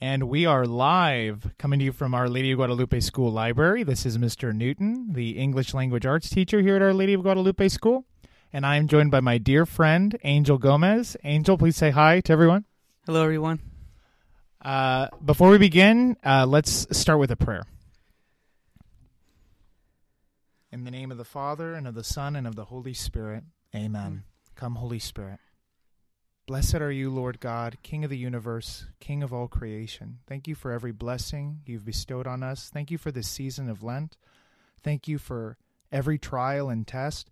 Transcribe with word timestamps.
And 0.00 0.28
we 0.28 0.46
are 0.46 0.64
live 0.64 1.50
coming 1.58 1.80
to 1.80 1.86
you 1.86 1.92
from 1.92 2.14
Our 2.14 2.28
Lady 2.28 2.52
of 2.52 2.58
Guadalupe 2.58 3.00
School 3.00 3.32
Library. 3.32 3.82
This 3.82 4.06
is 4.06 4.16
Mr. 4.16 4.54
Newton, 4.54 5.12
the 5.12 5.32
English 5.32 5.74
Language 5.74 6.06
Arts 6.06 6.30
teacher 6.30 6.60
here 6.60 6.76
at 6.76 6.82
Our 6.82 6.94
Lady 6.94 7.14
of 7.14 7.22
Guadalupe 7.22 7.66
School. 7.66 8.04
And 8.52 8.64
I 8.64 8.76
am 8.76 8.86
joined 8.86 9.10
by 9.10 9.18
my 9.18 9.38
dear 9.38 9.66
friend, 9.66 10.16
Angel 10.22 10.56
Gomez. 10.56 11.16
Angel, 11.24 11.58
please 11.58 11.76
say 11.76 11.90
hi 11.90 12.20
to 12.20 12.32
everyone. 12.32 12.64
Hello, 13.06 13.24
everyone. 13.24 13.58
Uh, 14.62 15.08
before 15.24 15.50
we 15.50 15.58
begin, 15.58 16.16
uh, 16.24 16.46
let's 16.46 16.86
start 16.96 17.18
with 17.18 17.32
a 17.32 17.36
prayer. 17.36 17.64
In 20.70 20.84
the 20.84 20.92
name 20.92 21.10
of 21.10 21.18
the 21.18 21.24
Father, 21.24 21.74
and 21.74 21.88
of 21.88 21.96
the 21.96 22.04
Son, 22.04 22.36
and 22.36 22.46
of 22.46 22.54
the 22.54 22.66
Holy 22.66 22.94
Spirit. 22.94 23.42
Amen. 23.74 24.22
Come, 24.54 24.76
Holy 24.76 25.00
Spirit. 25.00 25.40
Blessed 26.48 26.76
are 26.76 26.90
you, 26.90 27.10
Lord 27.10 27.40
God, 27.40 27.76
King 27.82 28.04
of 28.04 28.10
the 28.10 28.16
universe, 28.16 28.86
King 29.00 29.22
of 29.22 29.34
all 29.34 29.48
creation. 29.48 30.20
Thank 30.26 30.48
you 30.48 30.54
for 30.54 30.72
every 30.72 30.92
blessing 30.92 31.60
you've 31.66 31.84
bestowed 31.84 32.26
on 32.26 32.42
us. 32.42 32.70
Thank 32.72 32.90
you 32.90 32.96
for 32.96 33.12
this 33.12 33.28
season 33.28 33.68
of 33.68 33.82
Lent. 33.82 34.16
Thank 34.82 35.06
you 35.06 35.18
for 35.18 35.58
every 35.92 36.16
trial 36.16 36.70
and 36.70 36.86
test. 36.86 37.30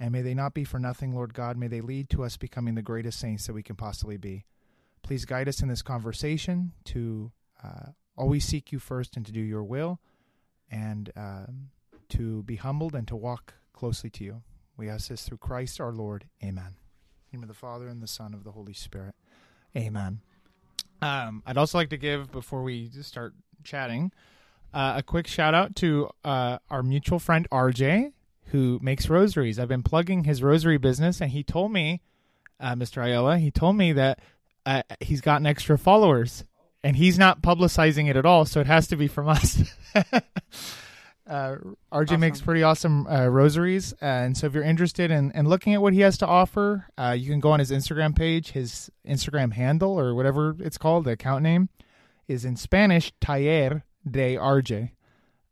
And 0.00 0.10
may 0.10 0.22
they 0.22 0.32
not 0.32 0.54
be 0.54 0.64
for 0.64 0.78
nothing, 0.78 1.14
Lord 1.14 1.34
God. 1.34 1.58
May 1.58 1.66
they 1.66 1.82
lead 1.82 2.08
to 2.08 2.24
us 2.24 2.38
becoming 2.38 2.76
the 2.76 2.80
greatest 2.80 3.20
saints 3.20 3.46
that 3.46 3.52
we 3.52 3.62
can 3.62 3.76
possibly 3.76 4.16
be. 4.16 4.46
Please 5.02 5.26
guide 5.26 5.48
us 5.48 5.60
in 5.60 5.68
this 5.68 5.82
conversation 5.82 6.72
to 6.84 7.32
uh, 7.62 7.90
always 8.16 8.46
seek 8.46 8.72
you 8.72 8.78
first 8.78 9.18
and 9.18 9.26
to 9.26 9.32
do 9.32 9.40
your 9.42 9.64
will, 9.64 10.00
and 10.70 11.12
um, 11.14 11.68
to 12.08 12.42
be 12.44 12.56
humbled 12.56 12.94
and 12.94 13.06
to 13.08 13.16
walk 13.16 13.52
closely 13.74 14.08
to 14.08 14.24
you. 14.24 14.42
We 14.78 14.88
ask 14.88 15.08
this 15.08 15.24
through 15.24 15.38
Christ 15.38 15.78
our 15.78 15.92
Lord. 15.92 16.24
Amen 16.42 16.76
name 17.36 17.42
of 17.42 17.48
the 17.48 17.54
Father 17.54 17.86
and 17.86 18.02
the 18.02 18.06
Son 18.06 18.32
of 18.32 18.44
the 18.44 18.52
Holy 18.52 18.72
Spirit. 18.72 19.14
Amen. 19.76 20.20
Um, 21.02 21.42
I'd 21.44 21.58
also 21.58 21.76
like 21.76 21.90
to 21.90 21.98
give 21.98 22.32
before 22.32 22.62
we 22.62 22.88
start 23.02 23.34
chatting 23.62 24.10
uh, 24.72 24.94
a 24.96 25.02
quick 25.02 25.26
shout 25.26 25.52
out 25.52 25.76
to 25.76 26.08
uh, 26.24 26.56
our 26.70 26.82
mutual 26.82 27.18
friend 27.18 27.46
RJ 27.50 28.12
who 28.52 28.78
makes 28.82 29.10
rosaries. 29.10 29.58
I've 29.58 29.68
been 29.68 29.82
plugging 29.82 30.24
his 30.24 30.42
rosary 30.42 30.78
business, 30.78 31.20
and 31.20 31.30
he 31.30 31.42
told 31.42 31.72
me, 31.72 32.00
uh, 32.58 32.74
Mr. 32.74 33.04
Ayala, 33.04 33.36
he 33.36 33.50
told 33.50 33.76
me 33.76 33.92
that 33.92 34.18
uh, 34.64 34.82
he's 35.00 35.20
gotten 35.20 35.46
extra 35.46 35.76
followers, 35.76 36.44
and 36.82 36.96
he's 36.96 37.18
not 37.18 37.42
publicizing 37.42 38.08
it 38.08 38.16
at 38.16 38.24
all, 38.24 38.46
so 38.46 38.60
it 38.60 38.66
has 38.66 38.86
to 38.88 38.96
be 38.96 39.08
from 39.08 39.28
us. 39.28 39.62
Uh, 41.28 41.56
RJ 41.92 42.10
awesome. 42.10 42.20
makes 42.20 42.40
pretty 42.40 42.62
awesome 42.62 43.06
uh, 43.08 43.26
rosaries, 43.26 43.92
uh, 43.94 44.04
and 44.04 44.36
so 44.36 44.46
if 44.46 44.54
you're 44.54 44.62
interested 44.62 45.10
in, 45.10 45.32
in 45.32 45.48
looking 45.48 45.74
at 45.74 45.82
what 45.82 45.92
he 45.92 46.00
has 46.00 46.16
to 46.18 46.26
offer, 46.26 46.86
uh, 46.96 47.16
you 47.18 47.28
can 47.30 47.40
go 47.40 47.50
on 47.50 47.58
his 47.58 47.72
Instagram 47.72 48.14
page. 48.14 48.52
His 48.52 48.90
Instagram 49.06 49.52
handle 49.52 49.98
or 49.98 50.14
whatever 50.14 50.54
it's 50.60 50.78
called, 50.78 51.04
the 51.04 51.12
account 51.12 51.42
name, 51.42 51.68
is 52.28 52.44
in 52.44 52.54
Spanish 52.54 53.12
Taller 53.20 53.82
de 54.08 54.36
RJ, 54.36 54.90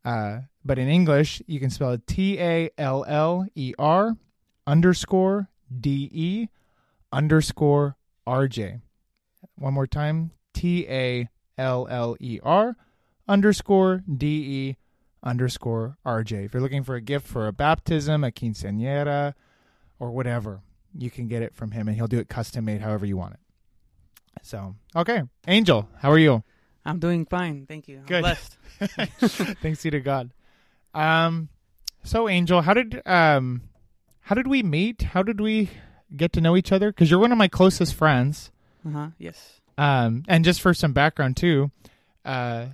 uh, 0.05 0.39
but 0.63 0.79
in 0.79 0.87
English 0.87 1.41
you 1.45 1.59
can 1.59 1.69
spell 1.69 1.91
it 1.91 2.07
T 2.07 2.39
A 2.39 2.69
L 2.77 3.03
L 3.05 3.45
E 3.53 3.73
R 3.77 4.15
underscore 4.65 5.49
D 5.77 6.09
E 6.13 6.47
underscore 7.11 7.97
RJ. 8.25 8.79
One 9.55 9.73
more 9.73 9.87
time, 9.87 10.31
T 10.53 10.87
A 10.87 11.27
L 11.57 11.85
L 11.89 12.15
E 12.21 12.39
R 12.41 12.77
underscore 13.27 14.03
D 14.17 14.27
E 14.27 14.77
underscore 15.25 15.97
RJ. 16.05 16.45
If 16.45 16.53
you're 16.53 16.61
looking 16.61 16.83
for 16.83 16.95
a 16.95 17.01
gift 17.01 17.27
for 17.27 17.47
a 17.47 17.51
baptism, 17.51 18.23
a 18.23 18.31
quinceañera, 18.31 19.33
or 19.99 20.11
whatever, 20.11 20.61
you 20.97 21.09
can 21.09 21.27
get 21.27 21.41
it 21.41 21.53
from 21.53 21.71
him 21.71 21.87
and 21.87 21.97
he'll 21.97 22.07
do 22.07 22.19
it 22.19 22.29
custom 22.29 22.65
made 22.65 22.81
however 22.81 23.05
you 23.05 23.17
want 23.17 23.33
it. 23.33 23.39
So, 24.43 24.75
okay. 24.95 25.23
Angel, 25.47 25.89
how 25.97 26.11
are 26.11 26.19
you? 26.19 26.43
I'm 26.85 26.99
doing 26.99 27.25
fine. 27.25 27.65
Thank 27.65 27.87
you. 27.87 27.99
I'm 27.99 28.05
Good. 28.05 28.21
blessed. 28.21 28.57
Thanks 29.61 29.81
be 29.83 29.89
to 29.89 29.99
God. 29.99 30.31
Um, 30.93 31.49
so 32.03 32.29
Angel, 32.29 32.61
how 32.61 32.73
did 32.73 33.01
um, 33.05 33.63
how 34.21 34.35
did 34.35 34.47
we 34.47 34.61
meet? 34.61 35.01
How 35.01 35.23
did 35.23 35.41
we 35.41 35.71
get 36.15 36.31
to 36.33 36.41
know 36.41 36.55
each 36.55 36.71
other? 36.71 36.91
Because 36.91 37.09
you're 37.09 37.19
one 37.19 37.31
of 37.31 37.37
my 37.37 37.47
closest 37.47 37.95
friends. 37.95 38.51
Uh 38.85 38.91
huh. 38.91 39.07
Yes. 39.17 39.61
Um, 39.77 40.23
and 40.27 40.45
just 40.45 40.61
for 40.61 40.73
some 40.73 40.93
background 40.93 41.35
too, 41.35 41.71
uh, 42.23 42.67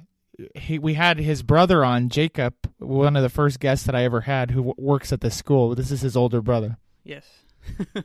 he 0.56 0.80
we 0.80 0.94
had 0.94 1.18
his 1.18 1.44
brother 1.44 1.84
on 1.84 2.10
Jacob, 2.10 2.56
one 2.78 3.16
of 3.16 3.24
the 3.24 3.30
first 3.30 3.60
guests 3.60 3.86
that 3.86 3.96
I 3.96 4.04
ever 4.04 4.22
had, 4.22 4.52
who 4.52 4.74
works 4.78 5.12
at 5.12 5.22
the 5.22 5.32
school. 5.32 5.76
This 5.76 5.92
is 5.92 6.02
his 6.02 6.16
older 6.16 6.42
brother. 6.42 6.78
Yes. 7.04 7.26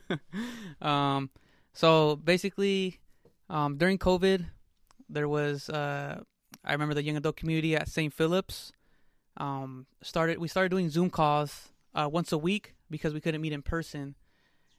um. 0.81 1.29
So 1.73 2.15
basically, 2.15 2.99
um, 3.49 3.77
during 3.77 3.97
COVID, 3.97 4.45
there 5.09 5.29
was 5.29 5.69
uh, 5.69 6.21
I 6.63 6.71
remember 6.71 6.93
the 6.93 7.03
young 7.03 7.17
adult 7.17 7.37
community 7.37 7.75
at 7.75 7.87
St. 7.87 8.13
Philip's. 8.13 8.71
Um, 9.37 9.85
started 10.01 10.39
we 10.39 10.47
started 10.47 10.69
doing 10.69 10.89
Zoom 10.89 11.09
calls 11.09 11.69
uh, 11.93 12.09
once 12.11 12.31
a 12.31 12.37
week 12.37 12.73
because 12.89 13.13
we 13.13 13.21
couldn't 13.21 13.41
meet 13.41 13.53
in 13.53 13.61
person. 13.61 14.15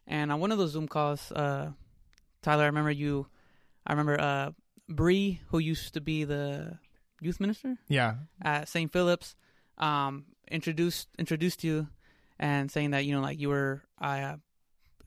And 0.06 0.32
on 0.32 0.41
one 0.41 0.53
of 0.53 0.58
those 0.58 0.72
Zoom 0.72 0.88
calls, 0.88 1.31
uh, 1.32 1.72
Tyler, 2.42 2.64
I 2.64 2.66
remember 2.66 2.91
you. 2.91 3.26
I 3.87 3.92
remember 3.92 4.20
uh, 4.20 4.50
Bree, 4.88 5.41
who 5.48 5.58
used 5.58 5.94
to 5.94 6.00
be 6.00 6.25
the 6.25 6.78
youth 7.21 7.41
minister. 7.41 7.77
Yeah. 7.89 8.17
At 8.43 8.69
St. 8.69 8.93
Philip's, 8.93 9.37
um, 9.79 10.27
introduced 10.51 11.09
introduced 11.19 11.65
you, 11.65 11.89
and 12.39 12.71
saying 12.71 12.91
that 12.91 13.05
you 13.05 13.15
know 13.15 13.21
like 13.21 13.39
you 13.39 13.49
were 13.49 13.83
uh, 14.01 14.37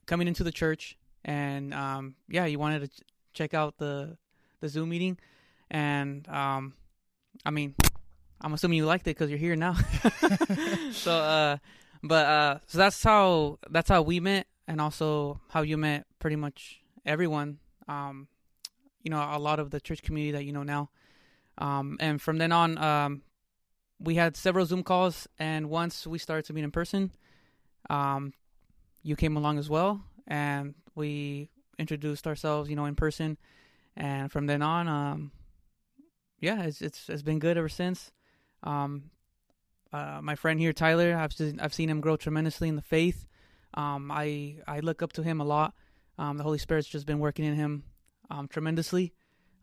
coming 0.06 0.28
into 0.28 0.44
the 0.44 0.52
church, 0.52 0.98
and 1.24 1.74
um, 1.74 2.16
yeah, 2.28 2.46
you 2.46 2.60
wanted 2.60 2.80
to 2.82 2.88
ch- 2.88 3.06
check 3.34 3.54
out 3.54 3.78
the 3.78 4.18
the 4.60 4.70
Zoom 4.70 4.90
meeting, 4.90 5.18
and 5.70 6.28
um, 6.30 6.74
I 7.46 7.52
mean, 7.52 7.76
I'm 8.42 8.54
assuming 8.54 8.78
you 8.78 8.86
liked 8.86 9.08
it 9.08 9.12
because 9.18 9.30
you're 9.30 9.40
here 9.40 9.56
now. 9.56 9.76
so, 10.92 11.12
uh, 11.12 11.58
but 12.04 12.26
uh, 12.26 12.60
so 12.68 12.78
that's 12.78 13.04
how 13.04 13.60
that's 13.70 13.90
how 13.90 14.02
we 14.02 14.20
met, 14.20 14.48
and 14.68 14.80
also 14.80 15.42
how 15.50 15.62
you 15.62 15.78
met 15.78 16.06
pretty 16.20 16.36
much 16.36 16.82
everyone. 17.06 17.60
Um, 17.88 18.28
you 19.04 19.10
know, 19.10 19.18
a 19.18 19.40
lot 19.40 19.60
of 19.60 19.72
the 19.72 19.82
church 19.82 20.04
community 20.04 20.32
that 20.32 20.46
you 20.46 20.54
know 20.54 20.64
now. 20.64 20.90
Um, 21.58 21.98
and 22.00 22.22
from 22.22 22.38
then 22.38 22.52
on, 22.52 22.78
um, 22.78 23.22
we 24.00 24.16
had 24.16 24.36
several 24.36 24.66
Zoom 24.66 24.84
calls, 24.84 25.28
and 25.38 25.70
once 25.70 26.08
we 26.08 26.18
started 26.18 26.46
to 26.46 26.54
meet 26.54 26.64
in 26.64 26.72
person, 26.72 27.12
um, 27.90 28.34
you 29.04 29.16
came 29.16 29.38
along 29.38 29.60
as 29.60 29.70
well, 29.70 30.02
and 30.28 30.74
we 30.96 31.50
introduced 31.78 32.28
ourselves, 32.28 32.70
you 32.70 32.76
know, 32.76 32.86
in 32.86 32.96
person. 32.96 33.38
And 33.96 34.32
from 34.32 34.48
then 34.48 34.62
on, 34.62 34.88
um, 34.88 35.32
yeah, 36.40 36.64
it's 36.64 36.82
it's 36.82 37.10
it's 37.10 37.22
been 37.22 37.40
good 37.40 37.58
ever 37.58 37.70
since. 37.70 38.12
Um, 38.64 39.12
uh, 39.94 40.20
my 40.22 40.36
friend 40.36 40.60
here, 40.60 40.74
Tyler, 40.74 41.16
I've 41.16 41.34
seen, 41.34 41.60
I've 41.60 41.74
seen 41.74 41.90
him 41.90 42.02
grow 42.02 42.16
tremendously 42.16 42.70
in 42.70 42.76
the 42.76 42.82
faith. 42.82 43.28
Um, 43.74 44.12
I 44.12 44.58
I 44.68 44.80
look 44.80 45.02
up 45.02 45.14
to 45.14 45.24
him 45.24 45.42
a 45.42 45.46
lot. 45.46 45.74
Um, 46.18 46.38
the 46.38 46.44
Holy 46.44 46.58
Spirit's 46.58 46.88
just 46.88 47.06
been 47.06 47.20
working 47.20 47.46
in 47.46 47.56
him 47.56 47.84
um, 48.30 48.48
tremendously, 48.48 49.14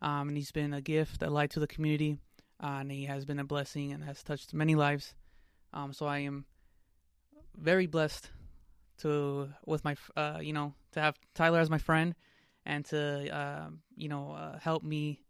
um, 0.01 0.29
and 0.29 0.37
he's 0.37 0.51
been 0.51 0.73
a 0.73 0.81
gift, 0.81 1.21
a 1.23 1.29
light 1.29 1.51
to 1.51 1.59
the 1.59 1.67
community, 1.67 2.17
uh, 2.63 2.77
and 2.81 2.91
he 2.91 3.05
has 3.05 3.25
been 3.25 3.39
a 3.39 3.43
blessing 3.43 3.91
and 3.91 4.03
has 4.03 4.23
touched 4.23 4.53
many 4.53 4.75
lives. 4.75 5.13
Um, 5.73 5.93
so 5.93 6.05
I 6.05 6.19
am 6.19 6.45
very 7.57 7.87
blessed 7.87 8.29
to 8.99 9.49
with 9.65 9.83
my 9.83 9.95
uh, 10.15 10.39
you 10.41 10.53
know 10.53 10.73
to 10.91 11.01
have 11.01 11.15
Tyler 11.33 11.59
as 11.59 11.69
my 11.69 11.77
friend 11.77 12.15
and 12.65 12.85
to 12.85 13.29
uh, 13.35 13.69
you 13.95 14.09
know 14.09 14.31
uh, 14.31 14.59
help 14.59 14.83
me 14.83 15.21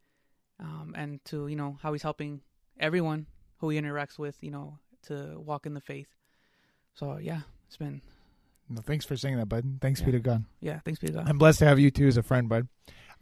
um, 0.60 0.94
and 0.98 1.24
to 1.26 1.48
you 1.48 1.56
know 1.56 1.78
how 1.82 1.94
he's 1.94 2.04
helping 2.04 2.42
everyone 2.80 3.28
who 3.58 3.70
he 3.70 3.80
interacts 3.80 4.18
with 4.18 4.38
you 4.42 4.52
know 4.52 4.80
to 5.04 5.40
walk 5.40 5.66
in 5.66 5.74
the 5.74 5.82
faith. 5.82 6.08
So 6.94 7.18
yeah, 7.18 7.42
it's 7.68 7.78
been. 7.78 8.02
Well, 8.70 8.84
thanks 8.86 9.04
for 9.06 9.18
saying 9.18 9.38
that, 9.38 9.50
bud. 9.50 9.80
Thanks 9.82 10.00
Yeah. 10.00 10.06
be 10.06 10.12
to 10.14 10.20
God. 10.20 10.46
Yeah, 10.62 10.80
thanks 10.86 11.00
be 11.00 11.08
to 11.08 11.14
God. 11.14 11.28
I'm 11.28 11.38
blessed 11.40 11.60
to 11.60 11.66
have 11.66 11.80
you 11.80 11.90
too 11.90 12.08
as 12.08 12.18
a 12.18 12.24
friend, 12.24 12.48
bud. 12.48 12.68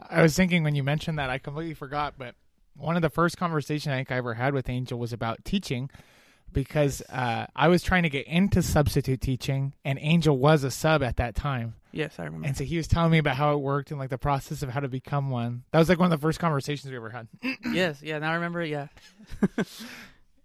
I 0.09 0.21
was 0.21 0.35
thinking 0.35 0.63
when 0.63 0.75
you 0.75 0.83
mentioned 0.83 1.17
that, 1.19 1.29
I 1.29 1.37
completely 1.37 1.73
forgot, 1.73 2.15
but 2.17 2.35
one 2.75 2.95
of 2.95 3.01
the 3.01 3.09
first 3.09 3.37
conversations 3.37 3.91
I 3.91 3.97
think 3.97 4.11
I 4.11 4.17
ever 4.17 4.35
had 4.35 4.53
with 4.53 4.69
Angel 4.69 4.99
was 4.99 5.11
about 5.13 5.43
teaching 5.43 5.89
because 6.53 7.01
uh, 7.09 7.47
I 7.55 7.67
was 7.67 7.81
trying 7.83 8.03
to 8.03 8.09
get 8.09 8.27
into 8.27 8.61
substitute 8.61 9.19
teaching, 9.21 9.73
and 9.83 9.97
Angel 10.01 10.37
was 10.37 10.63
a 10.63 10.71
sub 10.71 11.01
at 11.03 11.17
that 11.17 11.35
time. 11.35 11.75
yes, 11.91 12.19
I 12.19 12.23
remember. 12.25 12.47
And 12.47 12.55
so 12.55 12.63
he 12.63 12.77
was 12.77 12.87
telling 12.87 13.11
me 13.11 13.17
about 13.17 13.35
how 13.35 13.53
it 13.53 13.57
worked 13.57 13.89
and 13.91 13.99
like 13.99 14.09
the 14.11 14.17
process 14.17 14.61
of 14.63 14.69
how 14.69 14.79
to 14.79 14.87
become 14.87 15.29
one. 15.29 15.63
That 15.71 15.79
was 15.79 15.89
like 15.89 15.99
one 15.99 16.11
of 16.11 16.19
the 16.19 16.23
first 16.25 16.39
conversations 16.39 16.89
we 16.89 16.95
ever 16.95 17.09
had. 17.09 17.27
yes, 17.73 18.01
yeah, 18.03 18.19
now 18.19 18.31
I 18.31 18.35
remember 18.35 18.61
it. 18.61 18.69
Yeah, 18.69 18.87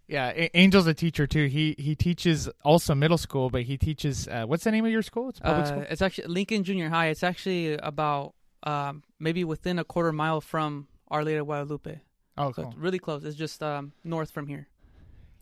Yeah, 0.08 0.30
A- 0.34 0.54
Angel's 0.56 0.86
a 0.86 0.94
teacher 0.94 1.26
too. 1.26 1.46
He 1.46 1.74
he 1.78 1.94
teaches 1.94 2.48
also 2.64 2.94
middle 2.94 3.16
school, 3.18 3.48
but 3.50 3.62
he 3.62 3.78
teaches 3.78 4.26
uh, 4.28 4.44
what's 4.44 4.64
the 4.64 4.70
name 4.70 4.84
of 4.84 4.90
your 4.90 5.02
school? 5.02 5.28
It's 5.30 5.38
public 5.40 5.62
uh, 5.64 5.68
school. 5.68 5.84
it's 5.88 6.02
actually 6.02 6.28
Lincoln 6.28 6.64
Junior 6.64 6.88
High. 6.90 7.06
It's 7.08 7.22
actually 7.22 7.74
about 7.74 8.34
um, 8.62 9.02
maybe 9.18 9.44
within 9.44 9.78
a 9.78 9.84
quarter 9.84 10.12
mile 10.12 10.40
from 10.40 10.88
Our 11.08 11.24
Lady 11.24 11.38
of 11.38 11.46
Guadalupe. 11.46 12.00
Oh, 12.38 12.52
So 12.52 12.62
cool. 12.62 12.70
it's 12.70 12.78
really 12.78 12.98
close. 12.98 13.24
It's 13.24 13.36
just 13.36 13.62
um, 13.62 13.92
north 14.04 14.30
from 14.30 14.46
here. 14.46 14.68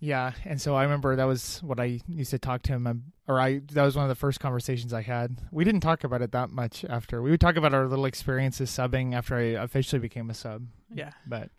Yeah, 0.02 0.32
and 0.46 0.58
so 0.60 0.74
I 0.74 0.84
remember 0.84 1.14
that 1.16 1.24
was 1.24 1.62
what 1.62 1.78
I 1.78 2.00
used 2.08 2.30
to 2.30 2.38
talk 2.38 2.62
to 2.62 2.72
him, 2.72 3.12
or 3.28 3.38
I 3.38 3.60
that 3.72 3.82
was 3.84 3.96
one 3.96 4.04
of 4.06 4.08
the 4.08 4.14
first 4.14 4.40
conversations 4.40 4.94
I 4.94 5.02
had. 5.02 5.36
We 5.52 5.62
didn't 5.62 5.82
talk 5.82 6.04
about 6.04 6.22
it 6.22 6.32
that 6.32 6.48
much 6.50 6.86
after. 6.88 7.20
We 7.20 7.30
would 7.30 7.40
talk 7.40 7.56
about 7.56 7.74
our 7.74 7.86
little 7.86 8.06
experiences 8.06 8.70
subbing 8.70 9.14
after 9.14 9.36
I 9.36 9.42
officially 9.62 10.00
became 10.00 10.30
a 10.30 10.34
sub. 10.34 10.66
Yeah. 10.90 11.10
But 11.26 11.50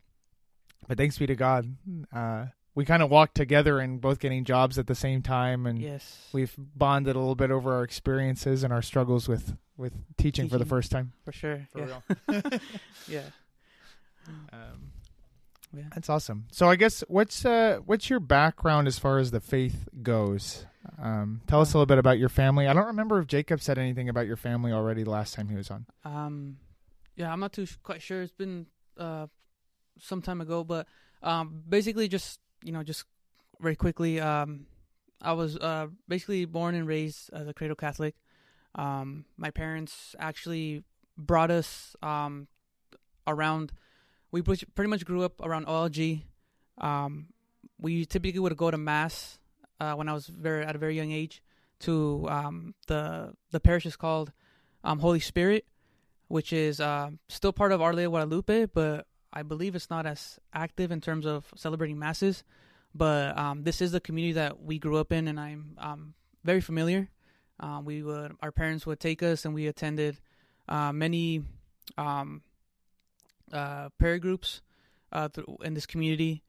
but 0.87 0.97
thanks 0.97 1.19
be 1.19 1.27
to 1.27 1.35
God, 1.35 1.75
uh, 2.11 2.47
we 2.75 2.85
kind 2.85 3.03
of 3.03 3.09
walked 3.09 3.35
together 3.35 3.79
and 3.79 3.99
both 3.99 4.19
getting 4.19 4.43
jobs 4.45 4.77
at 4.77 4.87
the 4.87 4.95
same 4.95 5.21
time, 5.21 5.65
and 5.65 5.79
Yes. 5.81 6.29
we've 6.31 6.53
bonded 6.57 7.15
a 7.15 7.19
little 7.19 7.35
bit 7.35 7.51
over 7.51 7.73
our 7.73 7.83
experiences 7.83 8.63
and 8.63 8.71
our 8.73 8.81
struggles 8.81 9.27
with 9.27 9.55
with 9.77 9.93
teaching, 10.17 10.47
for 10.47 10.57
the 10.59 10.65
first 10.65 10.91
time. 10.91 11.11
for 11.25 11.31
sure. 11.31 11.67
For 11.71 11.79
yeah. 11.79 11.99
real. 12.27 12.43
yeah. 13.07 13.21
Um, 14.53 14.91
Yeah. 15.73 15.83
That's 15.93 16.09
awesome. 16.09 16.45
So 16.51 16.69
I 16.69 16.75
guess 16.75 17.01
what's 17.07 17.45
uh 17.45 17.79
what's 17.85 18.09
your 18.09 18.19
background 18.19 18.87
as 18.87 18.99
far 18.99 19.17
as 19.19 19.31
the 19.31 19.39
faith 19.39 19.87
goes? 20.03 20.65
Um, 21.01 21.41
tell 21.47 21.61
us 21.61 21.73
a 21.73 21.77
little 21.77 21.85
bit 21.85 21.97
about 21.97 22.19
your 22.19 22.29
family. 22.29 22.67
I 22.67 22.73
don't 22.73 22.87
remember 22.87 23.19
if 23.19 23.27
Jacob 23.27 23.61
said 23.61 23.77
anything 23.77 24.09
about 24.09 24.27
your 24.27 24.35
family 24.35 24.71
already 24.71 25.03
the 25.03 25.09
last 25.11 25.33
time 25.35 25.47
he 25.47 25.55
was 25.55 25.69
on. 25.71 25.85
Um, 26.03 26.57
yeah, 27.15 27.31
I'm 27.31 27.39
not 27.39 27.53
too 27.53 27.65
sh- 27.65 27.77
quite 27.83 28.01
sure. 28.01 28.21
It's 28.21 28.31
been 28.33 28.65
uh 28.97 29.27
some 29.99 30.21
time 30.21 30.41
ago, 30.41 30.63
but 30.63 30.87
um, 31.23 31.63
basically 31.69 32.07
just 32.07 32.39
you 32.63 32.71
know 32.71 32.83
just 32.83 33.05
very 33.59 33.75
quickly. 33.75 34.19
Um, 34.19 34.65
I 35.21 35.33
was 35.33 35.57
uh 35.57 35.87
basically 36.07 36.45
born 36.45 36.75
and 36.75 36.87
raised 36.87 37.29
as 37.33 37.47
a 37.47 37.53
cradle 37.53 37.75
Catholic. 37.75 38.15
Um, 38.75 39.25
my 39.37 39.51
parents 39.51 40.15
actually 40.19 40.83
brought 41.17 41.51
us 41.51 41.95
um 42.01 42.47
around. 43.27 43.71
We 44.31 44.41
pretty 44.41 44.89
much 44.89 45.05
grew 45.05 45.23
up 45.23 45.41
around 45.41 45.67
OLG. 45.67 46.23
Um, 46.77 47.27
we 47.79 48.05
typically 48.05 48.39
would 48.39 48.55
go 48.55 48.71
to 48.71 48.77
mass 48.77 49.39
uh, 49.79 49.93
when 49.93 50.07
I 50.07 50.13
was 50.13 50.27
very 50.27 50.63
at 50.63 50.75
a 50.75 50.79
very 50.79 50.95
young 50.95 51.11
age. 51.11 51.41
To 51.81 52.27
um, 52.29 52.75
the 52.87 53.33
the 53.51 53.59
parish 53.59 53.85
is 53.85 53.95
called 53.95 54.31
um, 54.83 54.99
Holy 54.99 55.19
Spirit, 55.19 55.65
which 56.27 56.53
is 56.53 56.79
um, 56.79 57.19
still 57.27 57.51
part 57.51 57.71
of 57.71 57.81
Our 57.81 57.93
Lady 57.93 58.05
of 58.05 58.11
Guadalupe, 58.11 58.67
but 58.67 59.07
I 59.33 59.43
believe 59.43 59.75
it's 59.75 59.89
not 59.89 60.05
as 60.05 60.39
active 60.53 60.91
in 60.91 61.01
terms 61.01 61.25
of 61.25 61.45
celebrating 61.55 61.99
masses. 61.99 62.43
But 62.93 63.37
um, 63.37 63.63
this 63.63 63.81
is 63.81 63.91
the 63.91 64.01
community 64.01 64.33
that 64.33 64.61
we 64.61 64.77
grew 64.77 64.97
up 64.97 65.11
in, 65.11 65.27
and 65.27 65.39
I'm 65.39 65.77
um, 65.77 66.13
very 66.43 66.61
familiar. 66.61 67.09
Um, 67.59 67.85
we 67.85 68.03
would 68.03 68.35
our 68.41 68.51
parents 68.51 68.85
would 68.85 68.99
take 68.99 69.23
us, 69.23 69.45
and 69.45 69.53
we 69.53 69.67
attended 69.67 70.19
uh, 70.67 70.91
many 70.91 71.43
um, 71.97 72.41
uh, 73.53 73.89
prayer 73.97 74.19
groups 74.19 74.61
uh, 75.11 75.29
th- 75.29 75.47
in 75.63 75.73
this 75.73 75.85
community. 75.85 76.43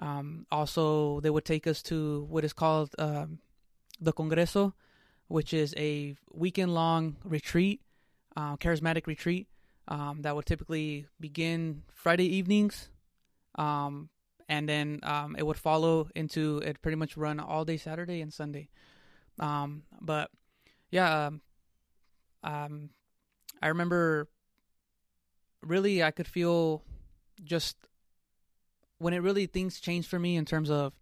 Um, 0.00 0.46
also, 0.50 1.20
they 1.20 1.30
would 1.30 1.44
take 1.44 1.66
us 1.66 1.82
to 1.84 2.26
what 2.28 2.44
is 2.44 2.52
called 2.52 2.94
um, 2.98 3.38
the 4.00 4.12
Congreso, 4.12 4.72
which 5.28 5.52
is 5.52 5.74
a 5.76 6.16
weekend 6.32 6.74
long 6.74 7.16
retreat, 7.24 7.82
uh, 8.36 8.56
charismatic 8.56 9.06
retreat 9.06 9.46
um, 9.88 10.22
that 10.22 10.36
would 10.36 10.46
typically 10.46 11.06
begin 11.18 11.82
Friday 11.94 12.36
evenings. 12.36 12.90
Um, 13.56 14.10
and 14.48 14.68
then 14.68 15.00
um, 15.02 15.34
it 15.36 15.44
would 15.44 15.56
follow 15.56 16.08
into 16.14 16.58
it 16.58 16.80
pretty 16.80 16.96
much 16.96 17.16
run 17.16 17.40
all 17.40 17.64
day 17.64 17.76
Saturday 17.76 18.20
and 18.20 18.32
Sunday. 18.32 18.68
Um, 19.40 19.82
but 20.00 20.30
yeah, 20.90 21.26
um, 21.26 21.40
um, 22.42 22.90
I 23.60 23.68
remember 23.68 24.28
really 25.62 26.02
I 26.02 26.12
could 26.12 26.28
feel 26.28 26.82
just 27.42 27.76
when 28.98 29.12
it 29.12 29.18
really 29.18 29.46
things 29.46 29.80
changed 29.80 30.08
for 30.08 30.18
me 30.18 30.36
in 30.36 30.44
terms 30.44 30.70
of 30.70 30.92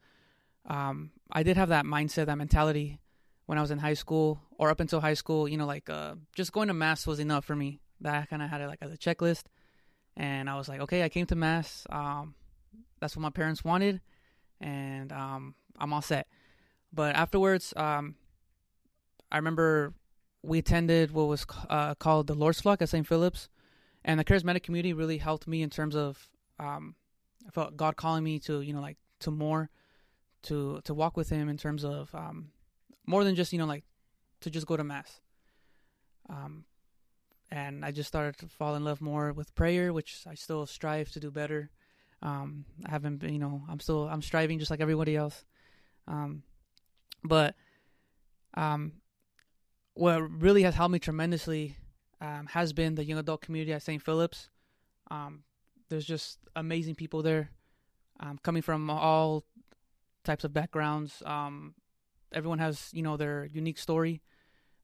I 1.30 1.42
did 1.42 1.56
have 1.56 1.70
that 1.70 1.84
mindset, 1.84 2.26
that 2.26 2.38
mentality 2.38 2.98
when 3.46 3.58
I 3.58 3.60
was 3.60 3.70
in 3.70 3.78
high 3.78 3.94
school 3.94 4.40
or 4.58 4.70
up 4.70 4.80
until 4.80 5.00
high 5.00 5.14
school. 5.14 5.48
You 5.48 5.56
know, 5.56 5.66
like 5.66 5.90
uh, 5.90 6.14
just 6.34 6.52
going 6.52 6.68
to 6.68 6.74
mass 6.74 7.06
was 7.06 7.20
enough 7.20 7.44
for 7.44 7.56
me. 7.56 7.80
That 8.00 8.22
I 8.22 8.26
kind 8.26 8.42
of 8.42 8.50
had 8.50 8.60
it 8.60 8.66
like 8.66 8.78
as 8.82 8.92
a 8.92 8.98
checklist, 8.98 9.44
and 10.16 10.50
I 10.50 10.56
was 10.56 10.68
like, 10.68 10.80
okay, 10.80 11.02
I 11.02 11.08
came 11.08 11.26
to 11.26 11.36
mass. 11.36 11.86
Um, 11.90 12.34
that's 13.00 13.16
what 13.16 13.22
my 13.22 13.30
parents 13.30 13.64
wanted, 13.64 14.00
and 14.60 15.12
um, 15.12 15.54
I'm 15.78 15.92
all 15.92 16.02
set. 16.02 16.26
But 16.92 17.14
afterwards, 17.14 17.72
um, 17.76 18.16
I 19.30 19.36
remember 19.36 19.94
we 20.42 20.58
attended 20.58 21.10
what 21.10 21.26
was 21.26 21.46
uh, 21.68 21.94
called 21.94 22.26
the 22.26 22.34
Lord's 22.34 22.60
Flock 22.60 22.80
at 22.80 22.88
St. 22.88 23.06
Philip's, 23.06 23.48
and 24.04 24.18
the 24.20 24.24
charismatic 24.24 24.62
community 24.62 24.92
really 24.92 25.18
helped 25.18 25.46
me 25.46 25.62
in 25.62 25.70
terms 25.70 25.96
of 25.96 26.28
um, 26.58 26.94
I 27.46 27.50
felt 27.50 27.76
God 27.76 27.96
calling 27.96 28.24
me 28.24 28.38
to 28.40 28.60
you 28.60 28.72
know 28.72 28.80
like 28.80 28.96
to 29.20 29.30
more, 29.30 29.70
to 30.44 30.80
to 30.84 30.94
walk 30.94 31.16
with 31.16 31.28
Him 31.28 31.48
in 31.48 31.56
terms 31.56 31.84
of 31.84 32.14
um, 32.14 32.50
more 33.06 33.24
than 33.24 33.34
just 33.34 33.52
you 33.52 33.58
know 33.58 33.66
like 33.66 33.84
to 34.40 34.50
just 34.50 34.66
go 34.66 34.76
to 34.76 34.84
mass. 34.84 35.20
Um, 36.28 36.64
and 37.50 37.84
I 37.84 37.90
just 37.90 38.08
started 38.08 38.38
to 38.38 38.48
fall 38.48 38.74
in 38.74 38.84
love 38.84 39.00
more 39.00 39.32
with 39.32 39.54
prayer, 39.54 39.92
which 39.92 40.24
I 40.26 40.34
still 40.34 40.66
strive 40.66 41.10
to 41.12 41.20
do 41.20 41.30
better. 41.30 41.70
Um, 42.22 42.64
I 42.84 42.90
haven't 42.90 43.18
been, 43.18 43.32
you 43.32 43.38
know, 43.38 43.62
I'm 43.68 43.80
still 43.80 44.08
I'm 44.08 44.22
striving 44.22 44.58
just 44.58 44.70
like 44.70 44.80
everybody 44.80 45.16
else. 45.16 45.44
Um, 46.08 46.42
but 47.22 47.54
um, 48.54 48.92
what 49.94 50.18
really 50.18 50.62
has 50.62 50.74
helped 50.74 50.92
me 50.92 50.98
tremendously 50.98 51.76
um, 52.20 52.46
has 52.50 52.72
been 52.72 52.94
the 52.94 53.04
young 53.04 53.18
adult 53.18 53.42
community 53.42 53.72
at 53.72 53.82
St. 53.82 54.02
Philip's. 54.02 54.48
Um, 55.10 55.44
there's 55.88 56.04
just 56.04 56.38
amazing 56.56 56.94
people 56.94 57.22
there, 57.22 57.50
um, 58.20 58.38
coming 58.42 58.62
from 58.62 58.90
all 58.90 59.44
types 60.24 60.44
of 60.44 60.52
backgrounds. 60.52 61.22
Um, 61.24 61.74
everyone 62.32 62.58
has, 62.58 62.88
you 62.92 63.02
know, 63.02 63.16
their 63.16 63.48
unique 63.52 63.78
story. 63.78 64.22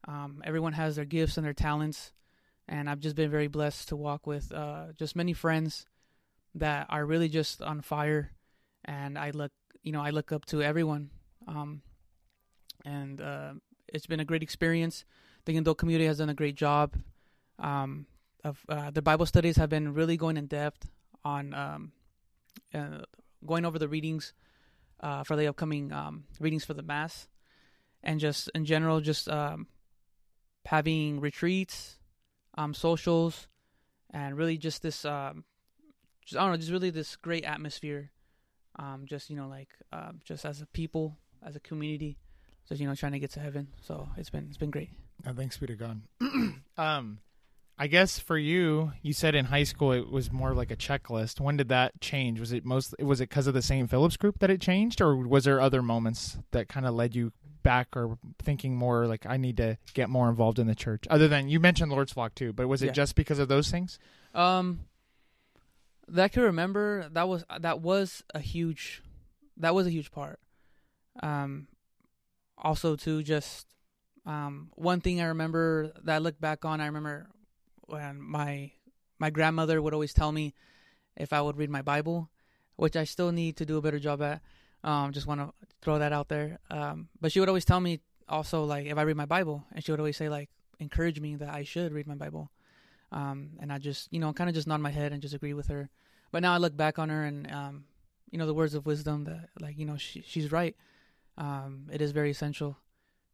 Um, 0.06 0.42
everyone 0.44 0.72
has 0.74 0.96
their 0.96 1.04
gifts 1.04 1.36
and 1.36 1.46
their 1.46 1.54
talents, 1.54 2.12
and 2.72 2.88
I've 2.88 3.00
just 3.00 3.16
been 3.16 3.30
very 3.30 3.48
blessed 3.48 3.88
to 3.88 3.96
walk 3.96 4.26
with 4.26 4.50
uh, 4.50 4.86
just 4.98 5.14
many 5.14 5.34
friends 5.34 5.84
that 6.54 6.86
are 6.88 7.04
really 7.04 7.28
just 7.28 7.60
on 7.60 7.82
fire. 7.82 8.32
And 8.86 9.18
I 9.18 9.30
look, 9.30 9.52
you 9.82 9.92
know, 9.92 10.00
I 10.00 10.08
look 10.08 10.32
up 10.32 10.46
to 10.46 10.62
everyone. 10.62 11.10
Um, 11.46 11.82
and 12.86 13.20
uh, 13.20 13.52
it's 13.88 14.06
been 14.06 14.20
a 14.20 14.24
great 14.24 14.42
experience. 14.42 15.04
The 15.44 15.54
adult 15.58 15.76
community 15.76 16.06
has 16.06 16.16
done 16.16 16.30
a 16.30 16.34
great 16.34 16.54
job. 16.54 16.96
Um, 17.58 18.06
of 18.42 18.64
uh, 18.70 18.90
the 18.90 19.02
Bible 19.02 19.26
studies 19.26 19.56
have 19.56 19.68
been 19.68 19.92
really 19.92 20.16
going 20.16 20.38
in 20.38 20.46
depth 20.46 20.88
on 21.26 21.52
um, 21.52 21.92
uh, 22.72 23.04
going 23.44 23.66
over 23.66 23.78
the 23.78 23.86
readings 23.86 24.32
uh, 25.00 25.24
for 25.24 25.36
the 25.36 25.46
upcoming 25.46 25.92
um, 25.92 26.24
readings 26.40 26.64
for 26.64 26.74
the 26.74 26.82
mass, 26.82 27.28
and 28.02 28.18
just 28.18 28.50
in 28.54 28.64
general, 28.64 29.00
just 29.00 29.28
um, 29.28 29.66
having 30.64 31.20
retreats, 31.20 31.98
um, 32.56 32.74
socials, 32.74 33.48
and 34.10 34.36
really 34.36 34.58
just 34.58 34.82
this, 34.82 35.04
um, 35.04 35.44
just, 36.24 36.38
I 36.38 36.42
don't 36.42 36.52
know, 36.52 36.56
just 36.56 36.72
really 36.72 36.90
this 36.90 37.16
great 37.16 37.44
atmosphere. 37.44 38.10
Um, 38.76 39.04
just 39.06 39.28
you 39.28 39.36
know, 39.36 39.48
like 39.48 39.68
uh, 39.92 40.12
just 40.24 40.44
as 40.46 40.62
a 40.62 40.66
people, 40.66 41.18
as 41.44 41.56
a 41.56 41.60
community, 41.60 42.18
just 42.68 42.80
you 42.80 42.86
know, 42.86 42.94
trying 42.94 43.12
to 43.12 43.18
get 43.18 43.32
to 43.32 43.40
heaven. 43.40 43.68
So 43.82 44.08
it's 44.16 44.30
been 44.30 44.46
it's 44.48 44.56
been 44.56 44.70
great. 44.70 44.90
Oh, 45.26 45.32
thanks 45.32 45.58
be 45.58 45.66
to 45.66 45.74
God. 45.74 46.00
um, 46.78 47.18
I 47.78 47.86
guess 47.86 48.18
for 48.18 48.38
you, 48.38 48.92
you 49.02 49.12
said 49.12 49.34
in 49.34 49.46
high 49.46 49.64
school 49.64 49.92
it 49.92 50.10
was 50.10 50.30
more 50.30 50.54
like 50.54 50.70
a 50.70 50.76
checklist. 50.76 51.40
When 51.40 51.56
did 51.56 51.68
that 51.68 52.00
change? 52.00 52.38
Was 52.38 52.52
it 52.52 52.64
most? 52.64 52.94
Was 53.00 53.20
it 53.20 53.28
because 53.28 53.46
of 53.46 53.54
the 53.54 53.62
St. 53.62 53.88
Philip's 53.88 54.16
group 54.16 54.38
that 54.38 54.50
it 54.50 54.60
changed, 54.60 55.00
or 55.00 55.16
was 55.16 55.44
there 55.44 55.60
other 55.60 55.82
moments 55.82 56.38
that 56.52 56.68
kind 56.68 56.86
of 56.86 56.94
led 56.94 57.14
you 57.14 57.32
back 57.62 57.96
or 57.96 58.18
thinking 58.38 58.76
more 58.76 59.06
like 59.06 59.26
I 59.26 59.36
need 59.36 59.56
to 59.58 59.78
get 59.94 60.08
more 60.10 60.28
involved 60.28 60.58
in 60.58 60.66
the 60.66 60.74
church? 60.74 61.06
Other 61.10 61.28
than 61.28 61.48
you 61.48 61.60
mentioned 61.60 61.90
Lord's 61.90 62.12
Flock 62.12 62.34
too, 62.34 62.52
but 62.52 62.68
was 62.68 62.82
it 62.82 62.86
Yeah. 62.86 62.92
just 62.92 63.14
because 63.14 63.38
of 63.38 63.48
those 63.48 63.70
things? 63.70 63.98
Um, 64.34 64.80
that 66.08 66.24
I 66.24 66.28
can 66.28 66.42
remember 66.42 67.08
that 67.10 67.28
was 67.28 67.44
that 67.60 67.80
was 67.80 68.22
a 68.34 68.40
huge, 68.40 69.02
that 69.56 69.74
was 69.74 69.86
a 69.86 69.90
huge 69.90 70.10
part. 70.10 70.40
Um, 71.22 71.68
also 72.58 72.96
too, 72.96 73.22
just 73.22 73.66
um, 74.26 74.70
one 74.74 75.00
thing 75.00 75.20
I 75.20 75.26
remember 75.26 75.92
that 76.04 76.16
I 76.16 76.18
look 76.18 76.40
back 76.40 76.64
on, 76.64 76.80
I 76.80 76.86
remember 76.86 77.28
when 77.86 78.20
my 78.20 78.72
my 79.18 79.30
grandmother 79.30 79.80
would 79.80 79.94
always 79.94 80.12
tell 80.12 80.32
me 80.32 80.54
if 81.16 81.32
I 81.32 81.40
would 81.40 81.56
read 81.56 81.70
my 81.70 81.82
Bible, 81.82 82.30
which 82.76 82.96
I 82.96 83.04
still 83.04 83.32
need 83.32 83.56
to 83.58 83.66
do 83.66 83.76
a 83.76 83.82
better 83.82 83.98
job 83.98 84.22
at. 84.22 84.42
Um, 84.84 85.12
just 85.12 85.26
want 85.26 85.40
to 85.40 85.52
throw 85.80 85.98
that 85.98 86.12
out 86.12 86.28
there. 86.28 86.58
Um, 86.70 87.08
but 87.20 87.32
she 87.32 87.40
would 87.40 87.48
always 87.48 87.64
tell 87.64 87.80
me 87.80 88.00
also 88.28 88.64
like 88.64 88.86
if 88.86 88.98
I 88.98 89.02
read 89.02 89.16
my 89.16 89.26
Bible, 89.26 89.64
and 89.72 89.84
she 89.84 89.90
would 89.92 90.00
always 90.00 90.16
say 90.16 90.28
like 90.28 90.50
encourage 90.80 91.20
me 91.20 91.36
that 91.36 91.48
I 91.48 91.62
should 91.62 91.92
read 91.92 92.06
my 92.06 92.14
Bible. 92.14 92.50
Um, 93.12 93.50
and 93.60 93.72
I 93.72 93.78
just, 93.78 94.08
you 94.10 94.18
know, 94.18 94.32
kind 94.32 94.48
of 94.48 94.54
just 94.54 94.66
nod 94.66 94.80
my 94.80 94.90
head 94.90 95.12
and 95.12 95.20
just 95.20 95.34
agree 95.34 95.52
with 95.52 95.68
her. 95.68 95.90
But 96.30 96.42
now 96.42 96.54
I 96.54 96.56
look 96.56 96.76
back 96.76 96.98
on 96.98 97.10
her 97.10 97.24
and, 97.24 97.50
um, 97.52 97.84
you 98.30 98.38
know, 98.38 98.46
the 98.46 98.54
words 98.54 98.74
of 98.74 98.86
wisdom 98.86 99.24
that, 99.24 99.50
like, 99.60 99.78
you 99.78 99.84
know, 99.84 99.98
she, 99.98 100.22
she's 100.26 100.50
right. 100.50 100.74
Um, 101.36 101.88
it 101.92 102.00
is 102.00 102.12
very 102.12 102.30
essential 102.30 102.78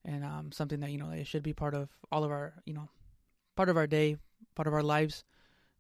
and 0.05 0.25
um, 0.25 0.51
something 0.51 0.81
that, 0.81 0.91
you 0.91 0.99
know, 0.99 1.11
it 1.11 1.29
should 1.29 1.45
be 1.45 1.53
part 1.53 1.75
of 1.75 1.91
all 2.11 2.25
of 2.25 2.33
our, 2.33 2.55
you 2.65 2.75
know, 2.75 2.89
part 3.55 3.69
of 3.69 3.77
our 3.77 3.87
day, 3.87 4.17
part 4.57 4.67
of 4.67 4.75
our 4.75 4.83
lives 4.83 5.23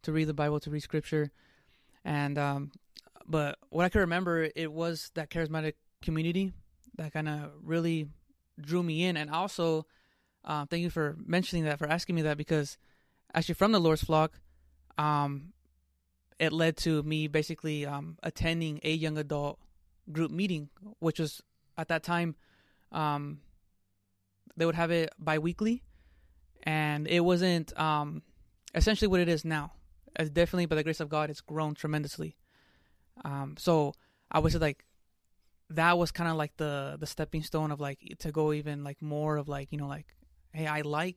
to 0.02 0.12
read 0.12 0.28
the 0.28 0.34
Bible, 0.34 0.60
to 0.60 0.70
read 0.70 0.80
scripture. 0.80 1.32
And, 2.04 2.38
um, 2.38 2.70
but 3.28 3.58
what 3.68 3.84
I 3.84 3.88
can 3.88 4.00
remember, 4.00 4.48
it 4.56 4.72
was 4.72 5.10
that 5.14 5.30
charismatic 5.30 5.74
community 6.02 6.52
that 6.96 7.12
kind 7.12 7.28
of 7.28 7.50
really 7.62 8.08
drew 8.60 8.82
me 8.82 9.04
in. 9.04 9.16
And 9.16 9.30
also, 9.30 9.86
uh, 10.44 10.64
thank 10.66 10.82
you 10.82 10.90
for 10.90 11.16
mentioning 11.24 11.64
that, 11.64 11.78
for 11.78 11.86
asking 11.86 12.16
me 12.16 12.22
that, 12.22 12.38
because 12.38 12.78
actually 13.34 13.54
from 13.54 13.72
the 13.72 13.80
Lord's 13.80 14.02
flock, 14.02 14.40
um, 14.96 15.52
it 16.38 16.52
led 16.52 16.76
to 16.78 17.02
me 17.02 17.28
basically 17.28 17.84
um, 17.84 18.16
attending 18.22 18.80
a 18.82 18.92
young 18.92 19.18
adult 19.18 19.58
group 20.10 20.30
meeting, 20.30 20.70
which 21.00 21.18
was 21.18 21.42
at 21.76 21.88
that 21.88 22.02
time 22.02 22.34
um, 22.92 23.40
they 24.56 24.64
would 24.64 24.74
have 24.74 24.90
it 24.90 25.12
biweekly, 25.18 25.82
and 26.62 27.06
it 27.06 27.20
wasn't 27.20 27.78
um, 27.78 28.22
essentially 28.74 29.08
what 29.08 29.20
it 29.20 29.28
is 29.28 29.44
now. 29.44 29.72
It's 30.18 30.30
definitely 30.30 30.66
by 30.66 30.76
the 30.76 30.82
grace 30.82 31.00
of 31.00 31.08
God, 31.08 31.30
it's 31.30 31.40
grown 31.40 31.74
tremendously. 31.74 32.36
Um, 33.24 33.54
so 33.58 33.94
I 34.30 34.38
would 34.38 34.52
say 34.52 34.58
like 34.58 34.84
that 35.70 35.98
was 35.98 36.10
kind 36.10 36.30
of 36.30 36.36
like 36.36 36.56
the 36.56 36.96
the 36.98 37.06
stepping 37.06 37.42
stone 37.42 37.70
of 37.70 37.80
like 37.80 37.98
to 38.20 38.32
go 38.32 38.52
even 38.52 38.84
like 38.84 39.02
more 39.02 39.36
of 39.36 39.48
like 39.48 39.68
you 39.70 39.78
know 39.78 39.86
like 39.86 40.06
hey 40.52 40.66
I 40.66 40.80
like 40.80 41.16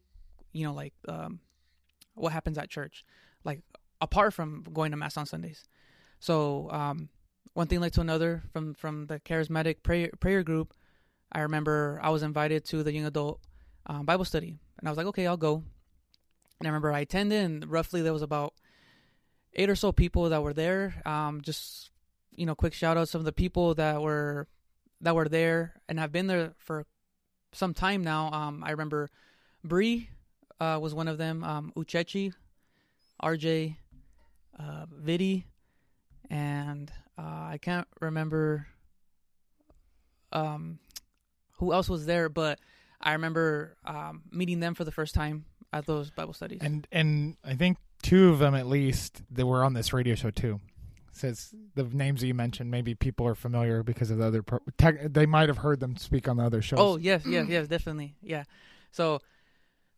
you 0.52 0.66
know 0.66 0.74
like 0.74 0.94
um, 1.08 1.40
what 2.16 2.34
happens 2.34 2.58
at 2.58 2.70
church 2.70 3.06
like 3.44 3.62
apart 4.02 4.34
from 4.34 4.66
going 4.74 4.92
to 4.92 4.98
mass 4.98 5.18
on 5.18 5.26
Sundays. 5.26 5.64
So 6.20 6.70
um, 6.72 7.10
one 7.54 7.68
thing 7.68 7.80
led 7.80 7.94
to 7.94 8.02
another 8.02 8.44
from 8.52 8.74
from 8.74 9.08
the 9.08 9.20
charismatic 9.20 9.84
prayer 9.84 10.10
prayer 10.20 10.44
group. 10.44 10.74
I 11.32 11.42
remember 11.42 12.00
I 12.04 12.10
was 12.10 12.24
invited 12.24 12.66
to 12.66 12.84
the 12.84 12.94
young 12.94 13.06
adult 13.06 13.40
um, 13.86 14.06
Bible 14.06 14.26
study, 14.26 14.58
and 14.80 14.88
I 14.88 14.92
was 14.92 14.98
like, 14.98 15.08
okay, 15.08 15.28
I'll 15.28 15.38
go. 15.38 15.64
And 16.60 16.68
I 16.68 16.70
remember 16.70 16.92
I 16.92 17.00
attended, 17.00 17.44
and 17.44 17.72
roughly 17.72 18.02
there 18.02 18.14
was 18.14 18.22
about 18.22 18.54
eight 19.54 19.70
or 19.70 19.76
so 19.76 19.92
people 19.92 20.30
that 20.30 20.44
were 20.44 20.54
there. 20.54 21.02
Um, 21.06 21.42
just 21.42 21.92
you 22.36 22.46
know, 22.46 22.56
quick 22.56 22.74
shout 22.74 22.98
out 22.98 23.10
some 23.10 23.20
of 23.20 23.26
the 23.26 23.32
people 23.34 23.76
that 23.76 24.02
were 24.02 24.48
that 25.02 25.16
were 25.16 25.28
there 25.28 25.74
and 25.90 26.00
have 26.00 26.12
been 26.12 26.28
there 26.28 26.54
for 26.58 26.86
some 27.54 27.74
time 27.74 28.04
now. 28.04 28.32
Um, 28.32 28.64
I 28.64 28.72
remember 28.72 29.10
Bree 29.64 30.10
uh, 30.60 30.80
was 30.82 30.94
one 30.94 31.08
of 31.08 31.18
them. 31.18 31.44
Um, 31.44 31.74
Uchechi, 31.76 32.34
RJ, 33.22 33.76
uh, 34.58 34.86
Vidi, 34.92 35.48
and 36.30 36.92
uh, 37.18 37.22
I 37.52 37.60
can't 37.62 37.88
remember 38.00 38.68
um, 40.32 40.80
who 41.58 41.74
else 41.74 41.90
was 41.90 42.06
there, 42.06 42.30
but 42.30 42.60
I 43.02 43.14
remember 43.14 43.76
um, 43.86 44.24
meeting 44.32 44.60
them 44.60 44.76
for 44.76 44.84
the 44.84 44.92
first 44.92 45.14
time 45.14 45.46
at 45.74 45.86
those 45.86 46.12
Bible 46.12 46.34
studies. 46.34 46.60
And 46.62 46.88
and 46.92 47.38
I 47.44 47.56
think 47.56 47.78
two 48.12 48.30
of 48.30 48.40
them 48.40 48.54
at 48.54 48.68
least 48.68 49.22
that 49.32 49.46
were 49.46 49.64
on 49.64 49.74
this 49.74 49.94
radio 49.94 50.16
show 50.16 50.30
too. 50.30 50.60
Says 51.14 51.56
the 51.76 51.86
names 51.86 52.20
that 52.20 52.28
you 52.28 52.34
mentioned, 52.34 52.70
maybe 52.70 52.94
people 52.94 53.26
are 53.26 53.36
familiar 53.36 53.84
because 53.84 54.12
of 54.12 54.18
the 54.18 54.26
other. 54.26 54.44
Pro- 54.44 54.60
tech, 54.78 55.14
they 55.14 55.26
might 55.26 55.48
have 55.48 55.60
heard 55.60 55.80
them 55.80 55.96
speak 55.96 56.28
on 56.28 56.36
the 56.36 56.44
other 56.44 56.62
shows. 56.62 56.80
Oh 56.82 56.98
yes, 56.98 57.26
yes, 57.26 57.48
yes, 57.48 57.70
definitely, 57.70 58.16
yeah. 58.22 58.44
So, 58.92 59.22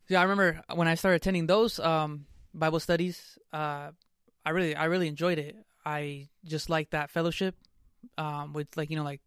yeah, 0.08 0.20
I 0.20 0.22
remember 0.22 0.62
when 0.74 0.86
I 0.86 0.94
started 0.94 1.16
attending 1.16 1.48
those 1.48 1.80
um, 1.80 2.26
Bible 2.52 2.78
studies. 2.78 3.36
Uh, 3.52 3.90
I 4.46 4.50
really, 4.50 4.76
I 4.76 4.84
really 4.84 5.08
enjoyed 5.08 5.38
it. 5.38 5.56
I 5.84 6.28
just 6.44 6.70
like 6.70 6.90
that 6.90 7.10
fellowship 7.10 7.56
um, 8.16 8.52
with, 8.52 8.68
like 8.76 8.90
you 8.90 8.96
know, 8.96 9.02
like 9.02 9.22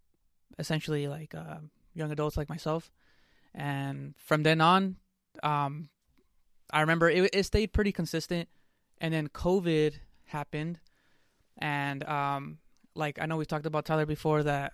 essentially 0.60 1.10
like 1.10 1.36
uh, 1.36 1.58
young 1.94 2.12
adults 2.12 2.38
like 2.38 2.48
myself. 2.48 2.90
And 3.54 4.14
from 4.18 4.44
then 4.44 4.62
on, 4.62 4.96
um, 5.44 5.90
I 6.72 6.82
remember 6.82 7.10
it, 7.10 7.32
it 7.34 7.44
stayed 7.44 7.74
pretty 7.74 7.92
consistent. 7.92 8.48
And 9.00 9.14
then 9.14 9.28
COVID 9.30 9.94
happened, 10.26 10.80
and 11.58 12.04
um, 12.06 12.58
like 12.96 13.20
I 13.22 13.26
know 13.26 13.38
we 13.38 13.46
talked 13.46 13.66
about 13.66 13.86
Tyler 13.86 14.06
before 14.06 14.44
that 14.44 14.74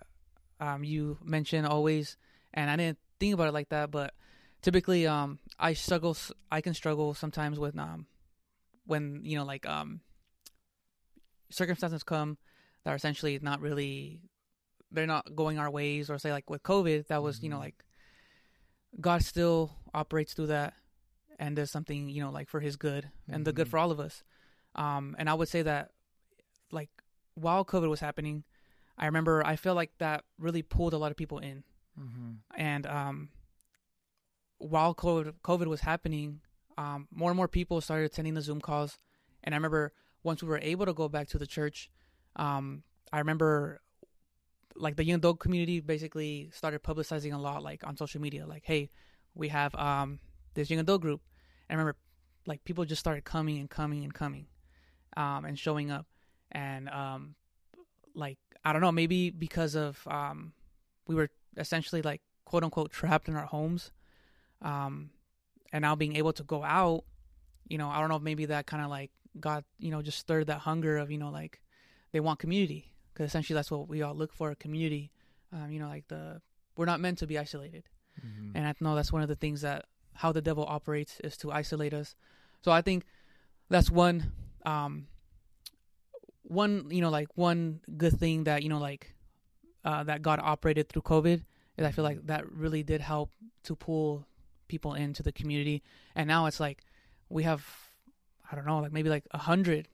um, 0.60 0.84
you 0.84 1.18
mentioned 1.24 1.68
always, 1.68 2.18
and 2.54 2.70
I 2.70 2.76
didn't 2.78 3.00
think 3.20 3.34
about 3.34 3.50
it 3.50 3.54
like 3.54 3.70
that, 3.70 3.92
but 3.92 4.14
typically 4.62 5.06
um, 5.08 5.40
I 5.60 5.74
struggle. 5.74 6.16
I 6.52 6.62
can 6.62 6.74
struggle 6.74 7.14
sometimes 7.14 7.60
with 7.60 7.78
um, 7.78 8.08
when 8.86 9.22
you 9.24 9.38
know 9.38 9.44
like 9.44 9.68
um, 9.68 10.02
circumstances 11.50 12.04
come 12.04 12.38
that 12.84 12.92
are 12.92 12.96
essentially 12.96 13.40
not 13.42 13.62
really 13.62 14.22
they're 14.92 15.08
not 15.08 15.36
going 15.36 15.58
our 15.58 15.70
ways, 15.72 16.10
or 16.10 16.18
say 16.18 16.32
like 16.32 16.50
with 16.50 16.64
COVID, 16.64 17.08
that 17.08 17.22
was 17.22 17.42
you 17.44 17.50
know 17.50 17.58
Mhm. 17.58 17.62
like 17.62 17.84
God 19.02 19.24
still 19.24 19.72
operates 19.94 20.34
through 20.34 20.48
that 20.48 20.74
and 21.44 21.56
does 21.56 21.72
something 21.76 22.02
you 22.16 22.22
know 22.24 22.32
like 22.38 22.48
for 22.54 22.60
His 22.68 22.76
good 22.88 23.04
and 23.34 23.46
the 23.48 23.54
good 23.58 23.68
Mhm. 23.68 23.72
for 23.72 23.78
all 23.82 23.92
of 23.92 24.00
us. 24.08 24.16
Um, 24.76 25.16
and 25.20 25.30
I 25.30 25.34
would 25.40 25.50
say 25.56 25.62
that 25.72 25.92
like 26.72 26.90
while 27.36 27.64
COVID 27.74 27.90
was 27.90 28.00
happening, 28.08 28.44
I 28.98 29.06
remember 29.12 29.36
I 29.54 29.56
felt 29.64 29.76
like 29.82 29.94
that 29.98 30.20
really 30.46 30.64
pulled 30.76 30.94
a 30.94 30.98
lot 31.04 31.12
of 31.12 31.18
people 31.18 31.40
in. 31.40 31.64
Mhm. 32.00 32.38
And 32.70 32.84
um, 32.88 33.18
while 34.58 34.96
COVID, 34.96 35.34
COVID 35.44 35.68
was 35.68 35.82
happening, 35.82 36.42
um, 36.78 37.08
more 37.12 37.30
and 37.32 37.38
more 37.38 37.48
people 37.48 37.82
started 37.82 38.06
attending 38.06 38.34
the 38.36 38.42
Zoom 38.42 38.62
calls. 38.62 38.98
And 39.44 39.54
I 39.54 39.58
remember 39.58 39.92
once 40.24 40.42
we 40.42 40.48
were 40.50 40.60
able 40.74 40.86
to 40.86 40.94
go 40.94 41.10
back 41.10 41.28
to 41.30 41.38
the 41.38 41.48
church, 41.48 41.90
um, 42.36 42.84
I 43.12 43.20
remember 43.20 43.82
like 44.76 44.96
the 44.96 45.04
young 45.04 45.18
adult 45.20 45.40
community 45.40 45.80
basically 45.82 46.50
started 46.52 46.82
publicizing 46.82 47.34
a 47.34 47.38
lot, 47.38 47.62
like 47.62 47.86
on 47.86 47.96
social 47.98 48.22
media, 48.22 48.48
like, 48.48 48.64
hey, 48.66 48.90
we 49.36 49.50
have 49.50 49.76
um, 49.76 50.20
this 50.56 50.70
young 50.70 50.80
adult 50.80 51.02
group. 51.02 51.22
I 51.74 51.76
remember 51.76 51.96
like 52.46 52.64
people 52.64 52.86
just 52.86 53.00
started 53.00 53.24
coming 53.24 53.58
and 53.60 53.70
coming 53.70 54.04
and 54.04 54.14
coming 54.14 54.48
um, 55.18 55.46
and 55.46 55.58
showing 55.58 55.92
up. 55.92 56.06
And 56.52 56.88
um, 56.90 57.36
like, 58.14 58.38
I 58.64 58.74
don't 58.74 58.82
know, 58.82 58.92
maybe 58.92 59.30
because 59.32 59.76
of 59.76 60.06
um, 60.08 60.54
we 61.08 61.16
were 61.16 61.30
essentially 61.58 62.02
like 62.02 62.22
quote 62.46 62.64
unquote 62.64 62.92
trapped 62.92 63.28
in 63.28 63.36
our 63.36 63.46
homes 63.46 63.92
um 64.62 65.10
and 65.72 65.82
now 65.82 65.96
being 65.96 66.16
able 66.16 66.34
to 66.34 66.44
go 66.44 66.64
out 66.64 67.04
you 67.68 67.78
know 67.78 67.90
i 67.90 68.00
don't 68.00 68.10
know 68.10 68.16
if 68.16 68.22
maybe 68.22 68.46
that 68.46 68.66
kind 68.66 68.84
of 68.84 68.90
like 68.90 69.12
got 69.40 69.64
you 69.80 69.92
know 69.92 70.02
just 70.02 70.18
stirred 70.18 70.48
that 70.48 70.60
hunger 70.60 70.98
of 70.98 71.12
you 71.12 71.18
know 71.18 71.30
like 71.30 71.62
they 72.12 72.20
want 72.20 72.40
community 72.40 72.94
because 73.14 73.28
essentially 73.28 73.56
that's 73.56 73.70
what 73.72 73.88
we 73.88 74.02
all 74.02 74.14
look 74.16 74.34
for 74.34 74.52
a 74.52 74.56
community 74.56 75.12
um 75.52 75.72
you 75.72 75.80
know 75.80 75.88
like 75.88 76.08
the 76.08 76.42
we're 76.76 76.86
not 76.86 77.00
meant 77.00 77.18
to 77.18 77.28
be 77.28 77.38
isolated 77.38 77.84
Mhm. 78.24 78.52
and 78.56 78.68
i 78.68 78.74
know 78.80 78.96
that's 78.96 79.12
one 79.12 79.24
of 79.24 79.28
the 79.28 79.36
things 79.36 79.62
that 79.62 79.86
how 80.16 80.32
the 80.32 80.42
devil 80.42 80.66
operates 80.68 81.20
is 81.24 81.38
to 81.38 81.52
isolate 81.52 81.94
us. 81.94 82.16
So 82.62 82.72
i 82.72 82.82
think 82.82 83.04
that's 83.70 83.90
one 83.92 84.32
um 84.66 85.08
one 86.44 86.88
you 86.92 87.02
know 87.02 87.10
like 87.10 87.28
one 87.36 87.80
good 87.98 88.18
thing 88.20 88.44
that 88.46 88.64
you 88.64 88.70
know 88.70 88.80
like 88.80 89.14
uh 89.86 90.04
that 90.04 90.22
god 90.22 90.40
operated 90.44 90.88
through 90.90 91.02
covid 91.02 91.44
is 91.78 91.86
i 91.86 91.92
feel 91.92 92.04
like 92.04 92.26
that 92.28 92.50
really 92.52 92.84
did 92.84 93.02
help 93.02 93.32
to 93.64 93.76
pull 93.76 94.26
people 94.68 94.94
into 94.96 95.22
the 95.22 95.32
community. 95.32 95.84
And 96.16 96.28
now 96.28 96.48
it's 96.48 96.60
like 96.60 96.84
we 97.30 97.44
have 97.44 97.64
i 98.52 98.56
don't 98.56 98.66
know 98.66 98.80
like 98.80 98.92
maybe 98.92 99.10
like 99.10 99.26
a 99.32 99.38
hundred 99.38 99.88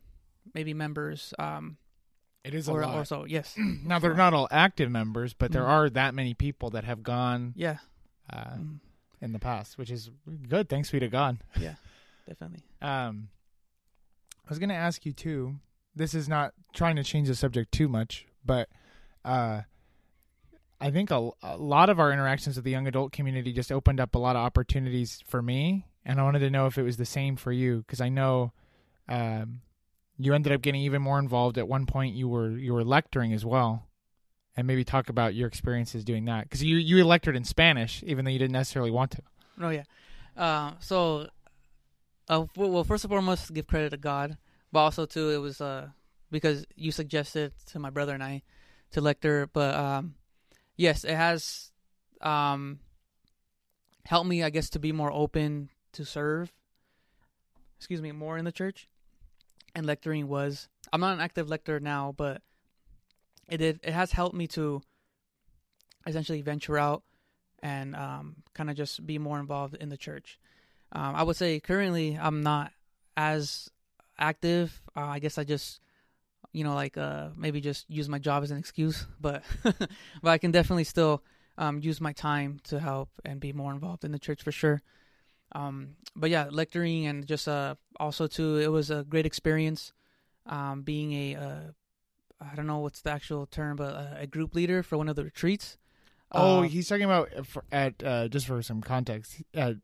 maybe 0.54 0.74
members 0.74 1.34
um 1.38 1.78
It 2.44 2.54
is 2.54 2.68
a 2.68 2.74
lot. 2.74 2.96
or 2.96 3.06
so 3.06 3.26
yes. 3.26 3.58
Now 3.84 4.00
they're 4.00 4.14
not 4.16 4.34
all 4.34 4.48
active 4.52 4.90
members, 4.90 5.34
but 5.34 5.52
there 5.52 5.64
Mhm. 5.64 5.70
are 5.70 5.90
that 5.90 6.14
many 6.16 6.34
people 6.34 6.70
that 6.72 6.84
have 6.86 7.04
gone 7.04 7.54
yeah. 7.56 7.78
uh, 8.32 8.56
Mm, 8.58 8.80
in 9.22 9.34
the 9.34 9.40
past, 9.40 9.78
which 9.78 9.92
is 9.92 10.10
good. 10.48 10.70
Thanks 10.70 10.90
be 10.90 11.00
to 11.00 11.08
God. 11.08 11.40
Yeah, 11.60 11.76
definitely 12.28 12.64
Um, 12.82 13.30
I 14.46 14.50
was 14.50 14.60
going 14.60 14.70
to 14.70 14.76
ask 14.76 15.06
you 15.06 15.14
too. 15.14 15.56
This 15.96 16.14
is 16.14 16.30
not 16.30 16.54
trying 16.74 16.96
to 16.96 17.04
change 17.04 17.28
the 17.28 17.36
subject 17.36 17.72
too 17.72 17.88
much, 17.88 18.26
but 18.46 18.70
uh, 19.26 19.62
I 20.80 20.92
think 20.92 21.12
a, 21.12 21.30
a 21.44 21.58
lot 21.58 21.90
of 21.90 22.00
our 22.00 22.12
interactions 22.12 22.56
with 22.56 22.66
the 22.66 22.72
young 22.72 22.88
adult 22.88 23.12
community 23.12 23.52
just 23.52 23.72
opened 23.72 24.00
up 24.00 24.16
a 24.16 24.20
lot 24.20 24.36
of 24.36 24.42
opportunities 24.42 25.22
for 25.28 25.42
me, 25.42 25.86
and 26.06 26.20
I 26.20 26.24
wanted 26.24 26.40
to 26.40 26.50
know 26.50 26.68
if 26.68 26.78
it 26.78 26.84
was 26.84 26.98
the 26.98 27.06
same 27.06 27.36
for 27.36 27.52
you 27.52 27.80
because 27.80 28.00
I 28.00 28.10
know 28.10 28.54
um, 29.10 29.62
you 30.18 30.34
ended 30.34 30.54
up 30.54 30.62
getting 30.62 30.82
even 30.82 31.02
more 31.02 31.20
involved. 31.20 31.58
At 31.58 31.68
one 31.68 31.86
point, 31.86 32.16
you 32.16 32.30
were 32.30 32.52
you 32.52 32.74
were 32.74 32.84
lecturing 32.84 33.34
as 33.34 33.46
well, 33.46 33.88
and 34.60 34.68
maybe 34.68 34.84
talk 34.84 35.08
about 35.08 35.34
your 35.34 35.48
experiences 35.48 36.04
doing 36.04 36.25
that 36.25 36.44
because 36.44 36.62
you 36.62 36.75
you 36.75 37.04
lectured 37.06 37.38
in 37.38 37.46
Spanish 37.46 38.04
even 38.06 38.25
though 38.25 38.32
you 38.32 38.38
didn't 38.38 38.51
necessarily 38.51 38.92
want 38.92 39.12
to. 39.12 39.22
No, 39.58 39.70
yeah. 39.70 39.84
Uh, 40.36 40.74
so, 40.80 41.30
uh, 42.28 42.46
well, 42.58 42.84
first 42.84 43.06
and 43.06 43.10
foremost, 43.10 43.54
give 43.54 43.68
credit 43.68 43.92
to 43.92 43.98
God, 43.98 44.38
but 44.72 44.82
also 44.82 45.06
too, 45.06 45.30
it 45.30 45.38
was 45.38 45.62
uh 45.62 45.88
because 46.30 46.66
you 46.75 46.92
suggested 46.92 47.54
to 47.68 47.80
my 47.80 47.89
brother 47.89 48.13
and 48.13 48.22
I 48.22 48.44
to 48.92 49.01
lecture. 49.01 49.50
But 49.51 49.75
um, 49.75 50.16
yes, 50.75 51.06
it 51.06 51.16
has 51.16 51.72
um 52.22 52.80
helped 54.06 54.28
me, 54.28 54.44
I 54.44 54.50
guess, 54.50 54.70
to 54.72 54.80
be 54.80 54.92
more 54.92 55.12
open 55.12 55.70
to 55.94 56.04
serve. 56.04 56.51
Excuse 57.78 58.01
me, 58.01 58.12
more 58.12 58.38
in 58.38 58.44
the 58.44 58.51
church, 58.51 58.89
and 59.74 59.86
lecturing 59.86 60.28
was. 60.28 60.68
I'm 60.92 61.00
not 61.00 61.13
an 61.13 61.22
active 61.22 61.48
lecturer 61.48 61.80
now, 61.80 62.13
but 62.18 62.42
it 63.50 63.58
did. 63.58 63.79
It 63.84 63.94
has 63.94 64.12
helped 64.12 64.36
me 64.36 64.48
to 64.50 64.82
essentially 66.08 66.41
venture 66.41 66.77
out 66.77 67.03
and 67.62 67.96
um, 67.96 68.38
kind 68.53 68.70
of 68.70 68.75
just 68.75 69.06
be 69.06 69.18
more 69.18 69.39
involved 69.39 69.75
in 69.75 69.89
the 69.89 69.98
church. 69.98 70.39
Um, 70.91 71.15
I 71.15 71.24
would 71.24 71.36
say 71.36 71.60
currently 71.60 72.18
I'm 72.20 72.41
not 72.41 72.72
as 73.18 73.70
active. 74.18 74.82
Uh, 74.96 75.01
I 75.06 75.20
guess 75.20 75.38
I 75.38 75.44
just, 75.44 75.82
you 76.53 76.63
know, 76.63 76.74
like 76.75 76.98
uh, 76.98 77.29
maybe 77.36 77.62
just 77.62 77.89
use 77.89 78.10
my 78.10 78.20
job 78.20 78.44
as 78.44 78.51
an 78.51 78.58
excuse, 78.58 79.06
but 79.22 79.44
but 79.63 80.29
I 80.29 80.38
can 80.38 80.51
definitely 80.51 80.86
still 80.86 81.24
um, 81.58 81.79
use 81.82 82.00
my 82.01 82.13
time 82.13 82.60
to 82.65 82.79
help 82.79 83.10
and 83.25 83.39
be 83.39 83.53
more 83.53 83.74
involved 83.74 84.03
in 84.06 84.12
the 84.12 84.20
church 84.20 84.44
for 84.44 84.51
sure. 84.51 84.82
Um, 85.53 85.96
but 86.15 86.29
yeah, 86.29 86.48
lecturing 86.51 87.08
and 87.08 87.25
just 87.25 87.48
uh, 87.48 87.75
also 88.00 88.27
too, 88.27 88.58
it 88.58 88.70
was 88.70 88.91
a 88.91 89.03
great 89.03 89.25
experience. 89.25 89.94
um, 90.46 90.82
being 90.84 91.13
a 91.13 91.36
uh, 91.36 91.72
I 92.41 92.55
don't 92.55 92.67
know 92.67 92.79
what's 92.79 93.01
the 93.01 93.12
actual 93.12 93.46
term, 93.46 93.75
but 93.75 93.93
uh, 93.96 94.15
a 94.17 94.27
group 94.27 94.55
leader 94.55 94.81
for 94.84 94.98
one 94.98 95.10
of 95.10 95.15
the 95.15 95.24
retreats. 95.24 95.77
Oh, 96.31 96.60
Um, 96.60 96.63
he's 96.65 96.88
talking 96.88 97.03
about 97.05 97.29
uh, 97.36 97.62
at 97.72 98.03
uh, 98.03 98.27
just 98.27 98.48
for 98.48 98.62
some 98.62 98.81
context. 98.81 99.41
At 99.53 99.75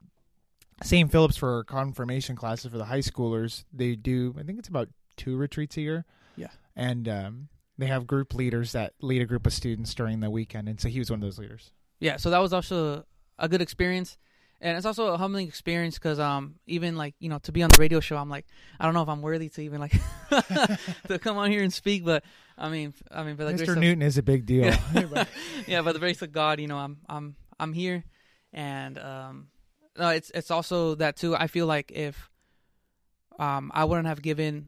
St. 0.83 1.11
Philip's 1.11 1.37
for 1.37 1.63
confirmation 1.63 2.35
classes 2.35 2.71
for 2.71 2.77
the 2.77 2.85
high 2.85 2.99
schoolers, 2.99 3.63
they 3.73 3.95
do. 3.95 4.35
I 4.39 4.43
think 4.43 4.59
it's 4.59 4.67
about 4.67 4.89
two 5.17 5.35
retreats 5.37 5.77
a 5.77 5.81
year. 5.81 6.05
Yeah. 6.37 6.49
and 6.75 7.07
um, 7.07 7.47
they 7.77 7.85
have 7.85 8.05
group 8.05 8.33
leaders 8.33 8.73
that 8.73 8.93
lead 9.01 9.21
a 9.21 9.25
group 9.25 9.47
of 9.47 9.53
students 9.53 9.93
during 9.93 10.19
the 10.19 10.29
weekend, 10.29 10.67
and 10.67 10.79
so 10.79 10.89
he 10.89 10.99
was 10.99 11.09
one 11.09 11.19
of 11.19 11.21
those 11.21 11.39
leaders. 11.39 11.71
yeah 11.99 12.17
so 12.17 12.29
that 12.29 12.39
was 12.39 12.51
also 12.53 13.05
a 13.39 13.47
good 13.47 13.61
experience 13.61 14.17
and 14.61 14.77
it's 14.77 14.85
also 14.85 15.07
a 15.07 15.17
humbling 15.17 15.47
experience 15.47 15.95
because 15.95 16.19
um 16.19 16.55
even 16.65 16.95
like 16.95 17.15
you 17.19 17.29
know 17.29 17.39
to 17.39 17.51
be 17.51 17.61
on 17.63 17.69
the 17.69 17.77
radio 17.77 17.99
show 17.99 18.17
i'm 18.17 18.29
like 18.29 18.45
i 18.79 18.85
don't 18.85 18.93
know 18.93 19.01
if 19.01 19.09
i'm 19.09 19.21
worthy 19.21 19.49
to 19.49 19.61
even 19.61 19.79
like 19.79 19.93
to 21.07 21.19
come 21.19 21.37
on 21.37 21.51
here 21.51 21.63
and 21.63 21.73
speak 21.73 22.03
but 22.05 22.23
i 22.57 22.69
mean 22.69 22.93
i 23.11 23.23
mean 23.23 23.35
but 23.35 23.45
like 23.45 23.55
Mr. 23.55 23.77
Newton 23.77 24.01
is 24.01 24.17
a 24.17 24.23
big 24.23 24.45
deal. 24.45 24.65
yeah. 24.65 25.25
yeah 25.67 25.81
by 25.81 25.91
the 25.91 25.99
grace 25.99 26.21
of 26.21 26.31
god 26.31 26.59
you 26.59 26.67
know 26.67 26.77
i'm 26.77 26.97
i'm 27.07 27.35
i'm 27.59 27.73
here 27.73 28.03
and 28.53 28.97
um 28.97 29.47
no 29.97 30.09
it's 30.09 30.31
it's 30.33 30.51
also 30.51 30.95
that 30.95 31.15
too 31.15 31.35
i 31.35 31.47
feel 31.47 31.67
like 31.67 31.91
if 31.91 32.29
um 33.39 33.71
i 33.73 33.83
wouldn't 33.83 34.07
have 34.07 34.21
given 34.21 34.67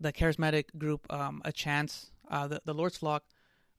the 0.00 0.12
charismatic 0.12 0.64
group 0.76 1.10
um 1.12 1.42
a 1.44 1.52
chance 1.52 2.10
uh 2.30 2.46
the, 2.46 2.60
the 2.64 2.74
lord's 2.74 2.96
flock 2.96 3.24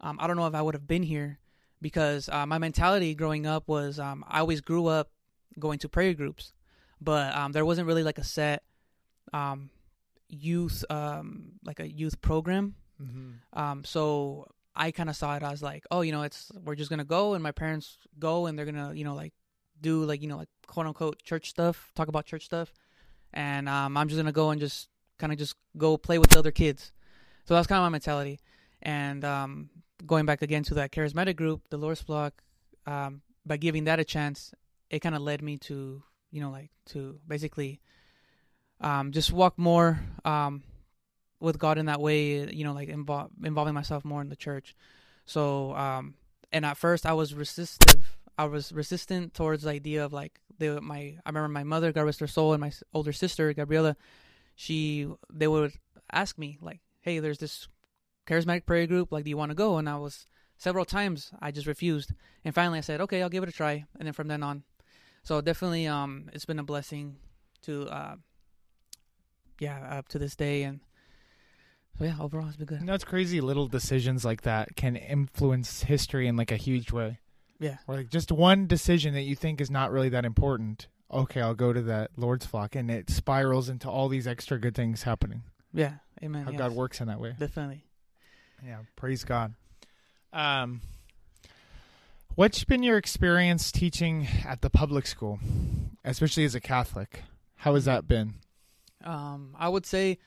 um 0.02 0.18
i 0.20 0.28
don't 0.28 0.36
know 0.36 0.48
if 0.48 0.56
i 0.56 0.62
would 0.62 0.74
have 0.74 0.88
been 0.88 1.04
here 1.04 1.40
because 1.82 2.28
uh, 2.28 2.46
my 2.46 2.58
mentality 2.58 3.16
growing 3.16 3.46
up 3.46 3.68
was 3.68 4.00
um 4.00 4.26
i 4.28 4.40
always 4.40 4.60
grew 4.60 4.88
up 4.88 5.12
going 5.58 5.80
to 5.80 5.90
prayer 5.90 6.14
groups 6.14 6.54
but 7.02 7.34
um 7.36 7.52
there 7.54 7.66
wasn't 7.66 7.88
really 7.88 8.04
like 8.04 8.18
a 8.18 8.24
set 8.24 8.64
um 9.34 9.70
youth 10.28 10.84
um 10.90 11.54
like 11.66 11.80
a 11.80 11.90
youth 11.90 12.22
program 12.22 12.76
Mhm. 13.02 13.36
um, 13.54 13.84
so 13.86 14.46
I 14.76 14.92
kind 14.92 15.10
of 15.10 15.16
saw 15.16 15.36
it 15.38 15.42
as 15.44 15.62
like, 15.64 15.86
oh, 15.90 16.02
you 16.02 16.12
know, 16.12 16.24
it's 16.24 16.52
we're 16.66 16.76
just 16.76 16.90
gonna 16.90 17.06
go, 17.06 17.34
and 17.34 17.42
my 17.42 17.52
parents 17.54 17.98
go, 18.20 18.46
and 18.46 18.58
they're 18.60 18.66
gonna, 18.66 18.94
you 18.94 19.06
know, 19.06 19.16
like 19.16 19.34
do 19.80 20.04
like 20.04 20.22
you 20.22 20.28
know 20.28 20.36
like 20.36 20.50
quote 20.68 20.86
unquote 20.86 21.24
church 21.24 21.50
stuff, 21.50 21.92
talk 21.96 22.10
about 22.10 22.26
church 22.26 22.44
stuff, 22.44 22.74
and 23.34 23.70
um, 23.70 23.96
I'm 23.96 24.10
just 24.10 24.20
gonna 24.20 24.34
go 24.34 24.50
and 24.52 24.60
just 24.60 24.90
kind 25.18 25.32
of 25.32 25.40
just 25.40 25.56
go 25.78 25.96
play 25.98 26.18
with 26.20 26.32
the 26.32 26.40
other 26.40 26.52
kids. 26.52 26.92
So 27.46 27.54
that's 27.56 27.68
kind 27.68 27.80
of 27.80 27.84
my 27.84 27.90
mentality. 27.90 28.40
And 28.82 29.24
um, 29.24 29.70
going 30.06 30.26
back 30.26 30.42
again 30.42 30.64
to 30.64 30.74
that 30.76 30.92
charismatic 30.92 31.38
group, 31.38 31.62
the 31.70 31.78
Lord's 31.78 32.02
Flock, 32.02 32.34
um, 32.86 33.22
by 33.46 33.56
giving 33.56 33.86
that 33.86 34.00
a 34.02 34.04
chance, 34.04 34.54
it 34.90 35.00
kind 35.00 35.16
of 35.16 35.22
led 35.22 35.42
me 35.42 35.58
to 35.58 36.04
you 36.32 36.42
know 36.42 36.52
like 36.52 36.72
to 36.88 37.20
basically 37.28 37.80
um, 38.82 39.12
just 39.12 39.32
walk 39.32 39.58
more 39.58 40.00
um, 40.26 40.64
with 41.40 41.60
God 41.60 41.78
in 41.78 41.88
that 41.88 42.02
way, 42.02 42.50
you 42.52 42.64
know, 42.64 42.74
like 42.74 42.90
involving 42.90 43.74
myself 43.74 44.06
more 44.06 44.22
in 44.22 44.30
the 44.30 44.36
church. 44.36 44.76
So, 45.26 45.76
um, 45.76 46.16
and 46.52 46.66
at 46.66 46.78
first 46.78 47.06
I 47.06 47.14
was 47.14 47.34
resistive. 47.34 48.18
I 48.38 48.46
was 48.46 48.72
resistant 48.72 49.34
towards 49.34 49.64
the 49.64 49.72
idea 49.72 50.04
of 50.04 50.14
like 50.14 50.40
my. 50.60 51.18
I 51.26 51.30
remember 51.30 51.50
my 51.50 51.64
mother, 51.64 51.92
God 51.92 52.04
rest 52.04 52.20
her 52.22 52.28
soul, 52.28 52.54
and 52.54 52.62
my 52.62 52.72
older 52.94 53.14
sister, 53.14 53.54
Gabriela. 53.54 53.96
She 54.56 55.08
they 55.32 55.48
would 55.48 55.74
ask 56.12 56.38
me 56.38 56.58
like, 56.62 56.80
"Hey, 57.02 57.20
there's 57.20 57.38
this 57.38 57.68
charismatic 58.28 58.66
prayer 58.66 58.88
group. 58.88 59.12
Like, 59.12 59.24
do 59.24 59.30
you 59.30 59.38
want 59.38 59.52
to 59.52 59.56
go?" 59.56 59.78
And 59.78 59.90
I 59.90 59.98
was 59.98 60.26
several 60.58 60.86
times 60.86 61.32
I 61.42 61.52
just 61.52 61.68
refused, 61.68 62.14
and 62.44 62.56
finally 62.56 62.78
I 62.78 62.82
said, 62.82 63.02
"Okay, 63.02 63.22
I'll 63.22 63.30
give 63.30 63.44
it 63.44 63.50
a 63.50 63.54
try." 63.54 63.86
And 63.98 64.08
then 64.08 64.14
from 64.14 64.28
then 64.28 64.44
on, 64.44 64.64
so 65.24 65.42
definitely, 65.42 65.88
um, 65.88 66.30
it's 66.34 66.46
been 66.46 66.60
a 66.60 66.64
blessing 66.64 67.18
to, 67.64 67.88
uh, 67.88 68.16
yeah, 69.60 69.98
up 69.98 70.08
to 70.10 70.20
this 70.20 70.36
day, 70.36 70.64
and 70.64 70.80
so 71.98 72.06
yeah, 72.06 72.16
overall 72.20 72.48
it's 72.48 72.56
been 72.58 72.66
good. 72.66 72.86
that's 72.88 73.04
crazy. 73.04 73.42
Little 73.42 73.68
decisions 73.68 74.24
like 74.24 74.42
that 74.44 74.76
can 74.76 74.96
influence 74.96 75.84
history 75.84 76.28
in 76.28 76.38
like 76.38 76.52
a 76.52 76.56
huge 76.58 76.92
way. 76.92 77.20
Yeah, 77.60 77.78
Or 77.88 77.96
like 77.98 78.10
just 78.10 78.32
one 78.32 78.68
decision 78.68 79.14
that 79.16 79.24
you 79.24 79.36
think 79.36 79.60
is 79.60 79.70
not 79.70 79.92
really 79.92 80.08
that 80.10 80.24
important. 80.24 80.88
Okay, 81.12 81.42
I'll 81.42 81.56
go 81.56 81.74
to 81.74 81.82
that 81.82 82.12
Lord's 82.16 82.46
flock, 82.46 82.74
and 82.76 82.90
it 82.90 83.10
spirals 83.10 83.68
into 83.68 83.90
all 83.90 84.08
these 84.08 84.28
extra 84.28 84.58
good 84.58 84.76
things 84.76 85.04
happening. 85.04 85.44
yeah, 85.74 85.96
amen. 86.24 86.46
How 86.46 86.52
yes. 86.52 86.58
God 86.58 86.72
works 86.72 87.02
in 87.02 87.08
that 87.08 87.20
way. 87.20 87.34
definitely. 87.38 87.84
Yeah, 88.66 88.78
praise 88.96 89.24
God. 89.26 89.56
Um, 90.32 90.82
what's 92.40 92.64
been 92.64 92.84
your 92.84 92.96
experience 92.96 93.70
teaching 93.70 94.26
at 94.46 94.62
the 94.62 94.70
public 94.70 95.06
school, 95.06 95.42
especially 96.06 96.46
as 96.46 96.56
a 96.56 96.62
Catholic? 96.62 97.24
How 97.58 97.74
has 97.74 97.84
that 97.84 98.08
been? 98.08 98.36
Um, 99.04 99.58
I 99.60 99.68
would 99.68 99.86
say, 99.86 100.20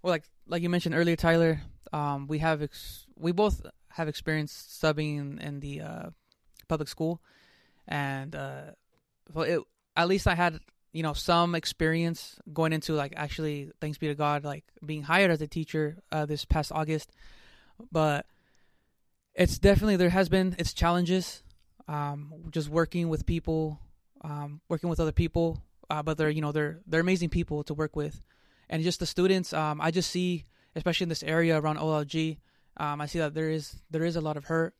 well, 0.00 0.12
like 0.12 0.22
like 0.46 0.62
you 0.62 0.68
mentioned 0.68 0.94
earlier, 0.94 1.16
Tyler. 1.16 1.60
Um, 1.92 2.28
we 2.28 2.38
have 2.38 2.62
ex- 2.62 3.04
we 3.16 3.32
both 3.32 3.66
have 3.88 4.06
experienced 4.06 4.80
subbing 4.80 5.18
in, 5.18 5.38
in 5.40 5.58
the 5.58 5.80
uh, 5.80 6.10
public 6.68 6.88
school, 6.88 7.20
and 7.88 8.36
uh, 8.36 8.70
well, 9.34 9.44
it 9.44 9.60
at 9.96 10.06
least 10.06 10.28
I 10.28 10.36
had 10.36 10.60
you 10.92 11.02
know 11.02 11.14
some 11.14 11.56
experience 11.56 12.38
going 12.52 12.72
into 12.72 12.92
like 12.92 13.14
actually, 13.16 13.72
thanks 13.80 13.98
be 13.98 14.06
to 14.06 14.14
God, 14.14 14.44
like 14.44 14.62
being 14.86 15.02
hired 15.02 15.32
as 15.32 15.42
a 15.42 15.48
teacher 15.48 15.98
uh, 16.12 16.26
this 16.26 16.44
past 16.44 16.70
August. 16.70 17.10
But 17.90 18.24
it's 19.34 19.58
definitely 19.58 19.96
there 19.96 20.10
has 20.10 20.28
been 20.28 20.54
its 20.58 20.72
challenges. 20.72 21.42
Um, 21.88 22.32
just 22.50 22.68
working 22.68 23.08
with 23.08 23.26
people, 23.26 23.80
um, 24.22 24.60
working 24.68 24.88
with 24.88 25.00
other 25.00 25.12
people, 25.12 25.62
uh, 25.88 26.02
but 26.02 26.18
they're 26.18 26.30
you 26.30 26.40
know 26.40 26.52
they're 26.52 26.80
they're 26.86 27.00
amazing 27.00 27.30
people 27.30 27.64
to 27.64 27.74
work 27.74 27.96
with, 27.96 28.22
and 28.68 28.82
just 28.82 29.00
the 29.00 29.06
students. 29.06 29.52
Um, 29.52 29.80
I 29.80 29.90
just 29.90 30.10
see, 30.10 30.44
especially 30.76 31.04
in 31.04 31.08
this 31.08 31.24
area 31.24 31.60
around 31.60 31.78
OLG, 31.78 32.38
um, 32.76 33.00
I 33.00 33.06
see 33.06 33.18
that 33.18 33.34
there 33.34 33.50
is 33.50 33.82
there 33.90 34.04
is 34.04 34.16
a 34.16 34.20
lot 34.20 34.36
of 34.36 34.44
hurt. 34.44 34.74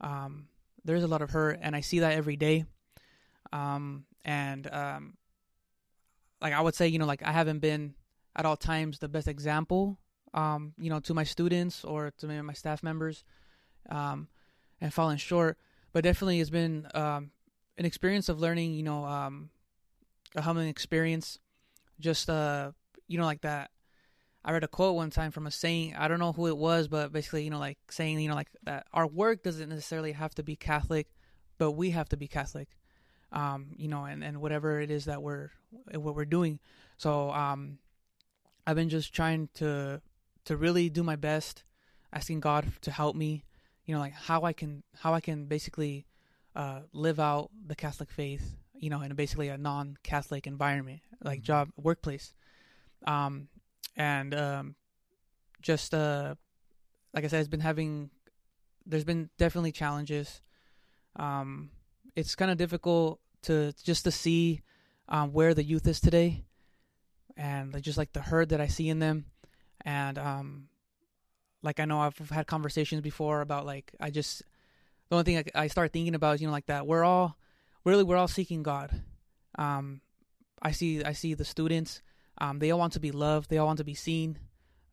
Um, 0.00 0.48
there 0.84 0.96
is 0.96 1.04
a 1.04 1.08
lot 1.08 1.20
of 1.20 1.30
hurt, 1.30 1.58
and 1.60 1.76
I 1.76 1.80
see 1.80 1.98
that 2.00 2.12
every 2.12 2.36
day. 2.36 2.64
Um, 3.52 4.04
and 4.24 4.72
um, 4.72 5.14
like 6.40 6.52
I 6.52 6.60
would 6.60 6.74
say, 6.74 6.88
you 6.88 6.98
know, 6.98 7.06
like 7.06 7.22
I 7.22 7.32
haven't 7.32 7.58
been 7.58 7.94
at 8.34 8.46
all 8.46 8.56
times 8.56 8.98
the 8.98 9.08
best 9.08 9.28
example, 9.28 9.98
um, 10.34 10.74
you 10.78 10.90
know, 10.90 11.00
to 11.00 11.14
my 11.14 11.24
students 11.24 11.84
or 11.84 12.12
to 12.18 12.26
my 12.42 12.52
staff 12.52 12.82
members, 12.82 13.24
um, 13.88 14.28
and 14.80 14.92
falling 14.92 15.18
short. 15.18 15.58
But 15.92 16.04
definitely, 16.04 16.40
it's 16.40 16.50
been 16.50 16.86
um, 16.94 17.30
an 17.78 17.84
experience 17.84 18.28
of 18.28 18.40
learning, 18.40 18.74
you 18.74 18.82
know, 18.82 19.04
um, 19.04 19.50
a 20.34 20.42
humbling 20.42 20.68
experience. 20.68 21.38
Just 21.98 22.28
uh, 22.28 22.72
you 23.08 23.18
know, 23.18 23.24
like 23.24 23.42
that. 23.42 23.70
I 24.44 24.52
read 24.52 24.62
a 24.62 24.68
quote 24.68 24.94
one 24.94 25.10
time 25.10 25.32
from 25.32 25.48
a 25.48 25.50
saint. 25.50 25.98
I 25.98 26.06
don't 26.06 26.20
know 26.20 26.32
who 26.32 26.46
it 26.46 26.56
was, 26.56 26.86
but 26.86 27.12
basically, 27.12 27.42
you 27.42 27.50
know, 27.50 27.58
like 27.58 27.78
saying, 27.90 28.20
you 28.20 28.28
know, 28.28 28.36
like 28.36 28.48
that 28.62 28.86
our 28.92 29.06
work 29.06 29.42
doesn't 29.42 29.68
necessarily 29.68 30.12
have 30.12 30.36
to 30.36 30.44
be 30.44 30.54
Catholic, 30.54 31.08
but 31.58 31.72
we 31.72 31.90
have 31.90 32.08
to 32.10 32.16
be 32.16 32.28
Catholic. 32.28 32.68
Um, 33.32 33.72
you 33.76 33.88
know, 33.88 34.04
and, 34.04 34.22
and 34.22 34.40
whatever 34.40 34.80
it 34.80 34.90
is 34.90 35.06
that 35.06 35.20
we're 35.20 35.50
what 35.92 36.14
we're 36.14 36.24
doing. 36.24 36.60
So 36.96 37.30
um, 37.32 37.78
I've 38.66 38.76
been 38.76 38.88
just 38.88 39.12
trying 39.12 39.48
to 39.54 40.00
to 40.44 40.56
really 40.56 40.88
do 40.90 41.02
my 41.02 41.16
best, 41.16 41.64
asking 42.12 42.40
God 42.40 42.66
to 42.82 42.90
help 42.90 43.16
me. 43.16 43.42
You 43.86 43.94
know, 43.94 44.00
like 44.00 44.14
how 44.14 44.42
I 44.42 44.52
can 44.52 44.82
how 44.98 45.14
I 45.14 45.20
can 45.20 45.46
basically 45.46 46.06
uh, 46.54 46.80
live 46.92 47.20
out 47.20 47.50
the 47.66 47.76
Catholic 47.76 48.10
faith. 48.10 48.56
You 48.78 48.90
know, 48.90 49.00
in 49.00 49.14
basically 49.14 49.48
a 49.48 49.56
non-Catholic 49.56 50.46
environment, 50.46 51.00
like 51.24 51.40
job 51.40 51.70
workplace. 51.76 52.34
Um, 53.06 53.48
and 53.96 54.34
um, 54.34 54.74
just 55.62 55.94
uh, 55.94 56.34
like 57.14 57.24
I 57.24 57.28
said, 57.28 57.40
it's 57.40 57.48
been 57.48 57.60
having. 57.60 58.10
There's 58.84 59.04
been 59.04 59.30
definitely 59.38 59.72
challenges. 59.72 60.42
Um, 61.16 61.70
it's 62.14 62.34
kind 62.34 62.50
of 62.50 62.58
difficult 62.58 63.20
to 63.42 63.72
just 63.82 64.04
to 64.04 64.10
see 64.10 64.62
um, 65.08 65.32
where 65.32 65.54
the 65.54 65.64
youth 65.64 65.86
is 65.86 66.00
today, 66.00 66.44
and 67.36 67.72
like, 67.72 67.82
just 67.82 67.98
like 67.98 68.12
the 68.12 68.20
hurt 68.20 68.50
that 68.50 68.60
I 68.60 68.66
see 68.66 68.88
in 68.88 68.98
them, 68.98 69.26
and 69.84 70.18
um, 70.18 70.68
like 71.66 71.80
I 71.80 71.84
know 71.84 72.00
I've 72.00 72.16
had 72.30 72.46
conversations 72.46 73.02
before 73.02 73.42
about 73.42 73.66
like 73.66 73.92
I 74.00 74.10
just 74.10 74.42
the 75.10 75.16
only 75.16 75.24
thing 75.24 75.38
I, 75.54 75.64
I 75.64 75.66
start 75.66 75.92
thinking 75.92 76.14
about 76.14 76.36
is 76.36 76.40
you 76.40 76.46
know 76.46 76.52
like 76.52 76.66
that 76.66 76.86
we're 76.86 77.04
all 77.04 77.36
really 77.84 78.04
we're 78.04 78.16
all 78.16 78.28
seeking 78.28 78.62
God. 78.62 79.02
Um, 79.58 80.00
I 80.62 80.70
see 80.70 81.04
I 81.04 81.12
see 81.12 81.34
the 81.34 81.44
students. 81.44 82.00
Um, 82.38 82.58
they 82.58 82.70
all 82.70 82.78
want 82.78 82.94
to 82.94 83.00
be 83.00 83.12
loved. 83.12 83.50
They 83.50 83.58
all 83.58 83.66
want 83.66 83.78
to 83.78 83.84
be 83.84 83.94
seen. 83.94 84.38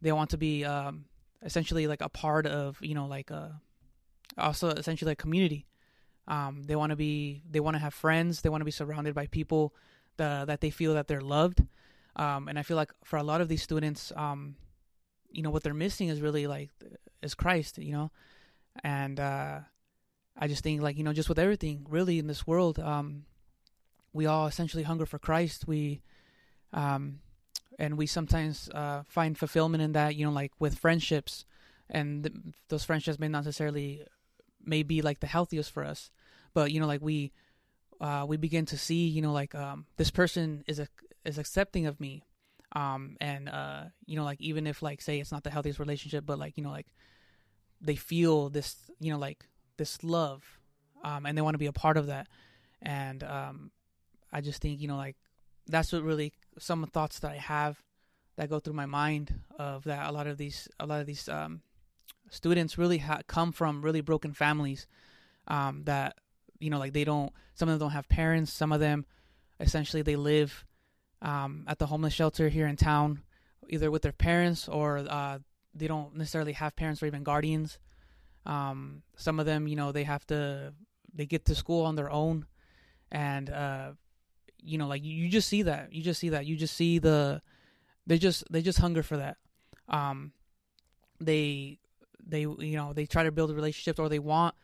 They 0.02 0.10
all 0.10 0.18
want 0.18 0.32
to 0.32 0.38
be 0.38 0.66
um, 0.66 1.06
essentially 1.42 1.88
like 1.88 2.02
a 2.02 2.10
part 2.10 2.46
of 2.46 2.78
you 2.82 2.96
know 2.96 3.06
like 3.06 3.32
a 3.32 3.62
also 4.38 4.70
essentially 4.70 5.14
a 5.14 5.16
community. 5.16 5.66
Um, 6.28 6.64
they 6.64 6.76
want 6.76 6.90
to 6.90 6.96
be 6.96 7.44
they 7.50 7.60
want 7.60 7.76
to 7.76 7.80
have 7.80 7.94
friends. 7.94 8.42
They 8.42 8.50
want 8.50 8.62
to 8.62 8.66
be 8.66 8.72
surrounded 8.72 9.14
by 9.14 9.28
people 9.28 9.74
the, 10.18 10.46
that 10.48 10.62
they 10.62 10.70
feel 10.70 10.94
that 10.96 11.08
they're 11.08 11.22
loved. 11.22 11.64
Um, 12.16 12.48
and 12.48 12.60
I 12.60 12.64
feel 12.64 12.78
like 12.78 12.92
for 13.04 13.18
a 13.18 13.24
lot 13.24 13.42
of 13.42 13.48
these 13.48 13.64
students, 13.64 14.12
um, 14.16 14.56
you 15.34 15.42
know 15.42 15.50
what 15.50 15.64
they're 15.64 15.74
missing 15.74 16.08
is 16.08 16.22
really 16.22 16.48
like 16.48 16.70
is 17.22 17.34
Christ. 17.34 17.78
You 17.78 17.92
know, 17.92 18.12
and 18.84 19.20
uh, 19.20 19.60
I 20.38 20.48
just 20.48 20.64
think 20.64 20.82
like 20.82 20.98
you 20.98 21.04
know 21.04 21.14
just 21.14 21.30
with 21.30 21.40
everything 21.40 21.86
really 21.90 22.20
in 22.20 22.28
this 22.28 22.48
world, 22.48 22.80
um, 22.80 23.26
we 24.14 24.26
all 24.26 24.48
essentially 24.48 24.84
hunger 24.84 25.06
for 25.06 25.20
Christ. 25.20 25.68
We 25.68 26.02
um, 26.72 27.20
and 27.78 27.98
we 27.98 28.08
sometimes 28.08 28.70
uh, 28.70 29.04
find 29.08 29.38
fulfillment 29.38 29.84
in 29.84 29.92
that. 29.94 30.16
You 30.16 30.26
know, 30.26 30.32
like 30.32 30.52
with 30.60 30.78
friendships, 30.78 31.46
and 31.90 32.24
th- 32.24 32.36
those 32.70 32.86
friendships 32.86 33.20
may 33.20 33.28
not 33.28 33.44
necessarily 33.46 34.06
may 34.64 34.84
be 34.84 35.02
like 35.02 35.20
the 35.20 35.28
healthiest 35.28 35.72
for 35.72 35.84
us, 35.84 36.10
but 36.54 36.72
you 36.72 36.80
know, 36.80 36.88
like 36.88 37.02
we 37.02 37.34
uh, 38.00 38.26
we 38.28 38.38
begin 38.38 38.66
to 38.68 38.78
see, 38.78 39.08
you 39.08 39.22
know, 39.22 39.32
like 39.32 39.56
um, 39.56 39.86
this 39.98 40.12
person 40.12 40.64
is 40.68 40.80
a, 40.80 40.88
is 41.26 41.38
accepting 41.38 41.86
of 41.86 42.00
me, 42.00 42.24
um, 42.74 43.18
and 43.22 43.50
uh, 43.50 43.84
you 44.06 44.16
know, 44.16 44.24
like 44.24 44.42
even 44.42 44.68
if 44.68 44.82
like 44.82 45.02
say 45.02 45.20
it's 45.20 45.32
not 45.32 45.44
the 45.44 45.50
healthiest 45.50 45.80
relationship, 45.80 46.26
but 46.26 46.40
like 46.40 46.58
you 46.58 46.64
know, 46.64 46.72
like 46.72 46.88
they 47.82 47.96
feel 47.96 48.50
this, 48.50 48.76
you 49.00 49.12
know, 49.12 49.20
like 49.20 49.46
this 49.78 50.04
love, 50.04 50.44
um, 51.04 51.26
and 51.26 51.38
they 51.38 51.42
want 51.42 51.54
to 51.54 51.60
be 51.60 51.68
a 51.68 51.74
part 51.74 51.98
of 51.98 52.08
that, 52.08 52.28
and 52.82 53.24
um, 53.24 53.72
I 54.32 54.42
just 54.42 54.62
think 54.62 54.82
you 54.82 54.88
know, 54.88 54.98
like 54.98 55.16
that's 55.68 55.94
what 55.94 56.04
really 56.04 56.34
some 56.58 56.86
thoughts 56.88 57.20
that 57.20 57.32
I 57.32 57.38
have 57.38 57.82
that 58.36 58.50
go 58.50 58.60
through 58.60 58.74
my 58.74 58.86
mind 58.86 59.34
of 59.60 59.84
that 59.84 60.10
a 60.10 60.12
lot 60.12 60.28
of 60.28 60.38
these 60.38 60.68
a 60.80 60.86
lot 60.86 61.00
of 61.00 61.06
these 61.06 61.30
um, 61.30 61.62
students 62.30 62.78
really 62.78 62.98
ha- 62.98 63.22
come 63.28 63.52
from 63.52 63.82
really 63.82 64.02
broken 64.02 64.34
families 64.34 64.88
um, 65.48 65.84
that 65.86 66.18
you 66.60 66.70
know 66.70 66.80
like 66.80 66.94
they 66.94 67.04
don't 67.04 67.32
some 67.54 67.70
of 67.70 67.74
them 67.74 67.88
don't 67.88 67.94
have 67.94 68.10
parents 68.10 68.52
some 68.52 68.72
of 68.72 68.80
them 68.80 69.06
essentially 69.60 70.02
they 70.02 70.16
live 70.16 70.66
um, 71.24 71.64
at 71.68 71.80
the 71.80 71.88
homeless 71.88 72.14
shelter 72.14 72.50
here 72.50 72.68
in 72.68 72.76
town 72.76 73.24
either 73.70 73.90
with 73.90 74.02
their 74.02 74.12
parents 74.12 74.68
or 74.68 74.98
uh, 75.10 75.40
they 75.74 75.88
don't 75.88 76.16
necessarily 76.16 76.52
have 76.54 76.76
parents 76.76 77.02
or 77.02 77.08
even 77.08 77.24
guardians. 77.24 77.80
Um, 78.46 79.04
some 79.16 79.40
of 79.40 79.46
them 79.46 79.68
you 79.68 79.76
know 79.76 79.92
they 79.92 80.04
have 80.04 80.26
to 80.28 80.74
they 81.14 81.26
get 81.26 81.46
to 81.46 81.56
school 81.56 81.86
on 81.86 81.96
their 81.96 82.12
own. 82.12 82.46
And 83.12 83.50
uh, 83.50 83.92
you 84.62 84.78
know 84.78 84.88
like 84.88 85.04
you 85.04 85.30
just 85.30 85.48
see 85.48 85.64
that 85.64 85.94
you 85.94 86.04
just 86.04 86.20
see 86.20 86.30
that 86.30 86.46
you 86.46 86.56
just 86.56 86.76
see 86.76 87.00
the 87.00 87.42
they 88.06 88.18
just 88.18 88.44
they 88.52 88.62
just 88.62 88.80
hunger 88.80 89.04
for 89.04 89.18
that. 89.18 89.38
Um 89.88 90.34
they 91.20 91.80
they 92.26 92.42
you 92.42 92.76
know 92.76 92.94
they 92.94 93.06
try 93.06 93.24
to 93.24 93.32
build 93.32 93.52
relationships 93.52 94.00
or 94.00 94.10
they 94.10 94.20
want 94.20 94.56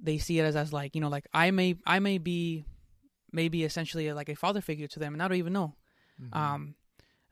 they 0.00 0.18
see 0.18 0.38
it 0.38 0.44
as 0.44 0.56
as 0.56 0.72
like 0.72 0.94
you 0.94 1.00
know 1.00 1.08
like 1.08 1.26
I 1.32 1.50
may 1.50 1.76
I 1.86 2.00
may 2.00 2.18
be 2.18 2.64
maybe 3.32 3.64
essentially 3.64 4.12
like 4.12 4.28
a 4.28 4.34
father 4.34 4.60
figure 4.60 4.88
to 4.88 4.98
them 4.98 5.12
and 5.12 5.22
I 5.22 5.28
don't 5.28 5.38
even 5.38 5.52
know 5.52 5.74
Mhm. 6.20 6.36
um 6.36 6.74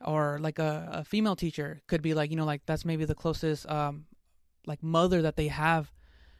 or 0.04 0.38
like 0.40 0.58
a, 0.58 0.88
a 0.92 1.04
female 1.04 1.36
teacher 1.36 1.80
could 1.86 2.02
be 2.02 2.14
like 2.14 2.30
you 2.30 2.36
know 2.36 2.44
like 2.44 2.62
that's 2.66 2.84
maybe 2.84 3.04
the 3.04 3.14
closest 3.14 3.68
um 3.68 4.06
like 4.66 4.82
mother 4.82 5.22
that 5.22 5.36
they 5.36 5.48
have 5.48 5.92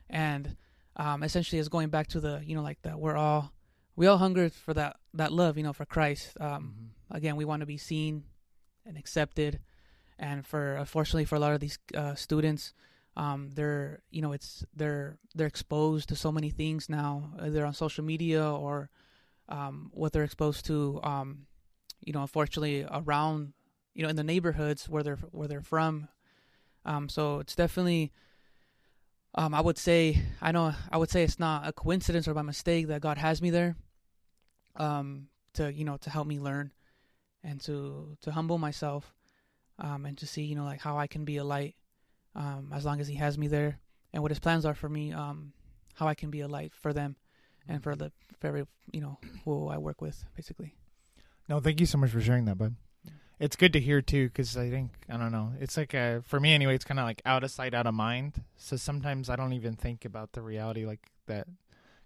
and 0.08 0.56
um 0.96 1.22
essentially 1.22 1.58
is 1.58 1.68
going 1.68 1.88
back 1.88 2.06
to 2.08 2.20
the 2.20 2.42
you 2.44 2.54
know 2.54 2.62
like 2.62 2.80
that 2.82 2.98
we're 2.98 3.16
all 3.16 3.52
we 3.96 4.06
all 4.06 4.18
hunger 4.18 4.48
for 4.48 4.72
that 4.74 4.96
that 5.14 5.32
love 5.32 5.56
you 5.56 5.62
know 5.62 5.72
for 5.72 5.84
Christ 5.84 6.36
um 6.40 6.74
Mhm. 7.10 7.16
again 7.16 7.36
we 7.36 7.44
want 7.44 7.60
to 7.60 7.66
be 7.66 7.76
seen 7.78 8.24
and 8.86 8.96
accepted 8.96 9.60
and 10.18 10.46
for 10.46 10.76
unfortunately 10.76 11.24
for 11.24 11.36
a 11.36 11.40
lot 11.40 11.52
of 11.52 11.60
these 11.60 11.78
uh, 11.94 12.14
students 12.14 12.72
um, 13.16 13.50
they're 13.54 14.02
you 14.10 14.22
know 14.22 14.32
it's 14.32 14.64
they're 14.74 15.18
they're 15.34 15.46
exposed 15.46 16.08
to 16.08 16.16
so 16.16 16.30
many 16.32 16.50
things 16.50 16.88
now 16.88 17.32
either 17.40 17.66
on 17.66 17.74
social 17.74 18.04
media 18.04 18.42
or 18.48 18.88
um, 19.48 19.90
what 19.92 20.12
they're 20.12 20.24
exposed 20.24 20.64
to 20.66 21.00
um, 21.02 21.46
you 22.00 22.12
know 22.12 22.22
unfortunately 22.22 22.86
around 22.90 23.52
you 23.94 24.02
know 24.02 24.08
in 24.08 24.16
the 24.16 24.24
neighborhoods 24.24 24.88
where 24.88 25.02
they're 25.02 25.18
where 25.30 25.48
they're 25.48 25.62
from. 25.62 26.08
Um, 26.84 27.08
so 27.08 27.40
it's 27.40 27.54
definitely 27.54 28.12
um, 29.34 29.54
I 29.54 29.60
would 29.60 29.78
say 29.78 30.22
I 30.40 30.52
know 30.52 30.72
I 30.90 30.96
would 30.96 31.10
say 31.10 31.22
it's 31.22 31.38
not 31.38 31.66
a 31.66 31.72
coincidence 31.72 32.26
or 32.26 32.34
by 32.34 32.42
mistake 32.42 32.88
that 32.88 33.00
God 33.00 33.18
has 33.18 33.42
me 33.42 33.50
there 33.50 33.76
um, 34.76 35.28
to 35.54 35.72
you 35.72 35.84
know 35.84 35.96
to 35.98 36.10
help 36.10 36.26
me 36.26 36.40
learn 36.40 36.72
and 37.44 37.60
to 37.62 38.16
to 38.22 38.32
humble 38.32 38.58
myself 38.58 39.14
um, 39.78 40.06
and 40.06 40.16
to 40.18 40.26
see 40.26 40.42
you 40.42 40.54
know 40.54 40.64
like 40.64 40.80
how 40.80 40.96
I 40.96 41.06
can 41.06 41.24
be 41.24 41.36
a 41.36 41.44
light 41.44 41.74
um, 42.34 42.72
as 42.74 42.84
long 42.84 43.00
as 43.00 43.08
he 43.08 43.16
has 43.16 43.36
me 43.36 43.48
there 43.48 43.78
and 44.12 44.22
what 44.22 44.30
his 44.30 44.40
plans 44.40 44.64
are 44.64 44.74
for 44.74 44.88
me 44.88 45.12
um, 45.12 45.52
how 45.94 46.06
I 46.06 46.14
can 46.14 46.30
be 46.30 46.40
a 46.40 46.48
light 46.48 46.72
for 46.74 46.92
them 46.92 47.16
and 47.68 47.82
for 47.82 47.94
the 47.94 48.10
for 48.38 48.46
every 48.48 48.66
you 48.92 49.00
know 49.00 49.18
who 49.44 49.68
I 49.68 49.78
work 49.78 50.00
with 50.00 50.24
basically 50.34 50.74
No, 51.50 51.58
thank 51.58 51.80
you 51.80 51.86
so 51.86 51.98
much 51.98 52.10
for 52.10 52.20
sharing 52.20 52.44
that, 52.44 52.58
bud. 52.58 52.76
It's 53.40 53.56
good 53.56 53.72
to 53.72 53.80
hear 53.80 54.00
too, 54.00 54.28
because 54.28 54.56
I 54.56 54.70
think 54.70 54.92
I 55.08 55.16
don't 55.16 55.32
know. 55.32 55.52
It's 55.58 55.76
like 55.76 55.94
a 55.94 56.22
for 56.24 56.38
me 56.38 56.54
anyway. 56.54 56.76
It's 56.76 56.84
kind 56.84 57.00
of 57.00 57.06
like 57.06 57.20
out 57.26 57.42
of 57.42 57.50
sight, 57.50 57.74
out 57.74 57.88
of 57.88 57.94
mind. 57.94 58.44
So 58.56 58.76
sometimes 58.76 59.28
I 59.28 59.34
don't 59.34 59.52
even 59.54 59.74
think 59.74 60.04
about 60.04 60.30
the 60.30 60.42
reality 60.42 60.86
like 60.86 61.00
that. 61.26 61.48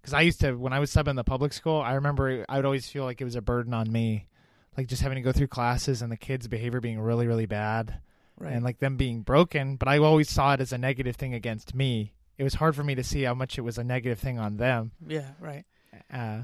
Because 0.01 0.15
I 0.15 0.23
used 0.23 0.41
to 0.41 0.55
when 0.55 0.73
I 0.73 0.79
was 0.79 0.91
subbing 0.91 1.17
the 1.17 1.25
public 1.25 1.53
school, 1.53 1.79
I 1.79 1.93
remember 1.93 2.47
I 2.49 2.57
would 2.57 2.65
always 2.65 2.89
feel 2.89 3.05
like 3.05 3.21
it 3.21 3.25
was 3.25 3.37
a 3.37 3.43
burden 3.43 3.75
on 3.75 3.93
me, 3.93 4.29
like 4.79 4.87
just 4.87 5.03
having 5.03 5.17
to 5.17 5.23
go 5.23 5.33
through 5.33 5.49
classes 5.49 6.01
and 6.01 6.11
the 6.11 6.17
kids' 6.17 6.49
behavior 6.49 6.81
being 6.81 6.99
really, 6.99 7.27
really 7.27 7.47
bad, 7.47 8.01
right 8.39 8.55
and 8.55 8.65
like 8.65 8.79
them 8.79 8.97
being 8.97 9.21
broken. 9.21 9.77
But 9.77 9.89
I 9.89 9.99
always 9.99 10.31
saw 10.31 10.55
it 10.55 10.63
as 10.63 10.73
a 10.73 10.79
negative 10.79 11.17
thing 11.17 11.35
against 11.35 11.75
me. 11.75 12.15
It 12.39 12.45
was 12.45 12.55
hard 12.55 12.75
for 12.75 12.83
me 12.83 12.95
to 12.95 13.05
see 13.05 13.25
how 13.25 13.35
much 13.35 13.59
it 13.59 13.63
was 13.63 13.77
a 13.77 13.85
negative 13.85 14.19
thing 14.19 14.39
on 14.39 14.57
them 14.57 14.93
yeah 15.07 15.33
right 15.39 15.65
uh, 16.13 16.43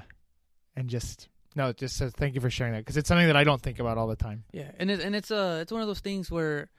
and 0.77 0.89
just 0.89 1.29
no, 1.57 1.69
it 1.69 1.77
just 1.77 1.97
says 1.97 2.13
thank 2.13 2.35
you 2.35 2.41
for 2.41 2.51
sharing 2.51 2.73
that 2.75 2.81
because 2.81 2.97
it's 2.97 3.09
something 3.09 3.27
that 3.27 3.37
I 3.37 3.45
don't 3.45 3.61
think 3.61 3.79
about 3.79 3.99
all 3.99 4.07
the 4.07 4.17
time. 4.17 4.45
yeah 4.53 4.71
and 4.79 4.91
it, 4.91 5.01
and 5.01 5.15
it's 5.17 5.31
uh 5.31 5.59
it's 5.63 5.73
one 5.73 5.81
of 5.83 5.89
those 5.89 6.01
things 6.01 6.31
where 6.31 6.71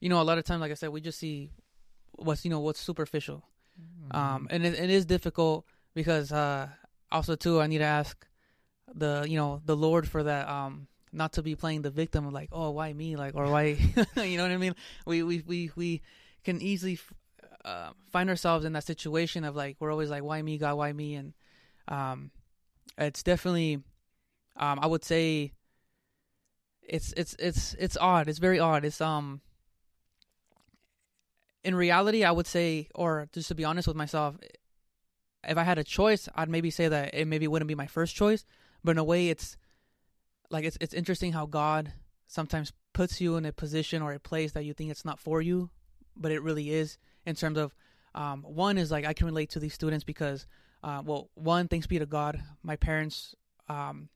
you 0.00 0.08
know 0.08 0.20
a 0.20 0.24
lot 0.24 0.38
of 0.38 0.44
times 0.44 0.60
like 0.60 0.70
I 0.70 0.74
said 0.74 0.90
we 0.90 1.00
just 1.00 1.18
see 1.18 1.50
what's 2.12 2.44
you 2.44 2.50
know 2.50 2.60
what's 2.60 2.80
superficial. 2.80 3.44
Mm-hmm. 3.80 4.16
um 4.16 4.48
and 4.50 4.66
it, 4.66 4.74
it 4.74 4.90
is 4.90 5.06
difficult 5.06 5.64
because 5.94 6.32
uh 6.32 6.68
also 7.10 7.34
too 7.34 7.60
i 7.62 7.66
need 7.66 7.78
to 7.78 7.84
ask 7.84 8.26
the 8.94 9.24
you 9.26 9.36
know 9.36 9.62
the 9.64 9.76
lord 9.76 10.06
for 10.06 10.22
that 10.24 10.48
um 10.48 10.86
not 11.12 11.32
to 11.34 11.42
be 11.42 11.54
playing 11.54 11.82
the 11.82 11.90
victim 11.90 12.26
of 12.26 12.32
like 12.32 12.48
oh 12.52 12.70
why 12.70 12.92
me? 12.92 13.16
Like 13.16 13.34
or 13.34 13.46
why 13.46 13.64
you 14.16 14.36
know 14.36 14.44
what 14.44 14.52
i 14.52 14.56
mean? 14.56 14.74
We 15.06 15.22
we 15.22 15.42
we, 15.46 15.70
we 15.74 16.02
can 16.44 16.60
easily 16.60 16.98
uh, 17.64 17.90
find 18.10 18.30
ourselves 18.30 18.64
in 18.64 18.72
that 18.72 18.84
situation 18.84 19.44
of 19.44 19.56
like 19.56 19.76
we're 19.80 19.90
always 19.90 20.10
like 20.10 20.22
why 20.22 20.40
me 20.40 20.58
god? 20.58 20.76
Why 20.76 20.92
me? 20.92 21.14
And 21.14 21.32
um 21.88 22.30
it's 22.98 23.22
definitely 23.22 23.82
um 24.60 24.78
i 24.80 24.86
would 24.86 25.04
say 25.04 25.52
it's 26.82 27.12
it's 27.16 27.34
it's 27.40 27.74
it's 27.74 27.96
odd 28.00 28.28
it's 28.28 28.38
very 28.38 28.60
odd 28.60 28.84
it's 28.84 29.00
um 29.00 29.40
in 31.62 31.74
reality, 31.74 32.24
I 32.24 32.30
would 32.30 32.46
say, 32.46 32.88
or 32.94 33.28
just 33.32 33.48
to 33.48 33.54
be 33.54 33.64
honest 33.64 33.86
with 33.86 33.96
myself, 33.96 34.36
if 35.46 35.58
I 35.58 35.62
had 35.62 35.78
a 35.78 35.84
choice, 35.84 36.28
I'd 36.34 36.48
maybe 36.48 36.70
say 36.70 36.88
that 36.88 37.14
it 37.14 37.26
maybe 37.26 37.48
wouldn't 37.48 37.68
be 37.68 37.74
my 37.74 37.86
first 37.86 38.14
choice. 38.14 38.44
But 38.82 38.92
in 38.92 38.98
a 38.98 39.04
way, 39.04 39.28
it's 39.28 39.56
like 40.50 40.64
it's 40.64 40.78
it's 40.80 40.94
interesting 40.94 41.32
how 41.32 41.46
God 41.46 41.92
sometimes 42.26 42.72
puts 42.92 43.20
you 43.20 43.36
in 43.36 43.44
a 43.44 43.52
position 43.52 44.02
or 44.02 44.12
a 44.12 44.20
place 44.20 44.52
that 44.52 44.64
you 44.64 44.72
think 44.72 44.90
it's 44.90 45.04
not 45.04 45.18
for 45.18 45.42
you, 45.42 45.70
but 46.16 46.32
it 46.32 46.42
really 46.42 46.70
is. 46.70 46.98
In 47.26 47.34
terms 47.34 47.58
of 47.58 47.74
um, 48.14 48.42
one 48.42 48.78
is 48.78 48.90
like 48.90 49.04
I 49.04 49.12
can 49.12 49.26
relate 49.26 49.50
to 49.50 49.60
these 49.60 49.74
students 49.74 50.04
because, 50.04 50.46
uh, 50.82 51.02
well, 51.04 51.28
one 51.34 51.68
thanks 51.68 51.86
be 51.86 51.98
to 51.98 52.06
God, 52.06 52.42
my 52.62 52.76
parents 52.76 53.34
um, 53.68 54.08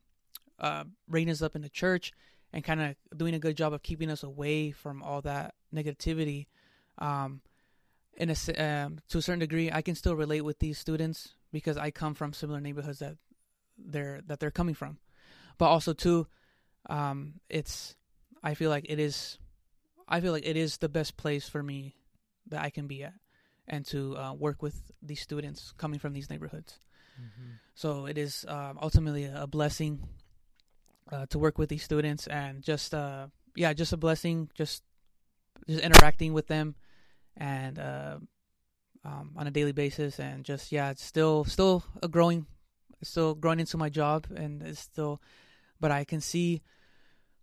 uh, 0.59 0.85
raising 1.09 1.31
us 1.31 1.43
up 1.43 1.57
in 1.57 1.63
the 1.63 1.69
church 1.69 2.13
and 2.53 2.63
kind 2.63 2.81
of 2.81 2.97
doing 3.17 3.35
a 3.35 3.39
good 3.39 3.57
job 3.57 3.73
of 3.73 3.83
keeping 3.83 4.11
us 4.11 4.23
away 4.23 4.71
from 4.71 5.03
all 5.03 5.21
that 5.23 5.55
negativity 5.75 6.47
um, 6.99 7.41
in 8.17 8.31
a 8.31 8.63
um, 8.63 9.01
to 9.09 9.19
a 9.19 9.23
certain 9.23 9.41
degree, 9.41 9.71
I 9.73 9.83
can 9.83 9.95
still 9.95 10.15
relate 10.15 10.43
with 10.43 10.59
these 10.59 10.79
students 10.79 11.31
because 11.53 11.77
I 11.77 11.91
come 11.91 12.15
from 12.15 12.33
similar 12.33 12.61
neighborhoods 12.61 13.01
that 13.01 13.17
they're 13.79 14.21
that 14.27 14.41
they're 14.41 14.51
coming 14.51 14.75
from. 14.75 14.99
But 15.59 15.67
also 15.67 15.93
too, 15.93 16.27
um, 16.89 17.41
it's 17.49 17.97
I 18.43 18.55
feel 18.55 18.71
like 18.71 18.87
it 18.89 18.99
is, 18.99 19.39
I 20.07 20.21
feel 20.21 20.33
like 20.33 20.47
it 20.47 20.57
is 20.57 20.79
the 20.79 20.89
best 20.89 21.17
place 21.17 21.49
for 21.49 21.63
me 21.63 21.97
that 22.49 22.63
I 22.63 22.71
can 22.71 22.87
be 22.87 23.03
at, 23.05 23.15
and 23.67 23.85
to 23.87 24.17
uh, 24.17 24.33
work 24.35 24.63
with 24.63 24.93
these 25.03 25.21
students 25.21 25.73
coming 25.77 25.99
from 25.99 26.13
these 26.13 26.31
neighborhoods. 26.31 26.79
So 27.75 28.07
it 28.07 28.19
is 28.19 28.45
um, 28.49 28.79
ultimately 28.81 29.25
a 29.25 29.47
blessing 29.47 30.07
uh, 31.11 31.27
to 31.27 31.39
work 31.39 31.59
with 31.59 31.69
these 31.69 31.83
students, 31.83 32.27
and 32.27 32.63
just 32.63 32.95
uh, 32.95 33.27
yeah, 33.55 33.73
just 33.73 33.93
a 33.93 33.97
blessing. 33.97 34.51
Just 34.55 34.83
just 35.69 35.83
interacting 35.83 36.33
with 36.33 36.47
them, 36.47 36.75
and 37.37 37.79
uh, 37.79 38.19
um, 39.05 39.33
on 39.37 39.47
a 39.47 39.51
daily 39.51 39.73
basis, 39.73 40.19
and 40.19 40.45
just 40.45 40.73
yeah, 40.73 40.91
it's 40.91 41.05
still 41.05 41.45
still 41.45 41.85
a 42.03 42.09
growing, 42.09 42.47
still 43.03 43.35
growing 43.35 43.61
into 43.61 43.77
my 43.77 43.89
job, 43.89 44.27
and 44.35 44.63
it's 44.63 44.81
still, 44.81 45.21
but 45.81 45.91
I 45.91 46.05
can 46.05 46.21
see, 46.21 46.63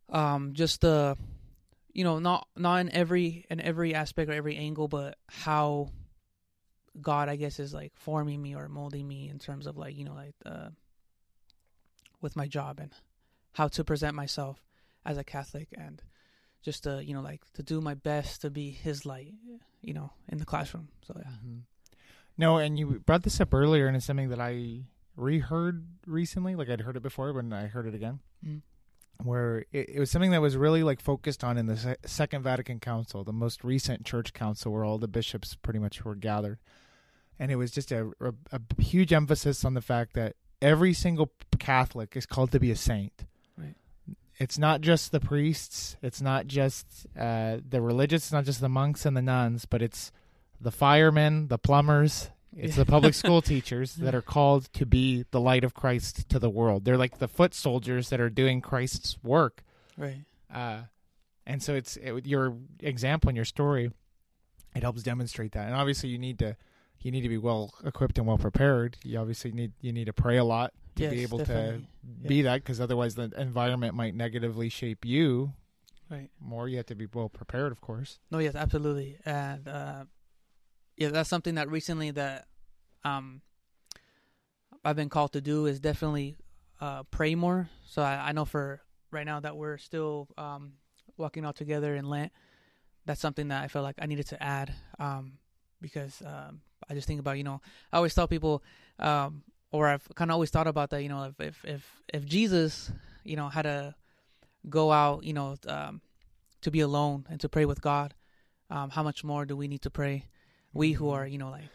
um, 0.09 0.53
just 0.53 0.81
the, 0.81 1.17
you 1.93 2.03
know, 2.03 2.19
not 2.19 2.47
not 2.55 2.81
in 2.81 2.89
every 2.91 3.45
in 3.49 3.59
every 3.61 3.93
aspect 3.93 4.29
or 4.29 4.33
every 4.33 4.57
angle, 4.57 4.87
but 4.87 5.17
how 5.29 5.89
God, 6.99 7.29
I 7.29 7.35
guess, 7.35 7.59
is 7.59 7.73
like 7.73 7.93
forming 7.95 8.41
me 8.41 8.55
or 8.55 8.67
molding 8.67 9.07
me 9.07 9.29
in 9.29 9.39
terms 9.39 9.67
of 9.67 9.77
like 9.77 9.95
you 9.95 10.03
know 10.03 10.13
like 10.13 10.35
uh, 10.45 10.69
with 12.21 12.35
my 12.35 12.47
job 12.47 12.79
and 12.79 12.91
how 13.53 13.67
to 13.69 13.83
present 13.83 14.15
myself 14.15 14.61
as 15.05 15.17
a 15.17 15.23
Catholic 15.23 15.67
and 15.77 16.01
just 16.61 16.83
to 16.83 17.03
you 17.03 17.13
know 17.13 17.21
like 17.21 17.41
to 17.53 17.63
do 17.63 17.81
my 17.81 17.93
best 17.95 18.41
to 18.41 18.49
be 18.49 18.69
His 18.71 19.05
light, 19.05 19.33
you 19.81 19.93
know, 19.93 20.11
in 20.29 20.37
the 20.37 20.45
classroom. 20.45 20.89
So 21.07 21.15
yeah, 21.17 21.31
Mhm. 21.45 21.61
No, 22.37 22.57
and 22.57 22.79
you 22.79 22.99
brought 23.05 23.23
this 23.23 23.41
up 23.41 23.53
earlier, 23.53 23.87
and 23.87 23.95
it's 23.97 24.05
something 24.05 24.29
that 24.29 24.39
I 24.39 24.85
reheard 25.15 25.85
recently. 26.07 26.55
Like 26.55 26.69
I'd 26.69 26.81
heard 26.81 26.95
it 26.97 27.03
before, 27.03 27.33
but 27.33 27.53
I 27.53 27.67
heard 27.67 27.85
it 27.87 27.93
again. 27.95 28.19
Mm. 28.45 28.61
where 29.23 29.65
it, 29.71 29.89
it 29.89 29.99
was 29.99 30.09
something 30.09 30.31
that 30.31 30.41
was 30.41 30.57
really 30.57 30.81
like 30.81 30.99
focused 30.99 31.43
on 31.43 31.55
in 31.55 31.67
the 31.67 31.77
Se- 31.77 31.95
Second 32.07 32.41
Vatican 32.41 32.79
Council, 32.79 33.23
the 33.23 33.31
most 33.31 33.63
recent 33.63 34.03
church 34.03 34.33
council 34.33 34.71
where 34.71 34.83
all 34.83 34.97
the 34.97 35.07
bishops 35.07 35.53
pretty 35.53 35.77
much 35.77 36.03
were 36.03 36.15
gathered. 36.15 36.57
And 37.37 37.51
it 37.51 37.55
was 37.57 37.69
just 37.69 37.91
a, 37.91 38.11
a, 38.19 38.33
a 38.51 38.81
huge 38.81 39.13
emphasis 39.13 39.63
on 39.63 39.75
the 39.75 39.81
fact 39.81 40.13
that 40.15 40.37
every 40.59 40.93
single 40.93 41.31
Catholic 41.59 42.15
is 42.17 42.25
called 42.25 42.51
to 42.53 42.59
be 42.59 42.71
a 42.71 42.75
saint. 42.75 43.25
It's 44.41 44.57
not 44.57 44.81
just 44.81 45.11
the 45.11 45.19
priests, 45.19 45.97
it's 46.01 46.19
not 46.19 46.47
just 46.47 47.05
uh, 47.15 47.57
the 47.69 47.79
religious, 47.79 48.23
it's 48.23 48.31
not 48.31 48.43
just 48.43 48.59
the 48.59 48.69
monks 48.69 49.05
and 49.05 49.15
the 49.15 49.21
nuns, 49.21 49.65
but 49.65 49.83
it's 49.83 50.11
the 50.59 50.71
firemen, 50.71 51.47
the 51.47 51.59
plumbers, 51.59 52.31
it's 52.57 52.75
the 52.75 52.85
public 52.85 53.13
school 53.13 53.41
teachers 53.53 53.93
that 53.97 54.15
are 54.15 54.21
called 54.23 54.73
to 54.73 54.87
be 54.87 55.25
the 55.29 55.39
light 55.39 55.63
of 55.63 55.75
Christ 55.75 56.27
to 56.29 56.39
the 56.39 56.49
world. 56.49 56.85
They're 56.85 56.97
like 56.97 57.19
the 57.19 57.27
foot 57.27 57.53
soldiers 57.53 58.09
that 58.09 58.19
are 58.19 58.31
doing 58.31 58.61
Christ's 58.61 59.15
work. 59.21 59.63
Right. 59.95 60.23
Uh, 60.51 60.81
and 61.45 61.61
so 61.61 61.75
it's 61.75 61.97
it, 61.97 62.25
your 62.25 62.55
example 62.79 63.29
and 63.29 63.35
your 63.35 63.45
story. 63.45 63.91
It 64.75 64.81
helps 64.81 65.03
demonstrate 65.03 65.51
that. 65.51 65.67
And 65.67 65.75
obviously, 65.75 66.09
you 66.09 66.17
need 66.17 66.39
to 66.39 66.57
you 66.99 67.11
need 67.11 67.21
to 67.21 67.29
be 67.29 67.37
well 67.37 67.75
equipped 67.85 68.17
and 68.17 68.25
well 68.25 68.39
prepared. 68.39 68.97
You 69.03 69.19
obviously 69.19 69.51
need 69.51 69.73
you 69.81 69.93
need 69.93 70.05
to 70.05 70.13
pray 70.13 70.37
a 70.37 70.43
lot 70.43 70.73
to 70.95 71.09
be 71.09 71.23
able 71.23 71.37
definitely. 71.39 71.87
to 72.13 72.27
be 72.27 72.41
that 72.43 72.55
because 72.63 72.79
otherwise 72.81 73.15
the 73.15 73.31
environment 73.37 73.95
might 73.95 74.15
negatively 74.15 74.69
shape 74.69 75.05
you 75.05 75.53
Right. 76.09 76.29
more. 76.41 76.67
You 76.67 76.75
have 76.77 76.87
to 76.87 76.95
be 76.95 77.07
well 77.13 77.29
prepared, 77.29 77.71
of 77.71 77.79
course. 77.79 78.19
No, 78.29 78.39
yes, 78.39 78.53
absolutely, 78.53 79.17
and 79.25 79.65
uh, 79.65 80.03
yeah, 80.97 81.07
that's 81.07 81.29
something 81.29 81.55
that 81.55 81.69
recently 81.69 82.11
that 82.11 82.47
um 83.05 83.41
I've 84.83 84.95
been 84.95 85.09
called 85.09 85.33
to 85.33 85.41
do 85.41 85.67
is 85.67 85.79
definitely 85.79 86.35
uh, 86.81 87.03
pray 87.03 87.35
more. 87.35 87.69
So 87.85 88.01
I, 88.01 88.29
I 88.29 88.31
know 88.33 88.45
for 88.45 88.81
right 89.11 89.25
now 89.25 89.39
that 89.39 89.55
we're 89.55 89.77
still 89.77 90.27
um, 90.37 90.73
walking 91.17 91.45
out 91.45 91.55
together 91.55 91.95
in 91.95 92.09
Lent. 92.09 92.31
That's 93.05 93.21
something 93.21 93.47
that 93.49 93.63
I 93.63 93.67
felt 93.67 93.83
like 93.83 93.95
I 94.01 94.05
needed 94.05 94.27
to 94.27 94.41
add 94.43 94.73
um, 94.99 95.33
because 95.81 96.21
um, 96.25 96.61
I 96.89 96.93
just 96.93 97.07
think 97.07 97.19
about 97.19 97.37
you 97.37 97.43
know 97.43 97.61
I 97.91 97.97
always 97.97 98.13
tell 98.13 98.27
people 98.27 98.63
um, 98.99 99.43
or 99.71 99.87
I've 99.87 100.07
kind 100.15 100.31
of 100.31 100.33
always 100.33 100.49
thought 100.49 100.67
about 100.67 100.89
that 100.91 101.03
you 101.03 101.09
know 101.09 101.23
if 101.23 101.39
if 101.39 101.65
if, 101.65 102.01
if 102.13 102.25
Jesus 102.25 102.91
you 103.23 103.35
know 103.35 103.49
had 103.49 103.63
to 103.63 103.95
go 104.69 104.91
out 104.91 105.23
you 105.23 105.33
know 105.33 105.55
um, 105.67 106.01
to 106.61 106.71
be 106.71 106.79
alone 106.79 107.25
and 107.29 107.39
to 107.41 107.49
pray 107.49 107.65
with 107.65 107.81
God, 107.81 108.13
um, 108.69 108.89
how 108.89 109.03
much 109.03 109.23
more 109.23 109.45
do 109.45 109.55
we 109.55 109.67
need 109.67 109.81
to 109.81 109.89
pray? 109.89 110.27
We 110.73 110.93
who 110.93 111.09
are, 111.09 111.27
you 111.27 111.37
know, 111.37 111.49
like, 111.49 111.69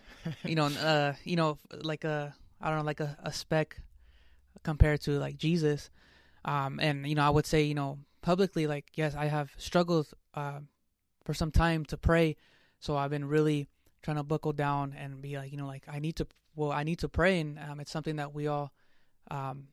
you 0.45 0.55
know, 0.55 0.67
uh, 0.67 1.15
you 1.25 1.37
know, 1.37 1.59
like 1.83 2.05
a, 2.05 2.35
I 2.61 2.69
don't 2.71 2.79
know, 2.79 2.85
like 2.85 3.01
a, 3.01 3.17
a 3.23 3.33
speck 3.33 3.77
compared 4.63 5.03
to 5.03 5.19
like 5.19 5.37
Jesus. 5.37 5.91
Um, 6.45 6.81
and 6.81 7.07
you 7.07 7.15
know, 7.15 7.23
I 7.23 7.31
would 7.31 7.47
say, 7.47 7.65
you 7.65 7.75
know, 7.75 7.99
publicly, 8.23 8.67
like, 8.67 8.87
yes, 8.95 9.15
I 9.15 9.27
have 9.27 9.51
struggled 9.59 10.09
uh, 10.35 10.61
for 11.25 11.35
some 11.35 11.51
time 11.51 11.85
to 11.87 11.97
pray. 11.97 12.37
So 12.79 12.97
I've 12.97 13.11
been 13.11 13.27
really 13.27 13.67
trying 14.03 14.17
to 14.17 14.23
buckle 14.23 14.53
down 14.53 14.95
and 14.99 15.21
be 15.21 15.37
like, 15.37 15.51
you 15.51 15.59
know, 15.59 15.67
like 15.67 15.85
I 15.89 15.99
need 15.99 16.17
to, 16.17 16.27
well, 16.55 16.73
I 16.73 16.83
need 16.85 16.99
to 17.01 17.09
pray, 17.09 17.41
and 17.41 17.59
um, 17.59 17.81
it's 17.81 17.91
something 17.91 18.17
that 18.17 18.35
we 18.35 18.47
all, 18.47 18.73
um, 19.31 19.69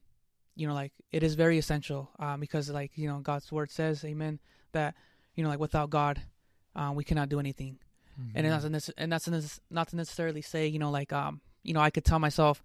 you 0.55 0.67
know, 0.67 0.73
like 0.73 0.91
it 1.11 1.23
is 1.23 1.35
very 1.35 1.57
essential 1.57 2.11
um, 2.19 2.39
because, 2.39 2.69
like, 2.69 2.91
you 2.95 3.07
know, 3.07 3.19
God's 3.19 3.51
word 3.51 3.71
says, 3.71 4.03
Amen, 4.05 4.39
that 4.71 4.95
you 5.35 5.43
know, 5.43 5.49
like 5.49 5.59
without 5.59 5.89
God, 5.89 6.21
uh, 6.75 6.91
we 6.95 7.03
cannot 7.03 7.29
do 7.29 7.39
anything. 7.39 7.79
And 8.35 8.45
Mm-hmm. 8.45 8.71
that's 8.73 8.89
and 8.97 9.11
that's 9.11 9.27
nec- 9.27 9.59
not 9.69 9.87
to 9.89 9.95
necessarily 9.95 10.41
say, 10.41 10.67
you 10.67 10.79
know, 10.79 10.91
like 10.91 11.11
um, 11.13 11.41
you 11.63 11.73
know, 11.73 11.79
I 11.79 11.89
could 11.89 12.05
tell 12.05 12.19
myself, 12.19 12.61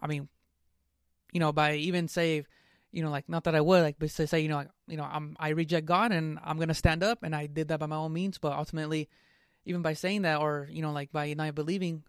I 0.00 0.06
mean, 0.06 0.28
you 1.32 1.40
know, 1.40 1.52
by 1.52 1.74
even 1.74 2.08
say, 2.08 2.44
you 2.92 3.02
know, 3.02 3.10
like 3.10 3.28
not 3.28 3.44
that 3.44 3.54
I 3.54 3.60
would 3.60 3.82
like, 3.82 3.96
but 3.98 4.08
to 4.10 4.26
say, 4.26 4.40
you 4.40 4.48
know, 4.48 4.56
like, 4.56 4.70
you 4.86 4.96
know, 4.96 5.04
I'm 5.04 5.36
I 5.38 5.50
reject 5.50 5.86
God 5.86 6.12
and 6.12 6.38
I'm 6.44 6.58
gonna 6.58 6.74
stand 6.74 7.02
up, 7.02 7.22
and 7.22 7.34
I 7.34 7.46
did 7.46 7.68
that 7.68 7.80
by 7.80 7.86
my 7.86 7.96
own 7.96 8.12
means, 8.12 8.38
but 8.38 8.52
ultimately, 8.52 9.08
even 9.66 9.82
by 9.82 9.92
saying 9.92 10.22
that, 10.22 10.40
or 10.40 10.68
you 10.70 10.80
know, 10.80 10.92
like 10.92 11.12
by 11.12 11.34
not 11.34 11.54
believing, 11.54 12.04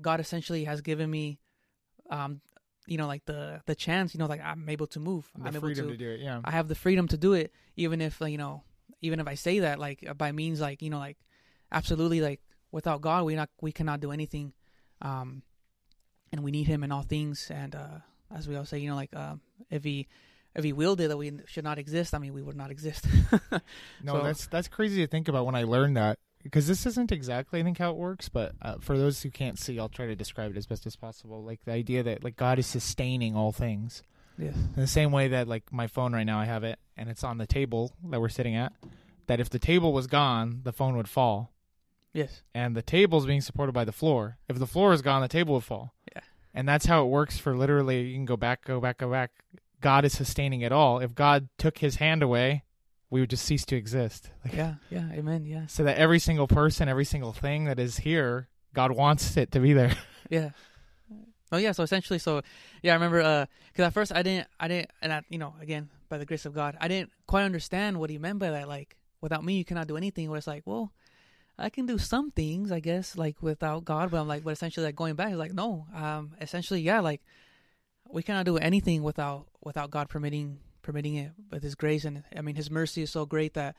God 0.00 0.20
essentially 0.20 0.64
has 0.64 0.80
given 0.80 1.10
me, 1.10 1.38
um, 2.10 2.40
you 2.86 2.96
know, 2.96 3.06
like 3.06 3.24
the 3.26 3.60
the 3.66 3.74
chance, 3.74 4.14
you 4.14 4.18
know, 4.18 4.26
like 4.26 4.40
I'm 4.42 4.68
able 4.68 4.86
to 4.88 5.00
move, 5.00 5.28
the 5.36 5.48
I'm 5.48 5.56
able 5.56 5.60
freedom 5.60 5.86
to 5.86 5.92
to 5.92 5.98
do 5.98 6.10
it. 6.10 6.20
Yeah. 6.20 6.40
I 6.44 6.52
have 6.52 6.68
the 6.68 6.74
freedom 6.74 7.08
to 7.08 7.16
do 7.16 7.34
it, 7.34 7.52
even 7.76 8.00
if 8.00 8.20
like, 8.20 8.32
you 8.32 8.38
know, 8.38 8.62
even 9.02 9.20
if 9.20 9.26
I 9.26 9.34
say 9.34 9.58
that 9.60 9.78
like 9.78 10.06
by 10.16 10.32
means 10.32 10.60
like 10.60 10.80
you 10.80 10.88
know 10.90 10.98
like 10.98 11.18
absolutely 11.70 12.20
like 12.20 12.40
without 12.70 13.00
God 13.00 13.24
we 13.24 13.34
not 13.34 13.50
we 13.60 13.72
cannot 13.72 14.00
do 14.00 14.12
anything, 14.12 14.52
um, 15.02 15.42
and 16.32 16.42
we 16.44 16.50
need 16.52 16.68
Him 16.68 16.84
in 16.84 16.92
all 16.92 17.02
things. 17.02 17.50
And 17.50 17.74
uh, 17.74 17.98
as 18.34 18.46
we 18.48 18.54
all 18.56 18.64
say, 18.64 18.78
you 18.78 18.88
know, 18.88 18.96
like 18.96 19.14
um, 19.16 19.40
if 19.70 19.82
He 19.82 20.06
if 20.54 20.62
He 20.62 20.72
willed 20.72 21.00
it 21.00 21.08
that 21.08 21.16
we 21.16 21.32
should 21.46 21.64
not 21.64 21.78
exist, 21.78 22.14
I 22.14 22.18
mean 22.18 22.32
we 22.32 22.42
would 22.42 22.56
not 22.56 22.70
exist. 22.70 23.06
No, 24.02 24.12
So- 24.18 24.22
that's 24.22 24.46
that's 24.46 24.68
crazy 24.68 25.02
to 25.04 25.08
think 25.10 25.26
about 25.26 25.46
when 25.46 25.56
I 25.56 25.64
learned 25.64 25.96
that 25.96 26.18
because 26.46 26.66
this 26.66 26.86
isn't 26.86 27.12
exactly 27.12 27.60
I 27.60 27.62
think 27.62 27.78
how 27.78 27.90
it 27.90 27.96
works, 27.96 28.28
but 28.28 28.52
uh, 28.62 28.76
for 28.80 28.96
those 28.96 29.22
who 29.22 29.30
can't 29.30 29.58
see, 29.58 29.78
I'll 29.78 29.88
try 29.88 30.06
to 30.06 30.16
describe 30.16 30.50
it 30.50 30.56
as 30.56 30.66
best 30.66 30.86
as 30.86 30.96
possible. 30.96 31.42
Like 31.42 31.64
the 31.64 31.72
idea 31.72 32.02
that 32.02 32.24
like 32.24 32.36
God 32.36 32.58
is 32.58 32.66
sustaining 32.66 33.36
all 33.36 33.52
things 33.52 34.02
yes. 34.38 34.54
in 34.54 34.80
the 34.80 34.86
same 34.86 35.12
way 35.12 35.28
that 35.28 35.48
like 35.48 35.72
my 35.72 35.86
phone 35.86 36.12
right 36.12 36.24
now 36.24 36.38
I 36.38 36.44
have 36.44 36.64
it 36.64 36.78
and 36.96 37.08
it's 37.08 37.24
on 37.24 37.38
the 37.38 37.46
table 37.46 37.92
that 38.10 38.20
we're 38.20 38.28
sitting 38.28 38.54
at. 38.54 38.72
That 39.26 39.40
if 39.40 39.50
the 39.50 39.58
table 39.58 39.92
was 39.92 40.06
gone, 40.06 40.60
the 40.62 40.72
phone 40.72 40.96
would 40.96 41.08
fall, 41.08 41.52
Yes. 42.12 42.42
and 42.54 42.76
the 42.76 42.82
table's 42.82 43.26
being 43.26 43.40
supported 43.40 43.72
by 43.72 43.84
the 43.84 43.92
floor. 43.92 44.38
If 44.48 44.58
the 44.58 44.66
floor 44.68 44.92
is 44.92 45.02
gone, 45.02 45.20
the 45.20 45.28
table 45.28 45.54
would 45.54 45.64
fall. 45.64 45.92
Yeah. 46.14 46.22
And 46.54 46.68
that's 46.68 46.86
how 46.86 47.04
it 47.04 47.08
works 47.08 47.36
for 47.36 47.56
literally. 47.56 48.02
You 48.02 48.14
can 48.14 48.24
go 48.24 48.36
back, 48.36 48.64
go 48.64 48.80
back, 48.80 48.98
go 48.98 49.10
back. 49.10 49.32
God 49.80 50.04
is 50.04 50.12
sustaining 50.12 50.62
it 50.62 50.72
all. 50.72 51.00
If 51.00 51.14
God 51.14 51.48
took 51.58 51.78
His 51.78 51.96
hand 51.96 52.22
away, 52.22 52.62
we 53.10 53.20
would 53.20 53.30
just 53.30 53.44
cease 53.44 53.64
to 53.66 53.76
exist. 53.76 54.30
Like, 54.44 54.54
Yeah. 54.54 54.74
Yeah. 54.90 55.08
Amen. 55.12 55.44
Yeah. 55.44 55.66
so 55.66 55.84
that 55.84 55.96
every 55.96 56.18
single 56.18 56.48
person, 56.48 56.88
every 56.88 57.04
single 57.04 57.32
thing 57.32 57.64
that 57.64 57.78
is 57.78 57.98
here, 57.98 58.48
God 58.74 58.92
wants 58.92 59.36
it 59.36 59.52
to 59.52 59.60
be 59.60 59.72
there. 59.72 59.94
Yeah. 60.28 60.50
Oh 61.52 61.56
yeah. 61.58 61.70
So 61.70 61.84
essentially, 61.84 62.18
so 62.18 62.42
yeah, 62.82 62.90
I 62.90 62.94
remember 62.94 63.20
uh, 63.22 63.46
because 63.68 63.84
at 63.84 63.92
first 63.92 64.12
I 64.12 64.22
didn't, 64.22 64.48
I 64.58 64.66
didn't, 64.66 64.90
and 65.00 65.12
I, 65.12 65.22
you 65.28 65.38
know, 65.38 65.54
again 65.60 65.88
by 66.08 66.18
the 66.18 66.26
grace 66.26 66.46
of 66.46 66.54
God, 66.54 66.76
I 66.80 66.88
didn't 66.88 67.12
quite 67.26 67.44
understand 67.44 67.98
what 67.98 68.10
he 68.10 68.18
meant 68.18 68.40
by 68.40 68.50
that. 68.50 68.66
Like, 68.68 68.96
without 69.20 69.44
me, 69.44 69.54
you 69.56 69.64
cannot 69.64 69.86
do 69.86 69.96
anything. 69.96 70.28
Where 70.28 70.38
it's 70.38 70.48
like, 70.48 70.64
well, 70.66 70.92
I 71.58 71.70
can 71.70 71.86
do 71.86 71.98
some 71.98 72.30
things, 72.32 72.72
I 72.72 72.80
guess, 72.80 73.16
like 73.16 73.40
without 73.42 73.84
God. 73.84 74.10
But 74.10 74.20
I'm 74.20 74.28
like, 74.28 74.42
but 74.44 74.50
essentially, 74.50 74.84
like 74.84 74.96
going 74.96 75.14
back, 75.14 75.28
it's 75.28 75.38
like, 75.38 75.54
no, 75.54 75.86
um, 75.94 76.32
essentially, 76.40 76.80
yeah, 76.80 76.98
like 76.98 77.22
we 78.10 78.22
cannot 78.22 78.46
do 78.46 78.56
anything 78.56 79.02
without 79.02 79.46
without 79.62 79.90
God 79.90 80.08
permitting 80.08 80.58
permitting 80.86 81.16
it 81.16 81.32
with 81.50 81.62
His 81.62 81.74
grace, 81.74 82.04
and 82.04 82.22
I 82.36 82.40
mean, 82.40 82.54
His 82.54 82.70
mercy 82.70 83.02
is 83.02 83.10
so 83.10 83.26
great 83.26 83.54
that, 83.54 83.76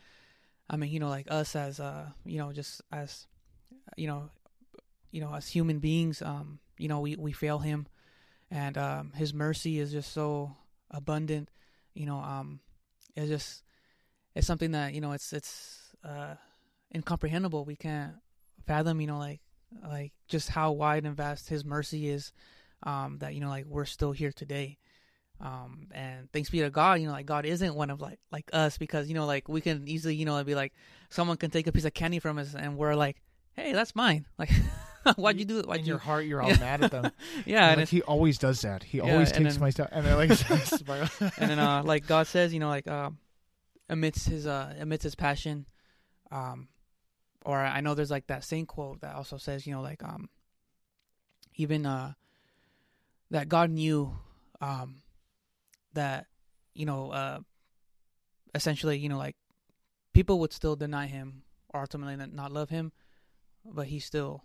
I 0.70 0.76
mean, 0.76 0.92
you 0.92 1.00
know, 1.00 1.10
like 1.10 1.32
us 1.32 1.56
as 1.56 1.80
uh, 1.80 2.08
you 2.26 2.38
know, 2.38 2.52
just 2.52 2.82
as, 2.92 3.26
you 3.96 4.08
know, 4.08 4.30
you 5.12 5.22
know, 5.22 5.34
as 5.34 5.48
human 5.48 5.80
beings, 5.80 6.22
um, 6.22 6.60
you 6.78 6.88
know, 6.88 7.00
we, 7.00 7.16
we 7.16 7.32
fail 7.32 7.60
him 7.60 7.88
and 8.52 8.78
um 8.78 9.12
his 9.16 9.34
mercy 9.34 9.80
is 9.80 9.92
just 9.92 10.14
so 10.14 10.56
abundant, 10.92 11.50
you 11.94 12.06
know, 12.06 12.18
um 12.20 12.60
it's 13.16 13.30
just 13.30 13.64
it's 14.36 14.48
something 14.48 14.72
that, 14.72 14.94
you 14.94 15.02
know, 15.02 15.14
it's 15.14 15.34
it's 15.34 15.96
uh 16.04 16.36
incomprehensible. 16.94 17.66
We 17.66 17.76
can't 17.76 18.14
fathom, 18.66 19.02
you 19.02 19.08
know, 19.08 19.18
like 19.20 19.42
like 19.84 20.14
just 20.28 20.50
how 20.50 20.72
wide 20.72 21.06
and 21.06 21.18
vast 21.18 21.50
his 21.50 21.66
mercy 21.66 22.10
is, 22.10 22.32
um, 22.84 23.18
that, 23.20 23.34
you 23.34 23.42
know, 23.42 23.50
like 23.50 23.66
we're 23.66 23.86
still 23.86 24.12
here 24.14 24.32
today. 24.32 24.78
Um 25.40 25.88
and 25.92 26.32
thanks 26.32 26.50
be 26.50 26.60
to 26.62 26.70
God, 26.70 27.00
you 27.00 27.06
know, 27.08 27.14
like 27.14 27.26
God 27.28 27.46
isn't 27.46 27.76
one 27.76 27.90
of 27.92 28.02
like 28.02 28.20
like 28.32 28.50
us 28.54 28.78
because, 28.78 29.08
you 29.08 29.14
know, 29.14 29.26
like 29.28 29.48
we 29.48 29.62
can 29.62 29.88
easily, 29.88 30.16
you 30.16 30.26
know, 30.26 30.44
be 30.44 30.56
like 30.56 30.74
someone 31.10 31.38
can 31.38 31.52
take 31.52 31.68
a 31.68 31.72
piece 31.72 31.86
of 31.86 31.94
candy 31.94 32.20
from 32.20 32.38
us 32.40 32.56
and 32.56 32.76
we're 32.78 32.96
like, 32.96 33.22
Hey, 33.54 33.74
that's 33.74 33.96
mine. 33.96 34.26
Like 35.08 35.16
why'd 35.16 35.40
you 35.40 35.46
do 35.46 35.60
it? 35.60 35.66
Why'd 35.68 35.80
in 35.82 35.86
you 35.86 35.92
your 35.94 36.00
heart, 36.00 36.26
you're 36.26 36.42
all 36.44 36.50
Yeah. 36.50 36.58
mad 36.60 36.84
at 36.84 36.92
them. 36.92 37.12
yeah, 37.46 37.62
You're 37.68 37.70
and 37.72 37.80
like, 37.82 37.88
he 37.90 38.02
always 38.02 38.38
does 38.38 38.62
that. 38.62 38.84
He 38.84 38.98
Yeah, 38.98 39.04
always 39.14 39.32
takes 39.32 39.54
then- 39.54 39.62
my 39.62 39.70
stuff, 39.70 39.88
and 39.94 40.06
they're 40.06 40.18
like, 40.18 40.32
and 41.38 41.50
then 41.50 41.60
uh, 41.60 41.82
like 41.86 42.06
God 42.06 42.28
says, 42.28 42.54
you 42.54 42.60
know, 42.60 42.68
like 42.68 42.88
um, 42.90 43.18
amidst 43.88 44.28
his 44.28 44.46
uh, 44.46 44.74
amidst 44.78 45.04
his 45.04 45.16
passion, 45.16 45.66
um, 46.30 46.68
or 47.46 47.58
I 47.58 47.80
know 47.80 47.94
there's 47.96 48.12
like 48.12 48.28
that 48.28 48.44
same 48.44 48.66
quote 48.66 49.00
that 49.00 49.16
also 49.16 49.38
says, 49.38 49.66
you 49.66 49.72
know, 49.74 49.82
like 49.82 50.04
um, 50.04 50.28
even 51.56 51.86
uh, 51.86 52.12
that 53.32 53.48
God 53.48 53.70
knew, 53.70 54.14
um, 54.60 55.04
that 55.98 56.28
you 56.78 56.86
know, 56.86 57.12
uh, 57.12 57.40
essentially, 58.54 58.98
you 58.98 59.10
know, 59.10 59.18
like 59.18 59.36
people 60.14 60.40
would 60.40 60.54
still 60.54 60.76
deny 60.76 61.08
him 61.08 61.42
or 61.74 61.82
ultimately 61.82 62.16
not- 62.16 62.52
love 62.52 62.70
him, 62.70 62.92
but 63.66 63.88
he 63.88 64.00
still 64.00 64.44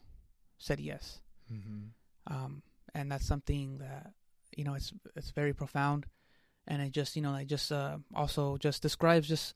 said 0.58 0.80
yes 0.80 1.20
mm-hmm. 1.52 2.32
um, 2.32 2.62
and 2.94 3.10
that's 3.10 3.26
something 3.26 3.78
that 3.78 4.12
you 4.56 4.64
know 4.64 4.74
it's 4.74 4.92
it's 5.16 5.30
very 5.30 5.52
profound, 5.52 6.06
and 6.66 6.82
it 6.82 6.92
just 6.92 7.16
you 7.16 7.22
know 7.22 7.32
like 7.32 7.46
just 7.46 7.72
uh, 7.72 7.98
also 8.14 8.56
just 8.56 8.82
describes 8.82 9.28
just 9.28 9.54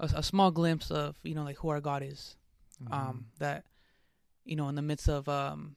a, 0.00 0.10
a 0.16 0.22
small 0.22 0.50
glimpse 0.50 0.90
of 0.90 1.16
you 1.22 1.34
know 1.34 1.44
like 1.44 1.56
who 1.58 1.68
our 1.68 1.80
God 1.80 2.02
is. 2.02 2.36
Mm-hmm. 2.82 2.92
Um, 2.92 3.26
that 3.38 3.64
you 4.44 4.56
know 4.56 4.68
in 4.68 4.74
the 4.74 4.82
midst 4.82 5.08
of 5.08 5.28
um, 5.28 5.76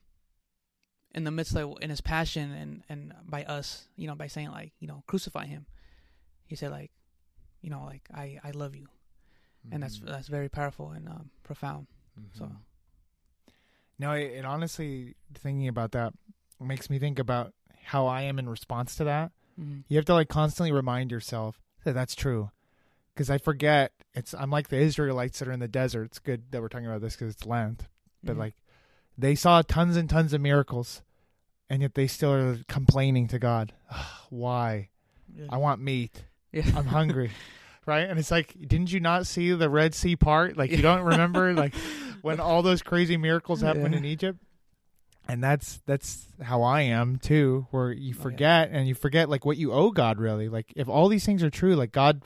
in 1.16 1.24
the 1.24 1.32
midst 1.32 1.56
of 1.56 1.78
in 1.82 1.90
His 1.90 2.02
passion 2.02 2.52
and 2.52 2.84
and 2.90 3.14
by 3.26 3.44
us 3.46 3.88
you 3.96 4.08
know 4.08 4.16
by 4.16 4.28
saying 4.28 4.52
like 4.52 4.74
you 4.80 4.88
know 4.88 5.04
crucify 5.08 5.46
Him, 5.46 5.66
he 6.46 6.56
said 6.56 6.72
like, 6.72 6.92
you 7.62 7.70
know, 7.70 7.84
like 7.86 8.04
I 8.14 8.40
I 8.44 8.52
love 8.52 8.76
you, 8.76 8.88
and 9.72 9.82
that's 9.84 10.00
Mhm. 10.00 10.06
that's 10.06 10.28
very 10.28 10.50
powerful 10.50 10.92
and 10.92 11.08
um, 11.10 11.30
profound. 11.44 11.88
So 12.34 12.46
Mhm. 12.46 12.56
No, 14.00 14.12
it, 14.12 14.32
it 14.32 14.46
honestly 14.46 15.16
thinking 15.34 15.68
about 15.68 15.92
that 15.94 16.14
makes 16.60 16.90
me 16.90 17.00
think 17.00 17.20
about 17.20 17.54
how 17.84 18.06
I 18.08 18.22
am 18.24 18.38
in 18.40 18.48
response 18.50 18.96
to 18.96 19.04
that. 19.06 19.32
mm, 19.60 19.84
You 19.88 19.98
have 19.98 20.06
to 20.06 20.14
like 20.14 20.30
constantly 20.30 20.72
remind 20.72 21.12
yourself 21.12 21.62
that 21.84 21.94
that's 21.94 22.16
true, 22.16 22.52
because 23.14 23.30
I 23.30 23.38
forget. 23.38 23.94
It's 24.14 24.34
I'm 24.34 24.50
like 24.52 24.70
the 24.70 24.78
Israelites 24.78 25.40
that 25.40 25.48
are 25.48 25.52
in 25.52 25.60
the 25.60 25.68
desert. 25.68 26.06
It's 26.06 26.20
good 26.20 26.52
that 26.52 26.62
we're 26.62 26.70
talking 26.70 26.88
about 26.88 27.02
this 27.02 27.16
because 27.16 27.34
it's 27.34 27.46
Lent, 27.46 27.88
but 28.24 28.36
mhm. 28.36 28.40
like 28.40 28.56
they 29.18 29.36
saw 29.36 29.62
tons 29.62 29.98
and 29.98 30.10
tons 30.10 30.34
of 30.34 30.42
miracles, 30.42 31.02
and 31.70 31.82
yet 31.82 31.96
they 31.96 32.08
still 32.08 32.34
are 32.34 32.60
complaining 32.68 33.28
to 33.30 33.40
God. 33.40 33.74
Why? 34.30 34.90
Yeah. 35.36 35.46
I 35.50 35.58
want 35.58 35.82
meat. 35.82 36.24
yeah. 36.52 36.64
I'm 36.76 36.86
hungry. 36.86 37.32
right? 37.86 38.10
And 38.10 38.20
it's 38.20 38.32
like, 38.32 38.56
didn't 38.68 38.92
you 38.92 39.00
not 39.00 39.28
see 39.28 39.52
the 39.54 39.70
Red 39.70 39.94
Sea 39.96 40.16
part? 40.16 40.58
Like, 40.58 40.72
you 40.72 40.82
don't 40.82 41.02
remember 41.04 41.54
like 41.54 41.74
when 42.22 42.40
all 42.40 42.62
those 42.62 42.82
crazy 42.82 43.18
miracles 43.18 43.62
happened 43.62 43.94
Yeah. 43.94 44.00
in 44.00 44.06
Egypt? 44.06 44.40
And 45.30 45.44
that's 45.44 45.82
that's 45.86 46.26
how 46.42 46.64
I 46.64 46.82
am 46.84 47.18
too, 47.18 47.68
where 47.72 47.92
you 47.92 48.14
Oh, 48.14 48.18
yeah. 48.18 48.24
forget 48.24 48.70
and 48.72 48.88
you 48.88 48.96
forget 48.96 49.30
like 49.30 49.46
what 49.46 49.58
you 49.58 49.74
owe 49.74 49.92
God 49.92 50.20
really. 50.20 50.48
Like 50.48 50.72
if 50.78 50.88
all 50.88 51.10
these 51.10 51.26
things 51.26 51.44
are 51.44 51.50
true, 51.50 51.76
like 51.76 51.92
God 51.92 52.24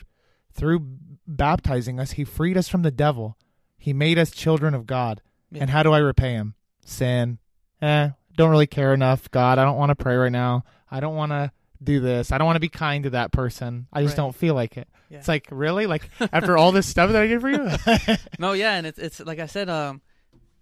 through 0.53 0.85
baptizing 1.27 1.99
us, 1.99 2.11
he 2.11 2.23
freed 2.23 2.57
us 2.57 2.67
from 2.67 2.83
the 2.83 2.91
devil. 2.91 3.37
He 3.77 3.91
made 3.93 4.19
us 4.19 4.29
children 4.29 4.75
of 4.75 4.85
God. 4.85 5.21
Yeah. 5.51 5.61
And 5.61 5.69
how 5.71 5.81
do 5.81 5.91
I 5.93 5.97
repay 5.97 6.33
him? 6.33 6.53
Sin. 6.85 7.39
Eh, 7.81 8.09
don't 8.35 8.49
really 8.51 8.67
care 8.67 8.93
enough. 8.93 9.29
God, 9.31 9.57
I 9.59 9.65
don't 9.65 9.77
want 9.77 9.89
to 9.89 9.95
pray 9.95 10.15
right 10.15 10.31
now. 10.31 10.63
I 10.89 10.99
don't 10.99 11.15
want 11.15 11.31
to 11.31 11.51
do 11.83 11.99
this. 11.99 12.31
I 12.31 12.37
don't 12.37 12.45
want 12.45 12.55
to 12.57 12.61
be 12.61 12.69
kind 12.69 13.03
to 13.05 13.09
that 13.11 13.31
person. 13.31 13.87
I 13.91 14.03
just 14.03 14.11
Right. 14.17 14.23
don't 14.23 14.35
feel 14.35 14.53
like 14.53 14.77
it. 14.77 14.87
Yeah. 15.09 15.17
It's 15.19 15.27
like, 15.27 15.47
really? 15.51 15.87
Like 15.87 16.09
after 16.19 16.57
all 16.57 16.71
this 16.71 16.87
stuff 16.87 17.11
that 17.11 17.21
I 17.21 17.27
did 17.27 17.41
for 17.41 17.49
you? 17.49 17.69
no, 18.39 18.53
yeah, 18.53 18.75
and 18.75 18.85
it's 18.85 18.99
it's 18.99 19.19
like 19.19 19.39
I 19.39 19.47
said, 19.47 19.69
um, 19.69 20.01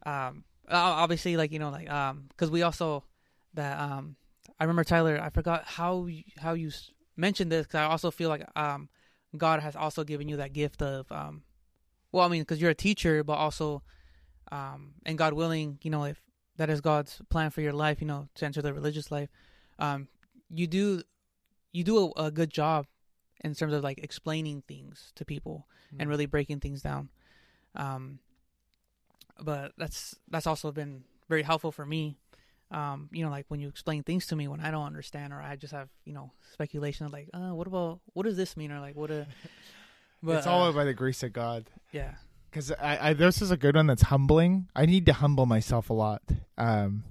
um, 0.05 0.43
obviously, 0.69 1.37
like 1.37 1.51
you 1.51 1.59
know, 1.59 1.69
like 1.69 1.89
um, 1.89 2.25
because 2.29 2.49
we 2.49 2.61
also 2.61 3.03
that 3.53 3.79
um, 3.79 4.15
I 4.59 4.63
remember 4.63 4.83
Tyler. 4.83 5.19
I 5.21 5.29
forgot 5.29 5.65
how 5.65 6.05
you, 6.05 6.23
how 6.37 6.53
you 6.53 6.71
mentioned 7.17 7.51
this 7.51 7.67
because 7.67 7.79
I 7.79 7.83
also 7.85 8.11
feel 8.11 8.29
like 8.29 8.45
um, 8.55 8.89
God 9.35 9.59
has 9.61 9.75
also 9.75 10.03
given 10.03 10.29
you 10.29 10.37
that 10.37 10.53
gift 10.53 10.81
of 10.81 11.11
um, 11.11 11.43
well, 12.11 12.25
I 12.25 12.29
mean, 12.29 12.41
because 12.41 12.61
you're 12.61 12.71
a 12.71 12.75
teacher, 12.75 13.23
but 13.23 13.33
also 13.33 13.83
um, 14.51 14.93
and 15.05 15.17
God 15.17 15.33
willing, 15.33 15.79
you 15.83 15.91
know, 15.91 16.03
if 16.03 16.21
that 16.57 16.69
is 16.69 16.81
God's 16.81 17.21
plan 17.29 17.51
for 17.51 17.61
your 17.61 17.73
life, 17.73 18.01
you 18.01 18.07
know, 18.07 18.27
to 18.35 18.45
enter 18.45 18.61
the 18.61 18.73
religious 18.73 19.11
life, 19.11 19.29
um, 19.77 20.07
you 20.49 20.67
do 20.67 21.03
you 21.71 21.83
do 21.83 22.11
a, 22.17 22.25
a 22.25 22.31
good 22.31 22.49
job 22.49 22.87
in 23.43 23.53
terms 23.53 23.73
of 23.73 23.83
like 23.83 23.99
explaining 23.99 24.63
things 24.67 25.11
to 25.15 25.23
people 25.23 25.67
and 25.97 26.09
really 26.09 26.25
breaking 26.25 26.59
things 26.59 26.81
down. 26.81 27.09
Um, 27.75 28.19
but 29.41 29.71
that's 29.77 30.15
that's 30.29 30.47
also 30.47 30.71
been 30.71 31.03
very 31.29 31.43
helpful 31.43 31.71
for 31.71 31.85
me. 31.85 32.17
Um, 32.71 33.09
you 33.11 33.23
know, 33.23 33.31
like 33.31 33.45
when 33.47 33.59
you 33.59 33.67
explain 33.67 34.03
things 34.03 34.27
to 34.27 34.35
me 34.35 34.47
when 34.47 34.59
I 34.59 34.69
don't 34.69 34.85
understand 34.85 35.33
or 35.33 35.41
I 35.41 35.55
just 35.55 35.73
have 35.73 35.89
you 36.05 36.13
know 36.13 36.31
speculation 36.53 37.05
of 37.05 37.13
like, 37.13 37.29
uh, 37.33 37.51
what 37.51 37.67
about 37.67 37.99
what 38.13 38.23
does 38.23 38.37
this 38.37 38.57
mean 38.57 38.71
or 38.71 38.79
like 38.79 38.95
what 38.95 39.11
a. 39.11 39.27
But, 40.21 40.39
it's 40.39 40.47
all 40.47 40.67
uh, 40.67 40.73
by 40.73 40.83
the 40.83 40.93
grace 40.93 41.23
of 41.23 41.31
God. 41.31 41.69
yeah, 41.93 42.15
Because 42.49 42.71
I, 42.71 43.09
I, 43.09 43.13
this 43.13 43.41
is 43.41 43.51
a 43.51 43.57
good 43.57 43.75
one 43.75 43.87
that's 43.87 44.03
humbling. 44.03 44.69
I 44.75 44.85
need 44.85 45.05
to 45.05 45.13
humble 45.13 45.45
myself 45.45 45.89
a 45.89 45.93
lot. 45.93 46.21
Um, 46.57 47.03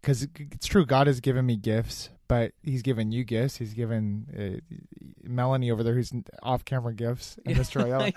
because 0.00 0.26
it's 0.34 0.66
true, 0.66 0.86
God 0.86 1.06
has 1.06 1.20
given 1.20 1.44
me 1.44 1.56
gifts, 1.56 2.08
but 2.26 2.52
He's 2.62 2.82
given 2.82 3.12
you 3.12 3.24
gifts. 3.24 3.56
He's 3.56 3.74
given 3.74 4.62
uh, 4.64 4.76
Melanie 5.22 5.70
over 5.70 5.82
there, 5.82 5.94
who's 5.94 6.12
off 6.42 6.64
camera 6.64 6.94
gifts, 6.94 7.36
and 7.44 7.56
Mr. 7.56 7.84
Ayala. 7.84 8.12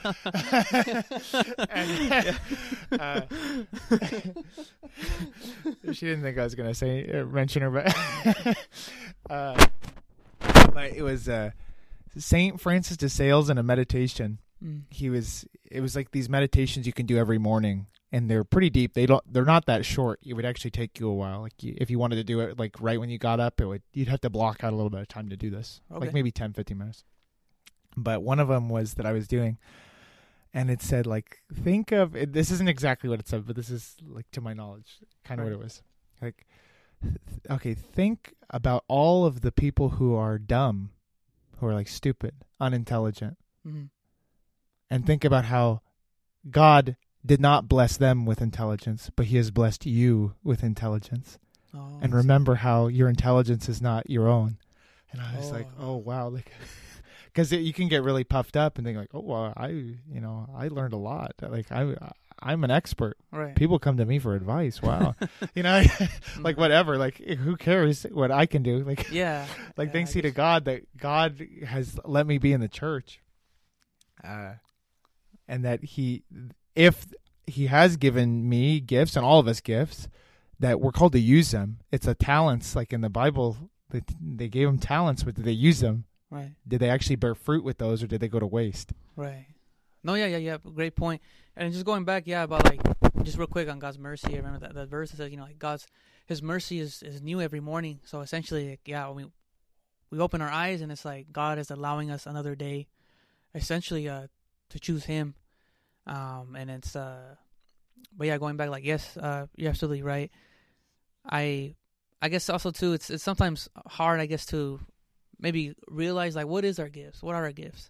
and, 1.70 2.40
uh, 3.02 3.22
she 5.94 6.06
didn't 6.06 6.24
think 6.24 6.38
I 6.38 6.44
was 6.44 6.56
gonna 6.56 6.74
say 6.74 7.10
uh, 7.10 7.26
mention 7.26 7.64
her, 7.64 7.70
but 7.70 8.58
uh, 9.30 9.66
but 10.74 10.94
it 10.94 11.02
was 11.02 11.28
uh, 11.28 11.52
Saint 12.18 12.62
Francis 12.62 12.98
de 12.98 13.10
Sales 13.10 13.50
in 13.50 13.58
a 13.58 13.64
meditation. 13.64 14.40
Mm. 14.64 14.84
He 14.90 15.10
was 15.10 15.46
it 15.70 15.82
was 15.82 15.96
like 15.96 16.12
these 16.12 16.30
meditations 16.30 16.86
you 16.88 16.94
can 16.94 17.06
do 17.06 17.18
every 17.18 17.38
morning, 17.38 17.88
and 18.12 18.30
they're 18.30 18.44
pretty 18.46 18.70
deep. 18.70 18.94
They 18.94 19.06
don't 19.06 19.24
they're 19.32 19.44
not 19.46 19.66
that 19.66 19.86
short. 19.86 20.20
It 20.26 20.34
would 20.34 20.46
actually 20.46 20.72
take 20.72 21.00
you 21.00 21.08
a 21.10 21.14
while. 21.14 21.42
Like 21.42 21.62
you, 21.62 21.76
if 21.78 21.90
you 21.90 22.00
wanted 22.00 22.16
to 22.16 22.24
do 22.24 22.40
it 22.40 22.58
like 22.58 22.76
right 22.80 23.00
when 23.00 23.10
you 23.10 23.18
got 23.18 23.40
up, 23.40 23.60
it 23.60 23.66
would 23.66 23.82
you'd 23.94 24.08
have 24.08 24.22
to 24.22 24.30
block 24.30 24.64
out 24.64 24.72
a 24.72 24.76
little 24.76 24.90
bit 24.90 25.02
of 25.02 25.08
time 25.08 25.30
to 25.30 25.36
do 25.38 25.50
this, 25.50 25.82
Okay. 25.92 26.06
like 26.06 26.14
maybe 26.14 26.32
10, 26.32 26.54
15 26.54 26.78
minutes. 26.78 27.04
But 27.98 28.24
one 28.24 28.40
of 28.40 28.48
them 28.48 28.70
was 28.70 28.94
that 28.96 29.06
I 29.06 29.12
was 29.12 29.28
doing 29.28 29.58
and 30.56 30.70
it 30.72 30.82
said 30.82 31.06
like 31.08 31.40
think 31.54 31.92
of 31.92 32.16
it, 32.16 32.32
this 32.34 32.52
isn't 32.52 32.70
exactly 32.70 33.10
what 33.10 33.20
it 33.20 33.28
said 33.28 33.46
but 33.48 33.56
this 33.56 33.70
is 33.72 33.96
like 34.08 34.30
to 34.32 34.40
my 34.42 34.54
knowledge 34.54 35.00
kind 35.24 35.40
of 35.42 35.48
Right. 35.48 35.54
what 35.56 35.60
it 35.62 35.64
was 35.64 35.82
like 36.22 36.46
th- 37.02 37.16
okay 37.50 37.74
think 37.74 38.34
about 38.52 38.84
all 38.88 39.26
of 39.26 39.42
the 39.42 39.52
people 39.52 39.90
who 39.90 40.14
are 40.16 40.38
dumb 40.38 40.92
who 41.58 41.66
are 41.68 41.74
like 41.74 41.88
stupid 41.88 42.36
unintelligent 42.60 43.38
Mhm. 43.68 43.90
And 44.94 45.06
think 45.06 45.24
about 45.26 45.46
how 45.46 45.82
god 46.50 46.96
did 47.26 47.40
not 47.42 47.68
bless 47.70 47.98
them 47.98 48.26
with 48.26 48.42
intelligence 48.42 49.10
but 49.16 49.28
he 49.28 49.38
has 49.38 49.50
blessed 49.52 49.86
you 49.86 50.34
with 50.44 50.64
intelligence. 50.64 51.38
Oh, 51.76 51.98
and 52.02 52.14
remember 52.14 52.56
how 52.56 52.88
your 52.88 53.10
intelligence 53.10 53.68
is 53.68 53.82
not 53.82 54.10
your 54.10 54.28
own. 54.28 54.58
And 55.12 55.22
i 55.22 55.36
was 55.38 55.52
like 55.52 55.68
Oh. 55.80 55.94
oh 55.94 55.98
wow 55.98 56.28
like 56.30 56.52
because 57.26 57.52
you 57.52 57.74
can 57.74 57.88
get 57.88 58.04
really 58.04 58.24
puffed 58.24 58.56
up 58.58 58.78
and 58.78 58.86
think 58.86 58.98
like 58.98 59.10
oh 59.14 59.22
well 59.22 59.54
i 59.58 59.68
you 59.70 60.22
know 60.22 60.48
i 60.56 60.68
learned 60.68 60.94
a 60.94 60.98
lot. 60.98 61.34
Like 61.42 61.72
i 61.72 61.96
i'm 62.42 62.64
an 62.64 62.72
expert. 62.72 63.16
Right. 63.32 63.56
people 63.56 63.80
come 63.80 63.98
to 63.98 64.06
me 64.06 64.20
for 64.20 64.36
advice. 64.36 64.82
Wow. 64.82 65.16
You 65.56 65.64
know 65.64 65.82
like 66.40 66.56
Mhm. 66.56 66.58
whatever 66.58 66.98
like 66.98 67.18
who 67.18 67.56
cares 67.56 68.04
what 68.12 68.32
i 68.32 68.46
can 68.46 68.62
do? 68.64 68.84
Like 68.84 69.10
Yeah. 69.12 69.48
like 69.78 69.88
Yeah, 69.88 69.94
thanks 69.94 70.14
be 70.14 70.22
to 70.24 70.32
god 70.32 70.66
that 70.66 70.82
god 70.98 71.42
has 71.66 71.98
let 72.06 72.28
me 72.28 72.38
be 72.38 72.52
in 72.54 72.60
the 72.62 72.68
church. 72.68 73.22
Uh 74.24 74.54
and 75.54 75.64
that 75.64 75.84
he 75.84 76.24
if 76.76 77.08
he 77.46 77.68
has 77.68 77.98
given 77.98 78.48
me 78.50 78.80
gifts 78.80 79.16
and 79.16 79.26
all 79.26 79.40
of 79.40 79.48
us 79.48 79.62
gifts 79.62 80.08
that 80.60 80.80
we're 80.82 80.92
called 80.92 81.14
to 81.14 81.20
use 81.20 81.52
them 81.52 81.78
it's 81.92 82.08
a 82.08 82.16
talents 82.16 82.76
like 82.76 82.92
in 82.94 83.02
the 83.02 83.10
bible 83.10 83.70
they, 83.92 84.02
they 84.20 84.48
gave 84.48 84.68
them 84.68 84.78
talents 84.80 85.24
but 85.24 85.36
did 85.36 85.46
they 85.46 85.52
use 85.52 85.80
them 85.80 86.06
Right. 86.30 86.54
did 86.68 86.80
they 86.80 86.90
actually 86.90 87.18
bear 87.18 87.36
fruit 87.36 87.64
with 87.64 87.78
those 87.78 88.02
or 88.02 88.08
did 88.08 88.20
they 88.20 88.28
go 88.28 88.40
to 88.40 88.48
waste 88.48 88.92
Right. 89.16 89.46
No, 90.04 90.16
yeah, 90.16 90.26
yeah, 90.26 90.38
yeah. 90.38 90.58
Great 90.76 90.96
point. 90.96 91.22
And 91.56 91.72
just 91.72 91.86
going 91.86 92.04
back, 92.04 92.24
yeah, 92.26 92.44
about 92.44 92.66
like 92.66 92.82
just 93.24 93.38
real 93.38 93.48
quick 93.48 93.70
on 93.70 93.80
God's 93.80 93.98
mercy. 93.98 94.34
I 94.34 94.38
remember 94.38 94.60
that, 94.60 94.74
that 94.76 94.90
verse 94.90 95.12
that 95.12 95.18
says, 95.18 95.32
you 95.32 95.38
know, 95.38 95.44
like 95.44 95.60
God's 95.60 95.88
His 96.26 96.42
mercy 96.42 96.80
is 96.80 97.02
is 97.04 97.22
new 97.22 97.40
every 97.40 97.62
morning. 97.62 98.00
So 98.04 98.20
essentially, 98.22 98.72
like, 98.72 98.82
yeah, 98.86 99.10
we 99.12 99.26
we 100.10 100.20
open 100.20 100.42
our 100.42 100.50
eyes 100.50 100.82
and 100.82 100.92
it's 100.92 101.06
like 101.06 101.32
God 101.32 101.58
is 101.58 101.72
allowing 101.72 102.12
us 102.12 102.26
another 102.26 102.54
day, 102.54 102.88
essentially, 103.56 104.10
uh, 104.10 104.28
to 104.72 104.80
choose 104.80 105.06
Him. 105.06 105.36
Um, 106.06 106.56
and 106.58 106.70
it's 106.70 106.96
uh, 106.96 107.36
but 108.18 108.28
yeah, 108.28 108.38
going 108.38 108.58
back, 108.58 108.70
like 108.70 108.86
yes, 108.86 109.16
uh, 109.18 109.48
you're 109.56 109.70
absolutely 109.70 110.04
right. 110.04 110.32
I 111.26 111.76
I 112.22 112.30
guess 112.30 112.50
also 112.50 112.72
too, 112.72 112.94
it's 112.94 113.10
it's 113.10 113.24
sometimes 113.24 113.70
hard, 113.86 114.20
I 114.20 114.26
guess, 114.26 114.46
to 114.48 114.80
maybe 115.40 115.76
realize 115.88 116.36
like 116.36 116.48
what 116.48 116.66
is 116.66 116.80
our 116.80 116.90
gifts, 116.90 117.22
what 117.22 117.36
are 117.36 117.44
our 117.44 117.52
gifts 117.52 117.90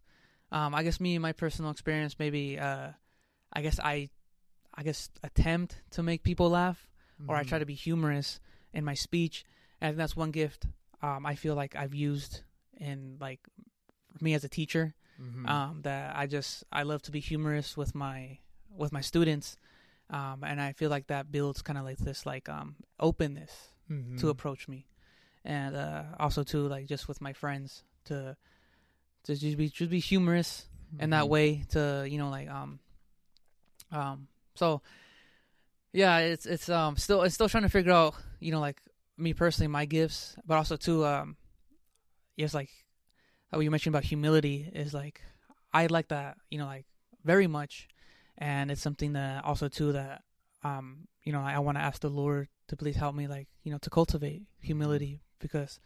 um, 0.53 0.75
I 0.75 0.83
guess 0.83 0.99
me, 0.99 1.15
and 1.15 1.21
my 1.21 1.31
personal 1.31 1.71
experience, 1.71 2.15
maybe, 2.19 2.59
uh, 2.59 2.89
I 3.51 3.61
guess 3.63 3.79
I, 3.79 4.11
I 4.75 4.83
guess 4.83 5.09
attempt 5.23 5.81
to 5.91 6.03
make 6.03 6.21
people 6.21 6.51
laugh, 6.51 6.87
or 7.27 7.35
I 7.35 7.43
try 7.43 7.57
to 7.57 7.65
be 7.65 7.73
humorous 7.73 8.39
in 8.71 8.85
my 8.85 8.93
speech, 8.93 9.45
and 9.81 9.87
I 9.87 9.91
think 9.91 9.97
that's 9.97 10.15
one 10.15 10.29
gift 10.29 10.67
um, 11.01 11.25
I 11.25 11.35
feel 11.35 11.55
like 11.55 11.75
I've 11.75 11.95
used 11.95 12.41
in 12.77 13.17
like 13.19 13.39
me 14.21 14.35
as 14.35 14.43
a 14.43 14.49
teacher. 14.49 14.93
Mhm. 15.23 15.49
Um, 15.49 15.81
that 15.83 16.15
I 16.15 16.27
just 16.27 16.63
I 16.71 16.83
love 16.83 17.01
to 17.03 17.11
be 17.11 17.19
humorous 17.19 17.77
with 17.77 17.95
my 17.95 18.39
with 18.69 18.91
my 18.91 19.01
students, 19.01 19.57
um, 20.09 20.43
and 20.43 20.59
I 20.61 20.73
feel 20.73 20.89
like 20.89 21.07
that 21.07 21.31
builds 21.31 21.61
kind 21.61 21.77
of 21.79 21.85
like 21.85 21.97
this 21.99 22.25
like 22.25 22.49
um, 22.49 22.75
openness 22.99 23.71
Mhm. 23.89 24.19
to 24.19 24.29
approach 24.29 24.67
me, 24.67 24.85
and 25.45 25.75
uh, 25.75 26.03
also 26.19 26.43
too 26.43 26.67
like 26.67 26.87
just 26.87 27.07
with 27.07 27.21
my 27.21 27.33
friends 27.33 27.83
to 28.05 28.35
to 29.23 29.35
just 29.35 29.57
be 29.57 29.69
just 29.69 29.89
be 29.91 29.99
humorous 29.99 30.67
in 30.99 31.09
that 31.11 31.25
Mhm. 31.25 31.29
way 31.29 31.63
to 31.69 32.05
you 32.09 32.17
know 32.17 32.29
like 32.29 32.49
um 32.49 32.79
um 33.91 34.27
so 34.55 34.81
yeah 35.93 36.17
it's 36.19 36.45
it's 36.45 36.69
um 36.69 36.97
still 36.97 37.21
it's 37.23 37.35
still 37.35 37.49
trying 37.49 37.63
to 37.63 37.69
figure 37.69 37.91
out 37.91 38.15
you 38.39 38.51
know 38.51 38.59
like 38.59 38.81
me 39.17 39.33
personally 39.33 39.67
my 39.67 39.85
gifts 39.85 40.35
but 40.45 40.55
also 40.57 40.75
too 40.75 41.05
um 41.05 41.37
yes 42.35 42.53
like 42.53 42.69
how 43.53 43.59
you 43.59 43.71
mentioned 43.71 43.93
about 43.93 44.03
humility 44.03 44.69
is 44.73 44.93
like 44.93 45.21
I 45.73 45.85
like 45.87 46.07
that 46.09 46.37
you 46.49 46.57
know 46.57 46.65
like 46.65 46.85
very 47.23 47.47
much 47.47 47.87
and 48.37 48.71
it's 48.71 48.81
something 48.81 49.13
that 49.13 49.45
also 49.45 49.67
too 49.67 49.91
that 49.93 50.23
um 50.63 51.07
you 51.23 51.31
know 51.31 51.41
I, 51.41 51.53
I 51.53 51.59
want 51.59 51.77
to 51.77 51.83
ask 51.83 52.01
the 52.01 52.09
Lord 52.09 52.47
to 52.67 52.75
please 52.75 52.95
help 52.95 53.15
me 53.15 53.27
like 53.27 53.47
you 53.63 53.71
know 53.71 53.77
to 53.79 53.89
cultivate 53.89 54.43
humility 54.59 55.21
because 55.39 55.79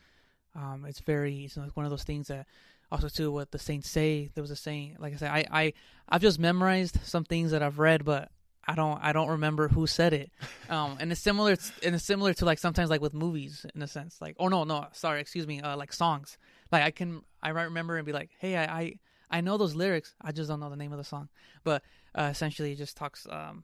um 0.56 0.86
it's 0.88 1.02
very 1.02 1.46
it's 1.46 1.58
like 1.58 1.76
one 1.76 1.86
of 1.86 1.92
those 1.92 2.04
things 2.04 2.28
that 2.28 2.48
also 2.92 3.10
too 3.10 3.32
what 3.32 3.52
the 3.52 3.60
saints 3.60 3.90
say. 3.90 4.30
There 4.34 4.42
was 4.42 4.52
a 4.52 4.56
saying, 4.56 4.96
like 5.00 5.14
I 5.14 5.18
said, 5.18 5.32
I 5.32 5.46
I 5.52 5.74
I've 6.08 6.22
just 6.22 6.40
memorized 6.40 7.00
some 7.04 7.24
things 7.24 7.52
that 7.52 7.62
I've 7.62 7.80
read, 7.80 8.06
but 8.06 8.32
I 8.66 8.76
don't 8.76 9.00
I 9.02 9.14
don't 9.14 9.30
remember 9.30 9.68
who 9.68 9.88
said 9.88 10.14
it. 10.14 10.32
Um, 10.70 10.98
and 11.00 11.12
it's 11.14 11.22
similar 11.22 11.56
and 11.82 11.96
it's 11.96 12.04
similar 12.04 12.34
to 12.34 12.46
like 12.46 12.60
sometimes 12.60 12.90
like 12.90 13.00
with 13.00 13.14
movies 13.14 13.66
in 13.74 13.82
a 13.82 13.88
sense. 13.88 14.20
Like 14.22 14.36
oh 14.38 14.48
no 14.50 14.64
no 14.66 14.88
sorry 14.92 15.22
excuse 15.22 15.48
me 15.48 15.62
uh, 15.62 15.78
like 15.78 15.94
songs. 15.94 16.38
Like 16.72 16.84
I 16.84 16.92
can 16.92 17.22
I 17.42 17.50
remember 17.50 17.98
and 17.98 18.06
be 18.06 18.14
like 18.14 18.30
hey 18.40 18.56
I, 18.58 18.80
I 18.80 18.94
I 19.30 19.42
know 19.42 19.58
those 19.58 19.76
lyrics 19.76 20.16
I 20.22 20.32
just 20.32 20.50
don't 20.50 20.60
know 20.60 20.70
the 20.70 20.76
name 20.76 20.92
of 20.92 20.98
the 20.98 21.04
song. 21.04 21.30
But 21.64 21.84
uh, 22.16 22.30
essentially 22.32 22.72
it 22.72 22.78
just 22.78 22.98
talks 22.98 23.28
um 23.30 23.64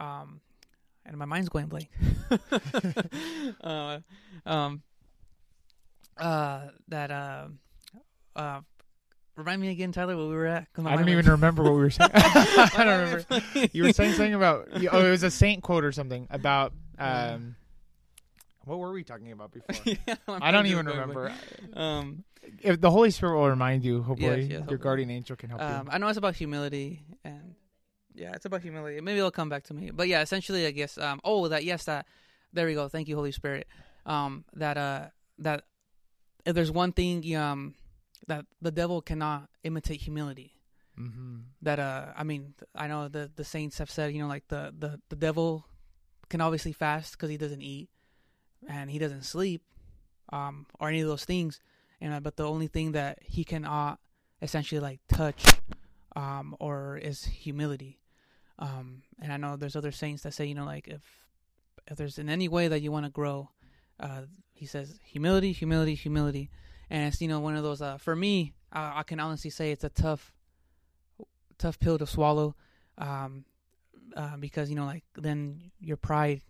um 0.00 0.40
and 1.04 1.16
my 1.16 1.24
mind's 1.24 1.48
going 1.48 1.66
blank. 1.66 1.88
uh, 3.60 4.00
um 4.44 4.82
uh 6.18 6.68
that 6.88 7.10
uh 7.10 7.48
uh 8.34 8.60
Remind 9.36 9.60
me 9.60 9.68
again, 9.68 9.92
Tyler, 9.92 10.16
where 10.16 10.26
we 10.26 10.34
were 10.34 10.46
at. 10.46 10.66
I 10.78 10.96
don't 10.96 11.08
even 11.08 11.16
went- 11.16 11.28
remember 11.28 11.62
what 11.62 11.74
we 11.74 11.78
were 11.80 11.90
saying. 11.90 12.10
I 12.14 12.70
don't 12.74 13.26
remember. 13.26 13.68
You 13.72 13.82
were 13.82 13.92
saying 13.92 14.14
something 14.14 14.32
about 14.32 14.68
oh, 14.72 15.06
it 15.06 15.10
was 15.10 15.22
a 15.22 15.30
saint 15.30 15.62
quote 15.62 15.84
or 15.84 15.92
something 15.92 16.26
about 16.30 16.72
um. 16.98 17.56
What 18.66 18.80
were 18.80 18.92
we 18.92 19.04
talking 19.04 19.30
about 19.30 19.52
before? 19.52 19.76
Yeah, 20.06 20.16
I 20.28 20.50
don't 20.50 20.66
even 20.66 20.86
remember. 20.86 21.32
Um, 21.72 22.24
If 22.62 22.80
the 22.80 22.90
Holy 22.90 23.10
Spirit 23.10 23.38
will 23.38 23.48
remind 23.48 23.84
you, 23.84 24.02
hopefully 24.02 24.42
yes, 24.42 24.50
your 24.50 24.58
hopefully. 24.60 24.78
guardian 24.78 25.10
angel 25.10 25.36
can 25.36 25.50
help 25.50 25.62
um, 25.62 25.86
you. 25.86 25.92
I 25.92 25.98
know 25.98 26.08
it's 26.08 26.18
about 26.18 26.34
humility, 26.34 27.04
and 27.24 27.54
yeah, 28.14 28.32
it's 28.34 28.44
about 28.44 28.62
humility. 28.62 29.00
Maybe 29.00 29.18
it'll 29.18 29.30
come 29.30 29.48
back 29.48 29.64
to 29.64 29.74
me. 29.74 29.90
But 29.92 30.08
yeah, 30.08 30.20
essentially, 30.20 30.66
I 30.66 30.72
guess. 30.72 30.98
Um, 30.98 31.20
oh, 31.22 31.46
that 31.48 31.64
yes, 31.64 31.84
that 31.84 32.06
there 32.52 32.66
we 32.66 32.74
go. 32.74 32.88
Thank 32.88 33.06
you, 33.08 33.14
Holy 33.14 33.32
Spirit. 33.32 33.68
Um, 34.04 34.44
that 34.54 34.76
uh, 34.76 35.06
that 35.38 35.62
if 36.44 36.54
there's 36.54 36.70
one 36.70 36.90
thing, 36.92 37.22
um, 37.36 37.74
that 38.26 38.46
the 38.60 38.72
devil 38.72 39.00
cannot 39.00 39.48
imitate 39.62 40.00
humility. 40.00 40.52
Mm-hmm. 40.98 41.40
that 41.60 41.78
uh 41.78 42.06
i 42.16 42.24
mean 42.24 42.54
i 42.74 42.86
know 42.86 43.08
the 43.08 43.30
the 43.36 43.44
saints 43.44 43.76
have 43.76 43.90
said 43.90 44.14
you 44.14 44.18
know 44.18 44.28
like 44.28 44.48
the 44.48 44.72
the, 44.78 44.98
the 45.10 45.16
devil 45.16 45.66
can 46.30 46.40
obviously 46.40 46.72
fast 46.72 47.12
because 47.12 47.28
he 47.28 47.36
doesn't 47.36 47.60
eat 47.60 47.90
and 48.68 48.90
he 48.90 48.98
doesn't 48.98 49.22
sleep 49.22 49.62
um 50.32 50.66
or 50.80 50.88
any 50.88 51.00
of 51.00 51.08
those 51.08 51.24
things 51.24 51.60
and 52.00 52.12
uh, 52.12 52.20
but 52.20 52.36
the 52.36 52.44
only 52.44 52.66
thing 52.66 52.92
that 52.92 53.18
he 53.22 53.44
cannot 53.44 53.98
essentially 54.42 54.80
like 54.80 55.00
touch 55.08 55.44
um 56.14 56.56
or 56.60 56.96
is 56.96 57.24
humility. 57.24 58.00
Um 58.58 59.02
and 59.20 59.32
i 59.32 59.36
know 59.36 59.56
there's 59.56 59.76
other 59.76 59.92
saints 59.92 60.22
that 60.22 60.34
say 60.34 60.46
you 60.46 60.54
know 60.54 60.64
like 60.64 60.88
if 60.88 61.02
if 61.86 61.96
there's 61.96 62.18
in 62.18 62.28
any 62.28 62.48
way 62.48 62.68
that 62.68 62.80
you 62.80 62.90
want 62.90 63.06
to 63.06 63.10
grow 63.10 63.50
uh 64.00 64.22
he 64.52 64.66
says 64.66 64.98
humility 65.04 65.52
humility 65.52 65.94
humility. 65.94 66.50
And 66.88 67.06
it's 67.08 67.20
you 67.20 67.28
know 67.28 67.40
one 67.40 67.56
of 67.56 67.62
those 67.62 67.82
uh 67.82 67.98
for 67.98 68.16
me 68.16 68.54
I, 68.72 69.00
I 69.00 69.02
can 69.02 69.20
honestly 69.20 69.50
say 69.50 69.72
it's 69.72 69.84
a 69.84 69.88
tough 69.90 70.32
tough 71.58 71.78
pill 71.78 71.98
to 71.98 72.06
swallow 72.06 72.54
um 72.98 73.44
uh, 74.16 74.36
because 74.38 74.70
you 74.70 74.76
know 74.76 74.86
like 74.86 75.04
then 75.16 75.70
your 75.80 75.96
pride 75.96 76.40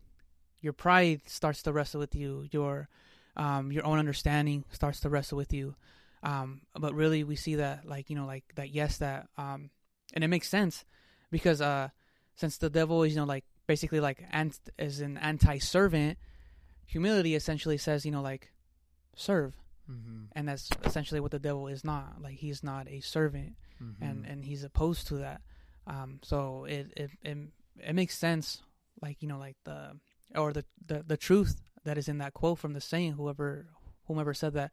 your 0.61 0.73
pride 0.73 1.21
starts 1.27 1.63
to 1.63 1.73
wrestle 1.73 2.01
with 2.01 2.15
you 2.15 2.47
your 2.51 2.89
um 3.37 3.71
your 3.73 3.85
own 3.85 3.99
understanding 3.99 4.65
starts 4.71 5.01
to 5.01 5.09
wrestle 5.09 5.37
with 5.37 5.53
you 5.53 5.75
um 6.23 6.61
but 6.79 6.95
really 6.95 7.23
we 7.25 7.37
see 7.37 7.57
that 7.57 7.87
like 7.87 8.09
you 8.11 8.17
know 8.17 8.27
like 8.27 8.45
that 8.55 8.71
yes 8.71 8.99
that 8.99 9.29
um 9.37 9.71
and 10.15 10.25
it 10.25 10.29
makes 10.29 10.49
sense 10.49 10.85
because 11.31 11.61
uh 11.61 11.89
since 12.37 12.57
the 12.59 12.71
devil 12.71 13.03
is 13.03 13.13
you 13.15 13.19
know 13.21 13.27
like 13.27 13.45
basically 13.67 14.01
like 14.01 14.23
ant 14.33 14.59
is 14.79 15.01
an 15.01 15.19
anti-servant 15.19 16.17
humility 16.87 17.35
essentially 17.35 17.77
says 17.79 18.05
you 18.05 18.13
know 18.13 18.23
like 18.23 18.53
serve 19.15 19.55
Mm-hmm. 19.89 20.25
and 20.35 20.49
that's 20.49 20.69
essentially 20.85 21.21
what 21.21 21.31
the 21.31 21.39
devil 21.39 21.69
is 21.69 21.85
not 21.85 22.17
like 22.21 22.35
he's 22.39 22.65
not 22.65 22.89
a 22.89 22.99
servant 23.01 23.55
Mm-hmm. 23.81 24.03
and 24.05 24.27
and 24.27 24.45
he's 24.45 24.65
opposed 24.65 25.07
to 25.09 25.17
that. 25.19 25.43
Um, 25.87 26.19
so 26.25 26.65
it, 26.65 26.93
it 26.97 27.11
it 27.23 27.37
it 27.79 27.95
makes 27.95 28.17
sense, 28.19 28.63
like 29.03 29.21
you 29.23 29.29
know, 29.29 29.39
like 29.39 29.55
the 29.65 29.93
or 30.37 30.53
the 30.53 30.64
the 30.87 31.03
the 31.03 31.16
truth 31.16 31.61
that 31.84 31.99
is 31.99 32.09
in 32.09 32.18
that 32.18 32.34
quote 32.34 32.59
from 32.59 32.72
the 32.72 32.80
saint, 32.80 33.16
whoever 33.16 33.66
whomever 34.07 34.34
said 34.34 34.53
that, 34.55 34.70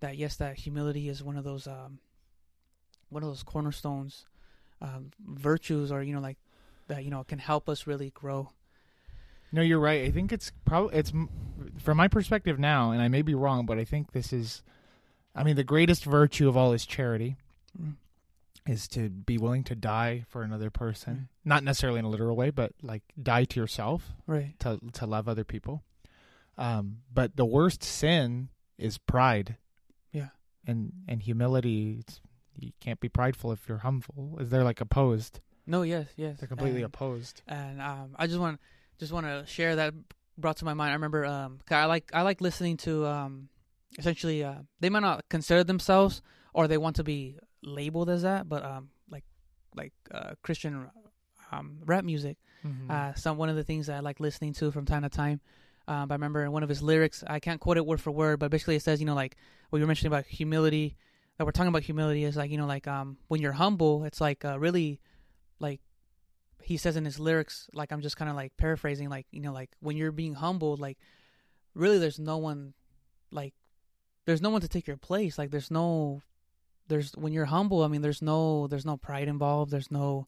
that 0.00 0.16
yes, 0.16 0.36
that 0.36 0.56
humility 0.56 1.08
is 1.08 1.22
one 1.22 1.36
of 1.36 1.44
those 1.44 1.66
um 1.66 1.98
one 3.10 3.22
of 3.22 3.28
those 3.28 3.42
cornerstones, 3.42 4.26
um, 4.82 5.10
virtues, 5.26 5.90
or 5.90 6.02
you 6.02 6.14
know, 6.14 6.20
like 6.20 6.38
that 6.88 7.04
you 7.04 7.10
know 7.10 7.24
can 7.24 7.38
help 7.38 7.68
us 7.68 7.86
really 7.86 8.10
grow. 8.10 8.50
No, 9.50 9.62
you're 9.62 9.80
right. 9.80 10.04
I 10.04 10.10
think 10.10 10.32
it's 10.32 10.52
probably 10.64 10.94
it's 10.98 11.12
from 11.78 11.96
my 11.96 12.08
perspective 12.08 12.58
now, 12.58 12.90
and 12.90 13.00
I 13.00 13.08
may 13.08 13.22
be 13.22 13.34
wrong, 13.34 13.64
but 13.64 13.78
I 13.78 13.84
think 13.84 14.12
this 14.12 14.32
is, 14.32 14.62
I 15.34 15.42
mean, 15.42 15.56
the 15.56 15.64
greatest 15.64 16.04
virtue 16.04 16.48
of 16.48 16.56
all 16.56 16.72
is 16.72 16.84
charity, 16.84 17.36
Mm. 17.80 17.94
Is 18.68 18.86
to 18.88 19.08
be 19.08 19.38
willing 19.38 19.64
to 19.64 19.74
die 19.74 20.24
for 20.28 20.42
another 20.42 20.70
person, 20.70 21.28
not 21.44 21.64
necessarily 21.64 21.98
in 21.98 22.04
a 22.04 22.08
literal 22.08 22.36
way, 22.36 22.50
but 22.50 22.72
like 22.82 23.02
die 23.20 23.44
to 23.44 23.58
yourself 23.60 24.12
Right. 24.26 24.54
to 24.60 24.78
to 24.92 25.06
love 25.06 25.26
other 25.28 25.44
people. 25.44 25.82
Um, 26.56 26.98
but 27.12 27.36
the 27.36 27.44
worst 27.46 27.82
sin 27.82 28.48
is 28.78 28.98
pride. 28.98 29.56
Yeah. 30.12 30.28
and 30.66 30.92
and 31.08 31.22
humility. 31.22 31.98
It's, 32.00 32.20
you 32.60 32.72
can't 32.80 33.00
be 33.00 33.08
prideful 33.08 33.52
if 33.52 33.68
you're 33.68 33.78
humble. 33.78 34.36
Is 34.40 34.50
they're 34.50 34.64
like 34.64 34.80
opposed? 34.80 35.40
No. 35.66 35.82
Yes. 35.82 36.08
Yes. 36.16 36.38
They're 36.38 36.48
completely 36.48 36.82
And- 36.82 36.92
opposed. 36.94 37.42
and 37.46 37.80
um, 37.80 38.14
I 38.16 38.26
just 38.26 38.38
want 38.40 38.60
just 38.98 39.12
want 39.12 39.26
to 39.26 39.44
share 39.46 39.76
that 39.76 39.94
brought 40.36 40.56
to 40.58 40.64
my 40.64 40.74
mind. 40.74 40.90
I 40.90 40.94
remember 40.94 41.24
um, 41.24 41.58
I 41.70 41.84
like 41.86 42.10
I 42.12 42.22
like 42.22 42.40
listening 42.40 42.76
to 42.78 43.06
um, 43.06 43.48
essentially 43.98 44.42
uh, 44.44 44.56
they 44.80 44.90
might 44.90 45.00
not 45.00 45.24
consider 45.30 45.62
themselves 45.64 46.20
or 46.52 46.66
they 46.68 46.78
want 46.78 46.96
to 46.96 47.04
be 47.04 47.38
labeled 47.62 48.10
as 48.10 48.22
that, 48.22 48.48
but 48.48 48.64
um, 48.64 48.90
like 49.10 49.24
like 49.76 49.92
uh, 50.12 50.32
Christian 50.42 50.90
um, 51.52 51.78
rap 51.84 52.04
music. 52.04 52.36
Mhm. 52.64 52.90
Uh, 52.90 53.14
some 53.14 53.36
one 53.36 53.48
of 53.48 53.56
the 53.56 53.64
things 53.64 53.86
that 53.86 53.96
I 53.96 54.00
like 54.00 54.20
listening 54.20 54.52
to 54.54 54.70
from 54.70 54.84
time 54.84 55.02
to 55.02 55.08
time. 55.08 55.40
Um, 55.86 56.10
I 56.10 56.14
remember 56.14 56.44
in 56.44 56.52
one 56.52 56.62
of 56.62 56.68
his 56.68 56.82
lyrics, 56.82 57.24
I 57.26 57.40
can't 57.40 57.60
quote 57.60 57.78
it 57.78 57.86
word 57.86 58.00
for 58.00 58.10
word, 58.10 58.38
but 58.38 58.50
basically 58.50 58.76
it 58.76 58.82
says, 58.82 59.00
you 59.00 59.06
know, 59.06 59.14
like 59.14 59.36
what 59.70 59.78
you 59.78 59.84
were 59.84 59.86
mentioning 59.86 60.12
about 60.12 60.26
humility. 60.26 60.96
That 61.38 61.44
we're 61.44 61.52
talking 61.52 61.68
about 61.68 61.84
humility 61.84 62.24
is 62.24 62.36
like, 62.36 62.50
you 62.50 62.58
know, 62.58 62.66
like 62.66 62.88
um, 62.88 63.16
when 63.28 63.40
you're 63.40 63.52
humble, 63.52 64.04
it's 64.04 64.20
like 64.20 64.44
uh, 64.44 64.58
really, 64.58 65.00
like 65.60 65.80
he 66.62 66.76
says 66.76 66.96
in 66.96 67.04
his 67.04 67.20
lyrics, 67.20 67.70
like 67.72 67.92
I'm 67.92 68.02
just 68.02 68.16
kind 68.16 68.28
of 68.28 68.36
like 68.36 68.56
paraphrasing, 68.56 69.08
like 69.08 69.26
you 69.30 69.40
know, 69.40 69.52
like 69.52 69.70
when 69.80 69.96
you're 69.96 70.12
being 70.12 70.34
humbled, 70.34 70.80
like 70.80 70.98
really, 71.74 71.98
there's 71.98 72.18
no 72.18 72.38
one, 72.38 72.74
like 73.30 73.54
there's 74.26 74.42
no 74.42 74.50
one 74.50 74.60
to 74.60 74.68
take 74.68 74.86
your 74.86 74.96
place. 74.96 75.38
Like 75.38 75.50
there's 75.52 75.70
no, 75.70 76.22
there's 76.88 77.12
when 77.12 77.32
you're 77.32 77.46
humble. 77.46 77.82
I 77.82 77.88
mean, 77.88 78.02
there's 78.02 78.22
no, 78.22 78.66
there's 78.66 78.86
no 78.86 78.96
pride 78.96 79.28
involved. 79.28 79.70
There's 79.70 79.90
no, 79.90 80.26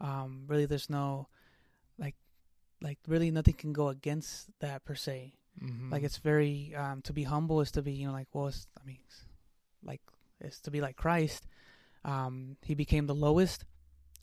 um, 0.00 0.44
really, 0.46 0.66
there's 0.66 0.90
no, 0.90 1.28
like, 1.98 2.14
like 2.82 2.98
really 3.08 3.30
nothing 3.30 3.54
can 3.54 3.72
go 3.72 3.88
against 3.88 4.48
that 4.60 4.84
per 4.84 4.94
se. 4.94 5.34
Mhm. 5.62 5.90
Like 5.90 6.02
it's 6.02 6.18
very 6.18 6.74
um 6.74 7.00
to 7.02 7.12
be 7.12 7.22
humble 7.22 7.60
is 7.60 7.70
to 7.72 7.82
be 7.82 7.92
you 7.92 8.06
know 8.06 8.12
like 8.12 8.26
well 8.32 8.48
it's, 8.48 8.66
I 8.80 8.84
mean 8.84 8.98
it's 9.06 9.24
like 9.84 10.00
it's 10.40 10.60
to 10.62 10.70
be 10.70 10.80
like 10.80 10.96
Christ. 10.96 11.46
Um, 12.04 12.56
he 12.62 12.74
became 12.74 13.06
the 13.06 13.14
lowest, 13.14 13.64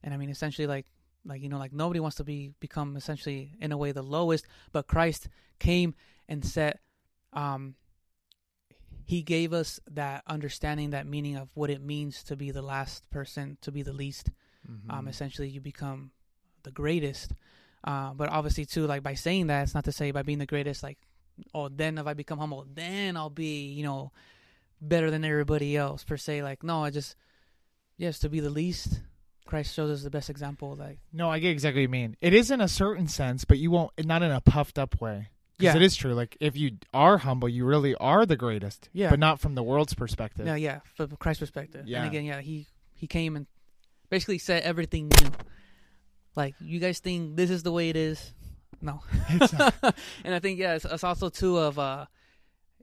and 0.03 0.13
I 0.13 0.17
mean 0.17 0.29
essentially 0.29 0.67
like 0.67 0.87
like 1.25 1.41
you 1.41 1.49
know 1.49 1.57
like 1.57 1.71
nobody 1.73 1.99
wants 1.99 2.17
to 2.17 2.23
be 2.23 2.51
become 2.59 2.97
essentially 2.97 3.53
in 3.61 3.71
a 3.71 3.77
way 3.77 3.91
the 3.93 4.03
lowest, 4.03 4.45
but 4.71 4.87
Christ 4.87 5.29
came 5.57 5.95
and 6.27 6.43
set 6.45 6.79
um 7.33 7.75
he 9.05 9.21
gave 9.21 9.53
us 9.53 9.79
that 9.89 10.23
understanding 10.27 10.91
that 10.91 11.05
meaning 11.07 11.35
of 11.35 11.49
what 11.53 11.69
it 11.69 11.81
means 11.81 12.23
to 12.23 12.35
be 12.35 12.51
the 12.51 12.61
last 12.61 13.09
person 13.09 13.57
to 13.61 13.71
be 13.71 13.81
the 13.83 13.93
least 13.93 14.29
um 14.89 15.05
Mhm. 15.05 15.09
essentially 15.09 15.49
you 15.49 15.59
become 15.61 16.11
the 16.63 16.71
greatest 16.71 17.33
uh 17.83 18.13
but 18.13 18.29
obviously 18.29 18.65
too 18.65 18.85
like 18.87 19.01
by 19.03 19.13
saying 19.15 19.47
that 19.47 19.63
it's 19.63 19.73
not 19.73 19.85
to 19.85 19.91
say 19.91 20.11
by 20.11 20.21
being 20.21 20.37
the 20.39 20.45
greatest 20.45 20.83
like 20.83 20.99
oh 21.53 21.67
then 21.69 21.97
if 21.97 22.05
i 22.07 22.13
become 22.13 22.37
humble 22.39 22.65
then 22.73 23.17
i'll 23.17 23.29
be 23.31 23.65
you 23.71 23.83
know 23.83 24.11
better 24.79 25.09
than 25.11 25.25
everybody 25.25 25.75
else 25.75 26.03
per 26.03 26.17
se 26.17 26.43
like 26.43 26.63
no 26.63 26.83
i 26.83 26.89
just 26.91 27.15
yes 27.97 28.19
to 28.19 28.29
be 28.29 28.39
the 28.39 28.49
least 28.49 29.01
christ 29.45 29.73
shows 29.73 29.89
us 29.89 30.03
the 30.03 30.09
best 30.11 30.29
example 30.29 30.75
like 30.75 30.99
No, 31.11 31.29
I 31.29 31.39
get 31.39 31.49
exactly 31.51 31.81
what 31.81 31.83
you 31.83 31.89
mean. 31.89 32.15
It 32.21 32.33
is 32.33 32.51
in 32.51 32.61
a 32.61 32.67
certain 32.69 33.07
sense, 33.07 33.43
but 33.43 33.57
you 33.57 33.69
won't 33.71 33.91
not 34.05 34.21
in 34.23 34.31
a 34.31 34.39
puffed 34.39 34.79
up 34.79 35.01
way. 35.01 35.29
Because 35.61 35.75
Yeah. 35.75 35.81
it 35.81 35.85
is 35.85 35.95
true. 35.95 36.13
Like 36.13 36.35
if 36.39 36.57
you 36.57 36.77
are 36.93 37.17
humble, 37.19 37.47
you 37.49 37.63
really 37.65 37.95
are 37.95 38.25
the 38.25 38.35
greatest. 38.35 38.89
Yeah. 38.93 39.09
But 39.09 39.19
not 39.19 39.39
from 39.39 39.55
the 39.55 39.63
world's 39.63 39.93
perspective. 39.93 40.45
no 40.45 40.55
yeah 40.55 40.79
from 40.95 41.15
christ's 41.17 41.39
perspective 41.39 41.87
Yeah. 41.87 41.99
and 42.03 42.07
again 42.07 42.25
yeah 42.25 42.41
he 42.41 42.67
he 42.93 43.07
came 43.07 43.35
and 43.35 43.45
basically 44.09 44.37
said 44.39 44.63
everything 44.63 45.07
new 45.21 45.29
like 46.35 46.55
you 46.59 46.79
guys 46.79 46.99
think 46.99 47.35
this 47.37 47.49
is 47.49 47.63
the 47.63 47.71
way 47.71 47.89
it 47.89 47.95
is 47.95 48.33
no 48.81 49.01
It's 49.29 49.53
not. 49.53 49.73
and 50.25 50.33
I 50.35 50.39
think 50.39 50.59
yeah, 50.59 50.73
it's, 50.75 50.85
it's 50.85 51.03
also 51.03 51.29
too 51.29 51.57
of 51.57 51.77
uh, 51.77 52.05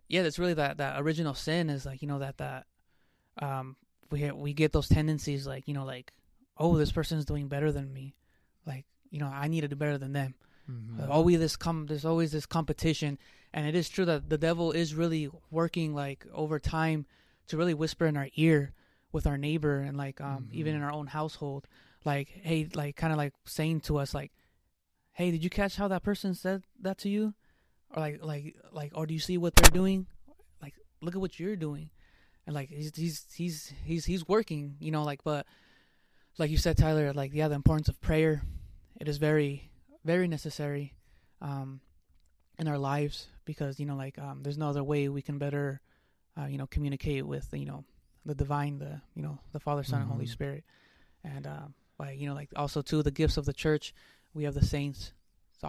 yeah, 0.09 0.22
that's 0.22 0.39
really 0.39 0.55
that 0.55 0.76
that 0.79 1.01
original 1.01 1.35
sin 1.35 1.68
is 1.70 1.85
like 1.85 2.03
you 2.03 2.09
know 2.09 2.20
that 2.20 2.39
that 2.39 2.66
um 3.43 3.76
we 4.11 4.31
we 4.31 4.53
get 4.55 4.72
those 4.72 4.89
tendencies 4.89 5.47
like 5.47 5.66
you 5.68 5.74
know 5.74 5.85
like 5.85 6.12
oh 6.57 6.76
this 6.76 6.93
person's 6.93 7.24
doing 7.24 7.49
better 7.49 7.72
than 7.72 7.93
me, 7.93 8.14
like 8.66 8.85
you 9.11 9.18
know 9.18 9.26
I 9.26 9.49
need 9.49 9.62
to 9.62 9.68
do 9.68 9.76
better 9.76 9.99
than 9.99 10.12
them. 10.12 10.35
Mhm. 10.70 11.08
Always 11.08 11.38
this 11.38 11.56
com 11.56 11.86
there's 11.86 12.04
always 12.04 12.32
this 12.32 12.46
competition, 12.46 13.18
and 13.52 13.66
it 13.66 13.74
is 13.74 13.88
true 13.88 14.04
that 14.04 14.28
the 14.28 14.38
devil 14.38 14.72
is 14.72 14.94
really 14.94 15.28
working 15.50 15.94
like 15.94 16.26
over 16.32 16.58
time 16.58 17.06
to 17.46 17.56
really 17.56 17.74
whisper 17.74 18.06
in 18.06 18.16
our 18.16 18.28
ear 18.36 18.72
with 19.10 19.26
our 19.26 19.38
neighbor 19.38 19.80
and 19.80 19.96
like 19.96 20.20
um 20.20 20.48
even 20.52 20.74
Mhm. 20.74 20.76
in 20.76 20.82
our 20.82 20.92
own 20.92 21.06
household. 21.08 21.66
Like 22.04 22.28
hey 22.28 22.68
like 22.74 22.96
kind 22.96 23.12
of 23.12 23.16
like 23.16 23.32
saying 23.46 23.80
to 23.82 23.96
us 23.98 24.12
like 24.14 24.32
hey 25.12 25.30
did 25.30 25.42
you 25.42 25.50
catch 25.50 25.76
how 25.76 25.88
that 25.88 26.02
person 26.02 26.34
said 26.34 26.64
that 26.80 26.98
to 26.98 27.08
you? 27.08 27.34
Or 27.90 28.00
like 28.00 28.22
like 28.22 28.56
like 28.72 28.92
or 28.94 29.06
do 29.06 29.14
you 29.14 29.20
see 29.20 29.38
what 29.38 29.54
they're 29.56 29.70
doing? 29.70 30.06
Like 30.60 30.74
look 31.00 31.14
at 31.14 31.20
what 31.20 31.40
you're 31.40 31.56
doing. 31.56 31.90
And 32.46 32.54
like 32.54 32.68
he's 32.68 32.94
he's 32.94 33.24
he's 33.32 33.72
he's 33.84 34.04
he's 34.04 34.28
working 34.28 34.76
you 34.80 34.90
know 34.90 35.02
like 35.02 35.24
but 35.24 35.46
like 36.38 36.50
you 36.50 36.58
said 36.58 36.76
tyler 36.76 37.12
like 37.14 37.32
yeah 37.32 37.48
the 37.48 37.54
importance 37.54 37.88
of 37.88 37.98
prayer. 38.02 38.42
It 39.00 39.08
is 39.08 39.16
very 39.18 39.70
very 40.12 40.28
necessary 40.36 40.86
um 41.50 41.80
in 42.61 42.66
our 42.72 42.78
lives 42.92 43.16
because 43.50 43.78
you 43.80 43.86
know 43.88 43.96
like 44.04 44.16
um 44.26 44.36
there's 44.42 44.59
no 44.62 44.68
other 44.72 44.84
way 44.92 45.09
we 45.09 45.22
can 45.28 45.38
better 45.38 45.66
uh, 46.38 46.46
you 46.52 46.59
know 46.59 46.66
communicate 46.76 47.24
with 47.34 47.46
you 47.52 47.66
know 47.70 47.80
the 48.24 48.34
divine 48.34 48.74
the 48.84 48.92
you 49.16 49.22
know 49.26 49.36
the 49.54 49.61
father 49.66 49.84
son 49.90 50.00
and 50.02 50.11
holy 50.11 50.26
Mhm. 50.26 50.36
spirit 50.38 50.62
and 51.32 51.44
um 51.46 51.68
like 52.02 52.16
you 52.20 52.26
know 52.28 52.34
like 52.40 52.50
also 52.62 52.80
to 52.90 52.96
the 53.02 53.11
gifts 53.20 53.36
of 53.40 53.44
the 53.50 53.52
church 53.64 53.84
we 54.36 54.44
have 54.46 54.54
the 54.61 54.64
saints 54.76 55.00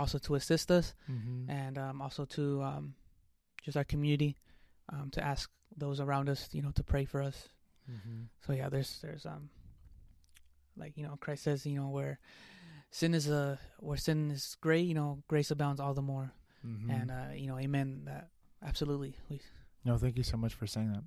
also 0.01 0.17
to 0.19 0.35
assist 0.35 0.67
us 0.79 0.93
Mm-hmm. 1.11 1.49
and 1.61 1.75
um, 1.85 1.95
also 2.05 2.23
to 2.37 2.43
um, 2.71 2.85
just 3.65 3.75
our 3.77 3.87
community 3.93 4.31
um, 4.93 5.09
to 5.15 5.19
ask 5.33 5.49
those 5.83 5.99
around 6.05 6.27
us, 6.29 6.41
you 6.53 6.61
know, 6.63 6.71
to 6.79 6.83
pray 6.83 7.05
for 7.05 7.21
us. 7.29 7.37
Mm-hmm. 7.89 8.19
So 8.45 8.53
yeah, 8.59 8.69
there's 8.73 8.91
there's 9.03 9.25
um 9.25 9.49
like 10.77 10.93
you 10.97 11.03
know 11.05 11.15
Christ 11.23 11.43
says, 11.43 11.65
you 11.65 11.75
know, 11.79 11.89
where 11.97 12.19
sin 12.91 13.13
is 13.13 13.29
a 13.29 13.59
where 13.79 13.97
sin 13.97 14.31
is 14.31 14.57
great, 14.61 14.85
you 14.85 14.93
know, 14.93 15.23
grace 15.27 15.51
abounds 15.51 15.79
all 15.79 15.93
the 15.93 16.01
more. 16.01 16.33
Mm-hmm. 16.65 16.91
And 16.91 17.11
uh, 17.11 17.33
you 17.35 17.47
know, 17.47 17.57
amen. 17.57 18.01
That 18.05 18.29
absolutely. 18.65 19.15
We, 19.29 19.39
No, 19.85 19.97
thank 19.97 20.17
you 20.17 20.23
so 20.23 20.37
much 20.37 20.53
for 20.53 20.67
saying 20.67 20.91
that. 20.91 21.03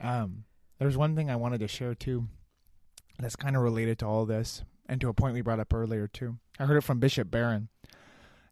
Yeah. 0.00 0.22
Um, 0.22 0.44
there's 0.78 0.96
one 0.96 1.16
thing 1.16 1.30
I 1.30 1.36
wanted 1.36 1.60
to 1.60 1.68
share 1.68 1.94
too, 1.94 2.28
that's 3.18 3.36
kind 3.36 3.56
of 3.56 3.62
related 3.62 3.98
to 4.00 4.06
all 4.06 4.26
this, 4.26 4.62
and 4.86 5.00
to 5.00 5.08
a 5.08 5.14
point 5.14 5.34
we 5.34 5.40
brought 5.40 5.60
up 5.60 5.72
earlier 5.72 6.06
too. 6.08 6.38
I 6.58 6.64
heard 6.64 6.76
it 6.76 6.82
from 6.82 7.00
Bishop 7.00 7.30
Barron, 7.30 7.68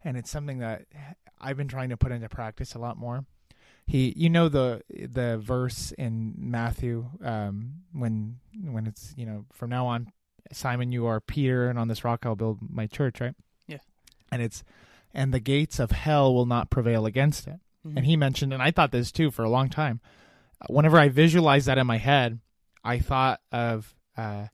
and 0.04 0.16
it's 0.16 0.30
something 0.30 0.58
that 0.58 0.86
I've 1.40 1.56
been 1.56 1.68
trying 1.68 1.90
to 1.90 1.96
put 1.96 2.12
into 2.12 2.28
practice 2.28 2.74
a 2.74 2.78
lot 2.78 2.96
more. 2.96 3.24
He, 3.86 4.14
you 4.16 4.30
know 4.30 4.48
the 4.48 4.82
the 4.88 5.38
verse 5.38 5.92
in 5.98 6.34
Matthew 6.38 7.10
um, 7.22 7.82
when 7.92 8.38
when 8.62 8.86
it's 8.86 9.12
you 9.16 9.26
know 9.26 9.44
from 9.52 9.70
now 9.70 9.86
on, 9.86 10.12
Simon, 10.53 10.92
you 10.92 11.07
are 11.07 11.20
Peter, 11.20 11.68
and 11.68 11.78
on 11.78 11.88
this 11.88 12.05
rock 12.05 12.24
I'll 12.26 12.36
build 12.36 12.59
my 12.70 12.86
church, 12.86 13.20
right? 13.20 13.34
Yeah. 13.66 13.78
And 14.30 14.40
it's 14.42 14.62
and 15.14 15.32
the 15.34 15.40
gates 15.40 15.78
of 15.78 15.90
hell 15.90 16.34
will 16.34 16.46
not 16.46 16.70
prevail 16.70 17.05
against 17.07 17.46
it 17.46 17.61
Mhm. 17.86 17.96
and 17.96 18.07
he 18.07 18.16
mentioned 18.16 18.53
and 18.55 18.62
i 18.62 18.70
thought 18.70 18.92
this 18.92 19.11
too 19.12 19.30
for 19.32 19.42
a 19.44 19.50
long 19.50 19.68
time 19.68 20.00
whenever 20.68 20.98
i 20.98 21.09
visualized 21.09 21.66
that 21.66 21.76
in 21.78 21.86
my 21.86 21.98
head 21.98 22.38
i 22.84 22.98
thought 22.98 23.40
of 23.50 23.94
uh, 24.16 24.46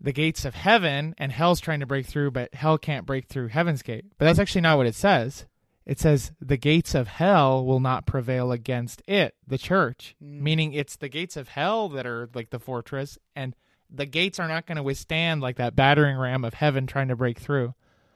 the 0.00 0.12
gates 0.12 0.44
of 0.44 0.54
heaven 0.54 1.14
and 1.16 1.30
hell's 1.32 1.60
trying 1.60 1.80
to 1.80 1.86
break 1.86 2.04
through 2.06 2.30
but 2.30 2.52
hell 2.54 2.76
can't 2.76 3.06
break 3.06 3.28
through 3.28 3.46
heaven's 3.48 3.82
gate 3.82 4.04
but 4.18 4.24
that's 4.26 4.38
actually 4.40 4.60
not 4.60 4.76
what 4.76 4.86
it 4.86 4.94
says 4.96 5.46
it 5.86 5.98
says 5.98 6.32
the 6.40 6.56
gates 6.58 6.94
of 6.94 7.06
hell 7.08 7.64
will 7.64 7.80
not 7.80 8.04
prevail 8.04 8.50
against 8.52 9.00
it 9.06 9.34
the 9.46 9.56
church 9.58 10.14
Mm. 10.22 10.40
meaning 10.40 10.72
it's 10.74 10.96
the 10.96 11.08
gates 11.08 11.36
of 11.38 11.48
hell 11.48 11.88
that 11.90 12.04
are 12.06 12.28
like 12.34 12.50
the 12.50 12.58
fortress 12.60 13.16
and 13.36 13.54
the 13.92 14.06
gates 14.06 14.38
are 14.38 14.48
not 14.48 14.66
going 14.66 14.76
to 14.76 14.82
withstand 14.82 15.40
like 15.40 15.56
that 15.56 15.74
battering 15.74 16.16
ram 16.16 16.44
of 16.44 16.54
heaven 16.54 16.86
trying 16.86 17.08
to 17.08 17.16
break 17.16 17.38
through 17.38 17.74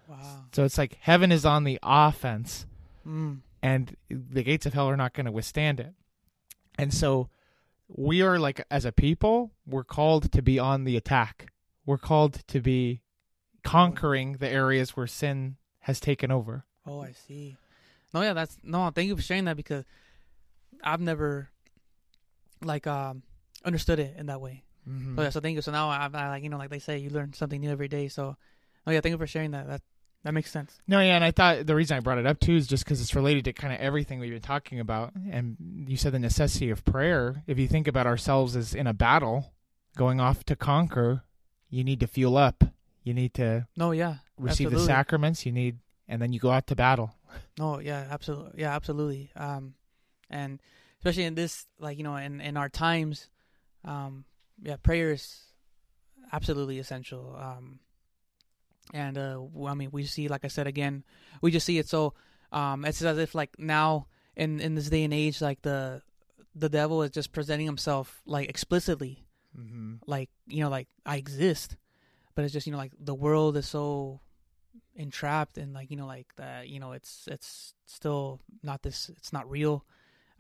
wow. 0.09 0.45
so 0.53 0.64
it's 0.64 0.79
like 0.79 0.97
heaven 1.01 1.33
is 1.33 1.45
on 1.45 1.64
the 1.64 1.79
offense 1.83 2.66
Mm. 3.07 3.41
and 3.62 3.97
the 4.09 4.43
gates 4.43 4.64
of 4.64 4.72
hell 4.72 4.89
are 4.89 4.97
not 4.97 5.12
going 5.12 5.27
to 5.27 5.31
withstand 5.33 5.79
it. 5.79 5.93
And 6.79 6.93
so 6.93 7.29
we 7.87 8.22
are 8.22 8.39
like 8.39 8.64
as 8.70 8.87
a 8.87 8.93
people, 8.93 9.53
we're 9.66 9.85
called 9.85 10.33
to 10.33 10.41
be 10.41 10.59
on 10.59 10.85
the 10.85 10.97
attack. 10.97 11.53
We're 11.85 11.99
called 11.99 12.43
to 12.49 12.61
be 12.62 13.03
conquering 13.62 14.39
the 14.39 14.49
areas 14.49 14.97
where 14.97 15.07
sin 15.07 15.57
has 15.81 16.01
taken 16.01 16.31
over. 16.31 16.64
Oh, 16.87 17.03
I 17.03 17.12
see. 17.12 17.57
No, 18.14 18.22
yeah, 18.22 18.33
that's 18.33 18.57
no. 18.62 18.89
Thank 18.91 19.09
you 19.09 19.16
for 19.16 19.22
sharing 19.22 19.45
that 19.45 19.57
because 19.59 19.85
I've 20.83 21.03
never 21.03 21.51
like 22.62 22.87
um 22.87 23.22
understood 23.66 23.99
it 23.99 24.14
in 24.16 24.27
that 24.27 24.41
way. 24.41 24.64
Mm-hmm. 24.89 25.16
So 25.16 25.22
yeah, 25.22 25.30
so 25.30 25.41
thank 25.41 25.57
you. 25.57 25.62
So 25.62 25.72
now 25.72 25.89
I, 25.89 26.09
I 26.12 26.28
like 26.28 26.43
you 26.43 26.51
know 26.51 26.59
like 26.59 26.70
they 26.70 26.78
say 26.78 26.99
you 26.99 27.11
learn 27.11 27.32
something 27.32 27.61
new 27.61 27.70
every 27.70 27.89
day. 27.89 28.09
So 28.09 28.37
oh 28.87 28.91
yeah, 28.91 29.01
thank 29.01 29.12
you 29.12 29.18
for 29.18 29.26
sharing 29.26 29.53
that. 29.53 29.66
That 29.66 29.82
that 30.24 30.32
makes 30.32 30.51
sense. 30.51 30.80
No, 30.89 31.01
yeah, 31.01 31.16
and 31.16 31.24
I 31.24 31.30
thought 31.30 31.66
the 31.66 31.74
reason 31.74 31.97
I 31.97 32.01
brought 32.01 32.18
it 32.18 32.26
up 32.26 32.41
too 32.41 32.57
is 32.57 32.66
just 32.66 32.85
because 32.85 33.01
it's 33.01 33.14
related 33.14 33.45
to 33.45 33.53
kind 33.53 33.74
of 33.74 33.80
everything 33.80 34.20
we've 34.20 34.30
been 34.32 34.41
talking 34.41 34.80
about. 34.80 35.12
And 35.30 35.57
you 35.87 35.97
said 35.99 36.12
the 36.12 36.18
necessity 36.18 36.70
of 36.70 36.85
prayer. 36.85 37.43
If 37.47 37.59
you 37.59 37.68
think 37.68 37.87
about 37.87 38.07
ourselves 38.07 38.57
as 38.57 38.74
in 38.74 38.87
a 38.87 38.95
battle, 38.95 39.53
going 39.97 40.20
off 40.20 40.43
to 40.45 40.57
conquer, 40.57 41.24
you 41.68 41.85
need 41.85 42.01
to 42.01 42.07
fuel 42.07 42.37
up. 42.39 42.64
You 43.03 43.12
need 43.12 43.35
to 43.35 43.66
No, 43.76 43.93
yeah, 43.93 44.16
receive 44.39 44.70
the 44.70 44.80
sacraments. 44.80 45.45
You 45.45 45.53
need, 45.53 45.78
and 46.09 46.22
then 46.22 46.32
you 46.32 46.41
go 46.41 46.51
out 46.51 46.66
to 46.68 46.74
battle. 46.76 47.14
No, 47.59 47.78
yeah, 47.80 48.07
absolutely, 48.11 48.61
yeah, 48.62 48.74
absolutely. 48.74 49.30
Um, 49.37 49.74
and 50.30 50.61
especially 51.01 51.24
in 51.24 51.35
this, 51.35 51.66
like 51.78 51.99
you 51.99 52.05
know, 52.05 52.16
in 52.16 52.41
in 52.41 52.57
our 52.57 52.70
times, 52.70 53.28
um, 53.85 54.24
yeah, 54.63 54.77
prayer 54.77 55.13
is 55.13 55.43
absolutely 56.33 56.79
essential. 56.79 57.37
Um, 57.39 57.81
and 58.93 59.17
uh, 59.19 59.41
I 59.67 59.75
mean, 59.75 59.91
we 59.93 60.05
see, 60.05 60.29
like 60.29 60.45
I 60.45 60.49
said 60.49 60.67
again, 60.67 61.05
we 61.41 61.51
just 61.51 61.67
see 61.67 61.79
it 61.79 61.89
so. 61.89 62.15
Um, 62.53 62.85
it's 62.85 63.03
as 63.03 63.19
if 63.19 63.35
like 63.35 63.59
now 63.59 64.07
in 64.37 64.61
in 64.61 64.75
this 64.75 64.89
day 64.91 65.05
and 65.05 65.15
age, 65.15 65.41
like 65.41 65.63
the 65.63 66.03
the 66.55 66.69
devil 66.69 67.03
is 67.03 67.11
just 67.11 67.33
presenting 67.33 67.67
himself 67.67 68.23
like 68.27 68.49
explicitly, 68.49 69.27
Mm-hmm. 69.59 69.95
like 70.07 70.31
you 70.47 70.63
know, 70.63 70.69
like 70.71 70.89
I 71.07 71.17
exist, 71.17 71.77
but 72.35 72.45
it's 72.45 72.53
just 72.53 72.67
you 72.67 72.73
know, 72.73 72.79
like 72.79 72.93
the 72.99 73.15
world 73.15 73.57
is 73.57 73.67
so 73.69 74.21
entrapped 74.97 75.59
and 75.59 75.73
like 75.75 75.91
you 75.91 75.97
know 75.97 76.07
like 76.07 76.27
that 76.37 76.69
you 76.69 76.79
know 76.79 76.93
it's 76.93 77.27
it's 77.31 77.75
still 77.87 78.41
not 78.63 78.83
this 78.83 79.11
it's 79.17 79.33
not 79.33 79.49
real 79.51 79.85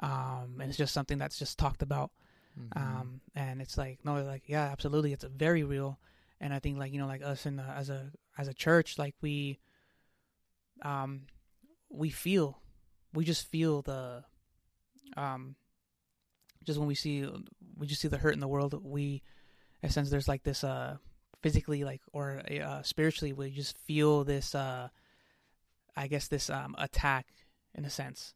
um 0.00 0.58
and 0.60 0.68
it's 0.68 0.78
just 0.78 0.94
something 0.94 1.18
that's 1.18 1.38
just 1.38 1.58
talked 1.58 1.82
about 1.82 2.10
Mm-hmm. 2.58 3.00
um 3.00 3.20
and 3.34 3.60
it's 3.60 3.76
like 3.76 3.98
no 4.04 4.22
like 4.22 4.44
yeah 4.46 4.64
absolutely 4.66 5.12
it's 5.12 5.24
very 5.24 5.64
real 5.64 5.98
and 6.40 6.54
i 6.54 6.60
think 6.60 6.78
like 6.78 6.92
you 6.92 7.00
know 7.00 7.06
like 7.06 7.22
us 7.22 7.46
in 7.46 7.56
the, 7.56 7.64
as 7.64 7.90
a 7.90 8.12
as 8.38 8.46
a 8.46 8.54
church 8.54 8.96
like 8.96 9.16
we 9.20 9.58
um 10.82 11.22
we 11.90 12.10
feel 12.10 12.60
we 13.12 13.24
just 13.24 13.50
feel 13.50 13.82
the 13.82 14.22
um 15.16 15.56
just 16.62 16.78
when 16.78 16.86
we 16.86 16.94
see 16.94 17.28
we 17.76 17.86
just 17.86 18.00
see 18.00 18.08
the 18.08 18.18
hurt 18.18 18.34
in 18.34 18.40
the 18.40 18.48
world 18.48 18.80
we 18.84 19.22
in 19.82 19.88
a 19.88 19.92
sense 19.92 20.10
there's 20.10 20.28
like 20.28 20.44
this 20.44 20.62
uh 20.62 20.96
physically 21.42 21.82
like 21.82 22.02
or 22.12 22.40
uh 22.62 22.82
spiritually 22.82 23.32
we 23.32 23.50
just 23.50 23.76
feel 23.78 24.24
this 24.24 24.54
uh 24.54 24.88
i 25.96 26.06
guess 26.06 26.28
this 26.28 26.50
um 26.50 26.74
attack 26.78 27.26
in 27.74 27.84
a 27.84 27.90
sense 27.90 28.32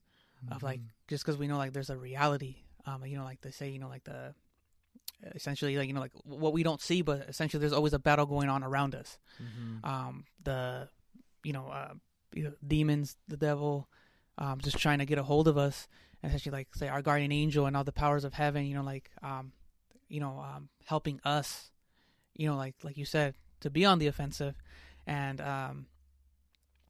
of 0.51 0.62
like 0.62 0.81
just 1.09 1.25
because 1.25 1.39
we 1.39 1.47
know 1.47 1.57
like 1.57 1.73
there's 1.73 1.91
a 1.91 1.97
reality 1.97 2.57
um 2.89 3.05
you 3.07 3.16
know 3.16 3.24
like 3.24 3.41
they 3.41 3.51
say 3.51 3.68
you 3.68 3.78
know 3.78 3.89
like 3.89 4.05
the 4.05 4.34
essentially 5.34 5.76
like 5.76 5.89
you 5.89 5.95
know 5.95 6.01
like 6.01 6.12
what 6.24 6.53
we 6.53 6.62
don't 6.62 6.80
see 6.80 7.03
but 7.03 7.28
essentially 7.28 7.61
there's 7.61 7.72
always 7.72 7.93
a 7.93 7.99
battle 7.99 8.26
going 8.26 8.49
on 8.49 8.62
around 8.62 8.95
us. 8.95 9.18
Mm-hmm. 9.43 9.84
um 9.89 10.24
the 10.43 10.89
you 11.45 11.53
know 11.53 11.66
uh 11.68 11.93
you 12.34 12.45
know, 12.45 12.53
demons 12.66 13.16
the 13.26 13.36
devil 13.36 13.89
um 14.36 14.61
just 14.61 14.78
trying 14.78 14.99
to 14.99 15.07
get 15.07 15.18
a 15.18 15.22
hold 15.22 15.49
of 15.49 15.57
us. 15.59 15.89
Essentially 16.22 16.53
like 16.53 16.74
say 16.74 16.89
our 16.89 17.03
guardian 17.03 17.32
angel 17.32 17.66
and 17.66 17.76
all 17.76 17.84
the 17.84 17.93
powers 17.93 18.24
of 18.24 18.34
heaven 18.34 18.66
you 18.66 18.74
know 18.74 18.82
like 18.82 19.11
um 19.22 19.53
you 20.09 20.20
know 20.20 20.39
um 20.41 20.68
helping 20.84 21.20
us 21.24 21.70
you 22.34 22.49
know 22.49 22.57
like 22.57 22.74
like 22.82 22.97
you 22.97 23.05
said 23.05 23.34
to 23.61 23.70
be 23.70 23.84
on 23.84 23.99
the 23.99 24.07
offensive. 24.07 24.55
And 25.07 25.41
um 25.41 25.86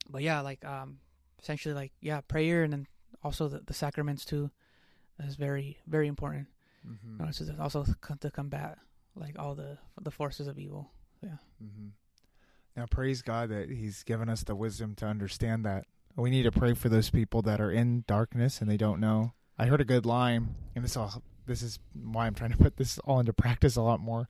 but 0.09 0.23
yeah 0.23 0.41
like 0.41 0.65
um 0.65 0.99
essentially 1.41 1.75
like 1.75 1.93
yeah 2.01 2.21
prayer 2.21 2.63
and 2.63 2.73
then 2.73 2.87
also 3.23 3.49
the, 3.49 3.61
the 3.61 3.75
sacraments 3.75 4.25
too 4.25 4.51
is 5.21 5.37
very 5.37 5.79
very 5.87 6.09
important 6.09 6.47
Mm-hmm. 6.87 7.29
to 7.29 7.63
also 7.63 7.85
to 8.21 8.31
combat 8.31 8.79
like 9.17 9.39
all 9.39 9.55
the 9.55 9.79
the 10.01 10.13
forces 10.13 10.47
of 10.47 10.59
evil 10.59 10.91
Mm-hmm. 11.63 11.89
Now, 12.77 12.87
praise 12.87 13.23
God 13.23 13.49
that 13.51 13.69
He's 13.71 14.03
given 14.05 14.29
us 14.29 14.45
the 14.45 14.55
wisdom 14.55 14.95
to 14.97 15.07
understand 15.07 15.65
that. 15.65 15.85
We 16.17 16.31
need 16.31 16.45
to 16.45 16.53
pray 16.53 16.75
for 16.75 16.89
those 16.89 17.11
people 17.11 17.43
that 17.43 17.61
are 17.61 17.71
in 17.71 18.05
darkness 18.07 18.61
and 18.61 18.71
they 18.71 18.77
don't 18.77 19.01
know. 19.01 19.33
I 19.59 19.67
heard 19.67 19.81
a 19.81 19.85
good 19.85 20.07
line, 20.07 20.55
and 20.75 20.85
this 20.85 20.97
all 20.97 21.23
this 21.47 21.63
is 21.63 21.79
why 21.95 22.27
I'm 22.27 22.35
trying 22.35 22.53
to 22.53 22.59
put 22.59 22.77
this 22.77 22.99
all 23.01 23.19
into 23.21 23.33
practice 23.33 23.77
a 23.77 23.83
lot 23.83 24.01
more. 24.01 24.29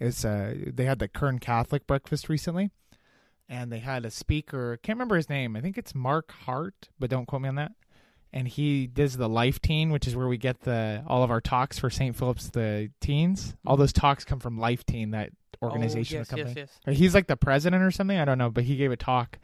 Is 0.00 0.24
uh, 0.24 0.54
they 0.66 0.84
had 0.84 0.98
the 0.98 1.08
Kern 1.08 1.38
Catholic 1.38 1.86
breakfast 1.86 2.28
recently, 2.28 2.70
and 3.48 3.70
they 3.70 3.80
had 3.80 4.04
a 4.06 4.10
speaker. 4.10 4.78
Can't 4.82 4.96
remember 4.96 5.16
his 5.16 5.28
name. 5.28 5.54
I 5.56 5.60
think 5.60 5.76
it's 5.76 5.94
Mark 5.94 6.32
Hart, 6.32 6.88
but 6.98 7.10
don't 7.10 7.26
quote 7.26 7.42
me 7.42 7.50
on 7.50 7.56
that. 7.56 7.72
And 8.32 8.48
he 8.48 8.86
does 8.86 9.16
the 9.16 9.28
Life 9.28 9.60
Teen, 9.60 9.90
which 9.90 10.06
is 10.06 10.16
where 10.16 10.26
we 10.26 10.38
get 10.38 10.60
the 10.62 11.04
all 11.06 11.22
of 11.22 11.30
our 11.30 11.40
talks 11.40 11.78
for 11.78 11.90
St. 11.90 12.16
Philip's 12.16 12.48
the 12.48 12.90
teens. 13.00 13.54
All 13.66 13.76
those 13.76 13.92
talks 13.92 14.24
come 14.24 14.40
from 14.40 14.58
Life 14.58 14.86
Teen, 14.86 15.10
that 15.10 15.30
organization, 15.62 16.16
oh, 16.16 16.20
yes, 16.20 16.28
company. 16.28 16.54
yes 16.56 16.70
Or 16.86 16.92
he's 16.92 17.14
like 17.14 17.26
the 17.26 17.36
president 17.36 17.82
or 17.82 17.90
something. 17.90 18.18
I 18.18 18.24
don't 18.24 18.38
know, 18.38 18.48
but 18.48 18.64
he 18.64 18.76
gave 18.76 18.90
a 18.90 18.96
talk, 18.96 19.38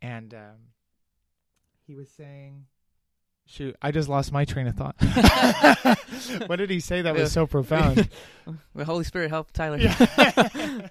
and 0.00 0.32
um, 0.32 0.56
he 1.86 1.94
was 1.94 2.08
saying, 2.08 2.64
Shoot, 3.46 3.76
I 3.82 3.90
just 3.90 4.08
lost 4.08 4.32
my 4.32 4.46
train 4.46 4.66
of 4.66 4.76
thought. 4.76 4.96
what 6.46 6.56
did 6.56 6.70
he 6.70 6.80
say 6.80 7.02
that 7.02 7.14
was 7.14 7.32
so 7.32 7.46
profound? 7.46 8.08
the 8.74 8.84
Holy 8.86 9.04
Spirit 9.04 9.28
help 9.28 9.52
Tyler. 9.52 9.76
Yeah. 9.76 9.92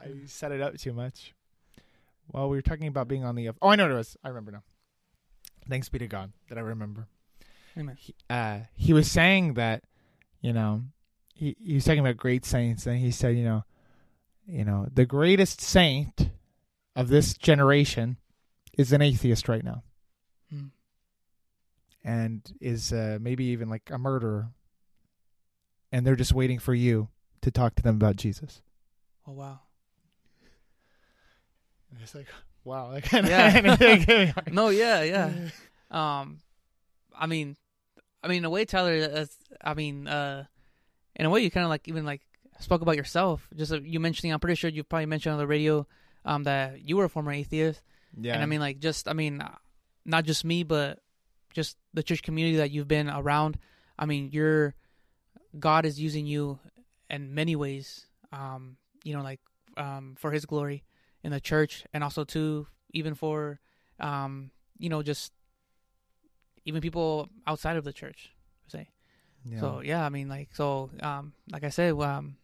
I 0.00 0.08
set 0.26 0.50
it 0.50 0.60
up 0.60 0.76
too 0.78 0.92
much. 0.92 1.34
Well, 2.32 2.48
we 2.48 2.56
were 2.56 2.62
talking 2.62 2.88
about 2.88 3.06
being 3.06 3.24
on 3.24 3.36
the. 3.36 3.50
Oh, 3.50 3.68
I 3.68 3.76
know 3.76 3.84
what 3.84 3.92
it 3.92 3.96
was. 3.96 4.16
I 4.24 4.28
remember 4.28 4.50
now. 4.50 4.62
Thanks 5.68 5.88
be 5.88 5.98
to 6.00 6.06
God 6.08 6.32
that 6.48 6.58
I 6.58 6.60
remember. 6.62 7.06
Amen. 7.78 7.96
He, 7.98 8.14
uh, 8.28 8.60
he 8.74 8.92
was 8.92 9.10
saying 9.10 9.54
that, 9.54 9.84
you 10.40 10.52
know, 10.52 10.82
he, 11.34 11.56
he 11.58 11.74
was 11.74 11.84
talking 11.84 12.00
about 12.00 12.16
great 12.16 12.44
saints, 12.44 12.86
and 12.86 12.98
he 12.98 13.10
said, 13.10 13.36
you 13.36 13.44
know, 13.44 13.64
you 14.46 14.64
know, 14.64 14.86
the 14.92 15.06
greatest 15.06 15.60
saint 15.60 16.30
of 16.96 17.08
this 17.08 17.34
generation 17.34 18.18
is 18.76 18.92
an 18.92 19.00
atheist 19.02 19.48
right 19.48 19.64
now, 19.64 19.82
Mm. 20.54 20.70
and 22.04 22.52
is 22.60 22.92
uh, 22.92 23.18
maybe 23.20 23.44
even 23.46 23.70
like 23.70 23.88
a 23.90 23.98
murderer, 23.98 24.50
and 25.90 26.06
they're 26.06 26.16
just 26.16 26.34
waiting 26.34 26.58
for 26.58 26.74
you 26.74 27.08
to 27.40 27.50
talk 27.50 27.74
to 27.76 27.82
them 27.82 27.94
about 27.96 28.16
Jesus. 28.16 28.60
Oh 29.26 29.32
wow. 29.32 29.60
And 31.90 32.00
it's 32.02 32.14
like, 32.14 32.26
wow, 32.64 32.92
that 32.92 33.04
kind 33.04 33.26
Yeah. 33.28 34.32
of 34.46 34.52
No, 34.52 34.68
yeah, 34.68 35.02
yeah. 35.02 35.32
Um, 35.90 36.38
I 37.14 37.26
mean, 37.26 37.54
I 38.22 38.28
mean, 38.28 38.38
in 38.38 38.44
a 38.46 38.50
way, 38.50 38.64
Tyler. 38.64 39.06
That's, 39.08 39.36
I 39.62 39.74
mean, 39.74 40.08
uh, 40.08 40.44
in 41.14 41.26
a 41.26 41.30
way, 41.30 41.42
you 41.42 41.50
kind 41.50 41.64
of 41.64 41.70
like 41.70 41.86
even 41.86 42.06
like 42.06 42.22
spoke 42.60 42.80
about 42.80 42.96
yourself. 42.96 43.46
Just 43.54 43.72
uh, 43.72 43.80
you 43.82 44.00
mentioning, 44.00 44.32
I'm 44.32 44.40
pretty 44.40 44.54
sure 44.54 44.70
you 44.70 44.84
probably 44.84 45.04
mentioned 45.04 45.34
on 45.34 45.38
the 45.38 45.46
radio, 45.46 45.86
um, 46.24 46.44
that 46.44 46.80
you 46.80 46.96
were 46.96 47.04
a 47.04 47.08
former 47.10 47.30
atheist. 47.30 47.82
yeah. 48.18 48.32
And 48.32 48.42
I 48.42 48.46
mean, 48.46 48.60
like, 48.60 48.78
just 48.78 49.06
I 49.06 49.12
mean, 49.12 49.42
not 50.06 50.24
just 50.24 50.46
me, 50.46 50.62
but 50.62 51.00
just 51.52 51.76
the 51.92 52.02
church 52.02 52.22
community 52.22 52.56
that 52.56 52.70
you've 52.70 52.88
been 52.88 53.10
around. 53.10 53.58
I 53.98 54.06
mean, 54.06 54.30
you're 54.32 54.74
God 55.58 55.84
is 55.84 56.00
using 56.00 56.24
you 56.24 56.58
in 57.10 57.34
many 57.34 57.54
ways. 57.54 58.06
Um, 58.32 58.78
you 59.04 59.14
know, 59.14 59.22
like 59.22 59.40
um, 59.76 60.14
for 60.18 60.30
His 60.30 60.46
glory 60.46 60.84
in 61.22 61.30
the 61.30 61.40
church, 61.40 61.84
and 61.92 62.02
also 62.02 62.24
too, 62.24 62.66
even 62.92 63.14
for 63.14 63.60
um, 64.00 64.50
you 64.78 64.88
know, 64.88 65.02
just 65.02 65.32
even 66.64 66.80
people 66.80 67.28
outside 67.46 67.76
of 67.76 67.84
the 67.84 67.92
church. 67.92 68.30
Say 68.66 68.88
yeah. 69.44 69.60
so. 69.60 69.80
Yeah, 69.80 70.04
I 70.04 70.08
mean, 70.08 70.28
like 70.28 70.48
so. 70.52 70.90
Um, 71.00 71.32
like 71.50 71.64
I 71.64 71.68
said, 71.70 71.94
um, 71.94 72.36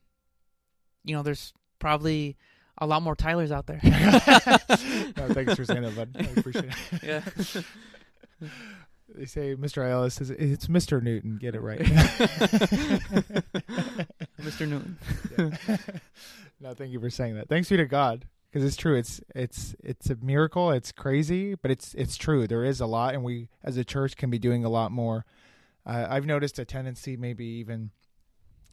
you 1.05 1.14
know, 1.14 1.22
there's 1.22 1.53
probably 1.79 2.37
a 2.79 2.87
lot 2.87 3.03
more 3.03 3.16
Tylers 3.16 3.53
out 3.53 3.66
there. 3.66 3.81
no, 3.85 5.29
thanks 5.29 5.55
for 5.55 5.64
saying 5.64 5.83
that, 5.83 5.97
bud. 5.97 6.11
I 6.16 6.39
appreciate 6.39 6.72
it. 7.03 7.03
yeah. 8.41 8.49
They 9.14 9.24
say 9.24 9.57
Mr. 9.57 9.91
Ellis 9.91 10.16
says 10.16 10.29
it's 10.29 10.66
Mr. 10.66 11.03
Newton. 11.03 11.39
Get 11.41 11.55
it 11.55 11.62
right. 11.62 11.81
Mr. 14.39 14.68
Newton. 14.68 14.99
Yeah. 15.39 15.76
no, 16.61 16.74
thank 16.74 16.93
you 16.93 17.01
for 17.01 17.09
saying 17.09 17.37
that. 17.37 17.49
Thanks 17.49 17.70
be 17.70 17.79
to 17.79 17.87
God 17.87 18.26
because 18.51 18.64
it's 18.64 18.76
true. 18.76 18.96
It's 18.96 19.20
it's 19.34 19.74
it's 19.82 20.11
a 20.11 20.16
miracle. 20.16 20.70
It's 20.70 20.92
crazy, 20.92 21.55
but 21.55 21.70
it's 21.70 21.94
it's 21.94 22.16
true. 22.16 22.46
There 22.46 22.64
is 22.64 22.80
a 22.80 22.86
lot, 22.86 23.14
and 23.14 23.22
we 23.22 23.49
as 23.62 23.76
a 23.76 23.84
church 23.84 24.16
can 24.16 24.30
be 24.30 24.38
doing 24.38 24.64
a 24.64 24.68
lot 24.68 24.90
more. 24.92 25.24
Uh, 25.86 26.07
I've 26.09 26.26
noticed 26.26 26.59
a 26.59 26.64
tendency, 26.64 27.16
maybe 27.16 27.44
even 27.44 27.90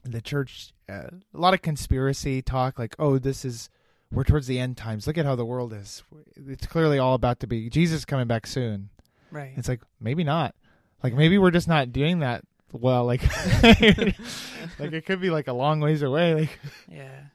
the 0.04 0.22
church, 0.22 0.74
uh, 0.90 1.10
a 1.34 1.38
lot 1.38 1.54
of 1.54 1.62
conspiracy 1.62 2.42
talk, 2.42 2.78
like, 2.78 2.96
oh, 3.00 3.18
this 3.18 3.46
is 3.46 3.70
we're 4.12 4.24
towards 4.24 4.48
the 4.48 4.60
end 4.60 4.78
times. 4.78 5.08
Look 5.08 5.18
at 5.18 5.26
how 5.26 5.36
the 5.36 5.46
world 5.46 5.74
is. 5.74 6.04
It's 6.36 6.68
clearly 6.68 7.00
all 7.00 7.16
about 7.16 7.40
to 7.42 7.48
be 7.48 7.70
Jesus 7.70 8.06
coming 8.06 8.28
back 8.28 8.48
soon. 8.48 8.90
Right. 9.32 9.54
It's 9.56 9.68
like 9.68 9.82
maybe 10.00 10.24
not. 10.24 10.56
Like 11.04 11.14
maybe 11.14 11.38
we're 11.38 11.52
just 11.52 11.68
not 11.68 11.92
doing 11.92 12.20
that 12.20 12.44
well. 12.72 13.06
Like 13.06 13.24
like 13.64 14.94
it 14.94 15.06
could 15.06 15.22
be 15.22 15.30
like 15.30 15.48
a 15.48 15.54
long 15.54 15.80
ways 15.80 16.02
away. 16.02 16.36
Like 16.36 16.60
yeah. 16.90 17.26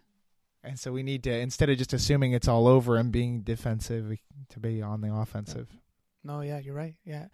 And 0.64 0.78
so 0.78 0.92
we 0.92 1.02
need 1.02 1.22
to 1.24 1.30
instead 1.38 1.70
of 1.70 1.78
just 1.78 1.92
assuming 1.92 2.32
it's 2.32 2.48
all 2.48 2.66
over 2.66 2.96
and 2.96 3.10
being 3.12 3.42
defensive, 3.42 4.16
to 4.50 4.60
be 4.60 4.82
on 4.82 5.00
the 5.00 5.12
offensive 5.14 5.68
No, 6.24 6.40
yeah, 6.40 6.58
you're 6.58 6.74
right. 6.74 6.96
Yeah. 7.04 7.26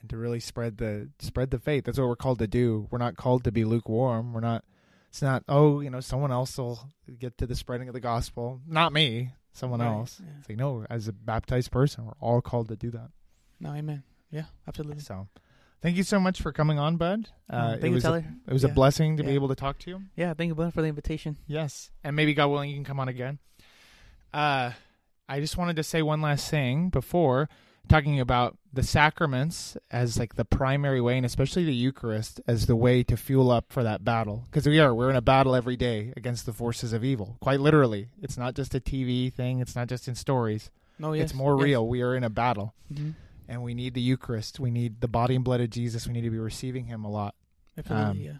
and 0.00 0.08
to 0.10 0.16
really 0.16 0.40
spread 0.40 0.78
the 0.78 1.10
spread 1.18 1.50
the 1.50 1.58
faith. 1.58 1.84
That's 1.84 1.98
what 1.98 2.08
we're 2.08 2.16
called 2.16 2.38
to 2.40 2.46
do. 2.46 2.86
We're 2.90 2.98
not 2.98 3.16
called 3.16 3.44
to 3.44 3.52
be 3.52 3.64
lukewarm. 3.64 4.32
We're 4.32 4.40
not. 4.40 4.64
It's 5.08 5.20
not. 5.22 5.42
Oh, 5.48 5.80
you 5.80 5.90
know, 5.90 6.00
someone 6.00 6.30
else 6.32 6.56
will 6.56 6.78
get 7.18 7.36
to 7.38 7.46
the 7.46 7.56
spreading 7.56 7.88
of 7.88 7.94
the 7.94 8.00
gospel. 8.00 8.60
Not 8.66 8.92
me. 8.92 9.32
Someone 9.52 9.80
Right, 9.80 9.88
else. 9.88 10.20
yeah. 10.24 10.30
It's 10.38 10.48
like 10.48 10.58
no. 10.58 10.86
As 10.88 11.08
a 11.08 11.12
baptized 11.12 11.72
person, 11.72 12.06
we're 12.06 12.12
all 12.20 12.40
called 12.40 12.68
to 12.68 12.76
do 12.76 12.90
that. 12.92 13.10
No, 13.58 13.72
amen. 13.74 14.04
Yeah, 14.30 14.44
absolutely. 14.68 15.00
So, 15.00 15.26
thank 15.82 15.96
you 15.96 16.02
so 16.02 16.20
much 16.20 16.40
for 16.40 16.52
coming 16.52 16.78
on, 16.78 16.96
Bud. 16.96 17.28
Uh, 17.48 17.54
Mm, 17.70 17.74
it 17.76 17.80
thank 17.80 17.90
you, 17.90 17.94
was 17.94 18.04
a- 18.04 18.08
Tyler. 18.08 18.24
It 18.46 18.52
was 18.52 18.62
Yeah. 18.64 18.70
a 18.70 18.72
blessing 18.74 19.16
to 19.16 19.22
be 19.22 19.30
able 19.32 19.48
to 19.48 19.54
talk 19.54 19.78
to 19.80 19.90
you. 19.90 20.02
Yeah, 20.16 20.34
thank 20.34 20.48
you, 20.48 20.54
bud, 20.54 20.72
for 20.74 20.82
the 20.82 20.88
invitation. 20.88 21.36
Yes. 21.46 21.90
And 22.04 22.14
maybe 22.16 22.34
God 22.34 22.48
willing, 22.48 22.70
you 22.70 22.76
can 22.76 22.84
come 22.84 23.00
on 23.00 23.08
again. 23.08 23.38
Uh, 24.32 24.72
I 25.28 25.40
just 25.40 25.56
wanted 25.56 25.76
to 25.76 25.82
say 25.82 26.02
one 26.02 26.20
last 26.20 26.50
thing 26.50 26.88
before 26.90 27.48
talking 27.88 28.20
about 28.20 28.56
the 28.72 28.82
sacraments 28.84 29.76
as 29.90 30.16
like 30.18 30.34
the 30.36 30.44
primary 30.44 31.00
way, 31.00 31.16
and 31.16 31.26
especially 31.26 31.64
the 31.64 31.74
Eucharist 31.74 32.40
as 32.46 32.66
the 32.66 32.76
way 32.76 33.02
to 33.02 33.16
fuel 33.16 33.50
up 33.50 33.66
for 33.72 33.82
that 33.82 34.04
battle. 34.04 34.44
Because 34.50 34.66
we 34.66 34.78
are, 34.78 34.94
we're 34.94 35.10
in 35.10 35.16
a 35.16 35.20
battle 35.22 35.54
every 35.56 35.76
day 35.76 36.12
against 36.16 36.46
the 36.46 36.52
forces 36.52 36.92
of 36.92 37.02
evil. 37.02 37.36
Quite 37.40 37.58
literally. 37.60 38.08
It's 38.22 38.36
not 38.38 38.54
just 38.54 38.74
a 38.74 38.80
TV 38.80 39.32
thing, 39.32 39.60
it's 39.60 39.74
not 39.74 39.88
just 39.88 40.06
in 40.06 40.14
stories. 40.14 40.70
No, 41.00 41.12
yes. 41.14 41.24
it's 41.30 41.34
more 41.34 41.56
yes. 41.56 41.64
real. 41.64 41.88
We 41.88 42.02
are 42.02 42.14
in 42.14 42.22
a 42.22 42.30
battle. 42.30 42.74
Mhm. 42.92 43.14
And 43.50 43.62
we 43.62 43.74
need 43.74 43.92
the 43.94 44.00
Eucharist. 44.00 44.58
We 44.60 44.70
need 44.70 45.00
the 45.00 45.08
body 45.08 45.34
and 45.34 45.44
blood 45.44 45.60
of 45.60 45.68
Jesus. 45.70 46.06
We 46.06 46.14
need 46.14 46.22
to 46.22 46.30
be 46.30 46.38
receiving 46.38 46.86
him 46.86 47.04
a 47.04 47.10
lot. 47.10 47.34
Um, 47.88 48.16
yeah. 48.18 48.32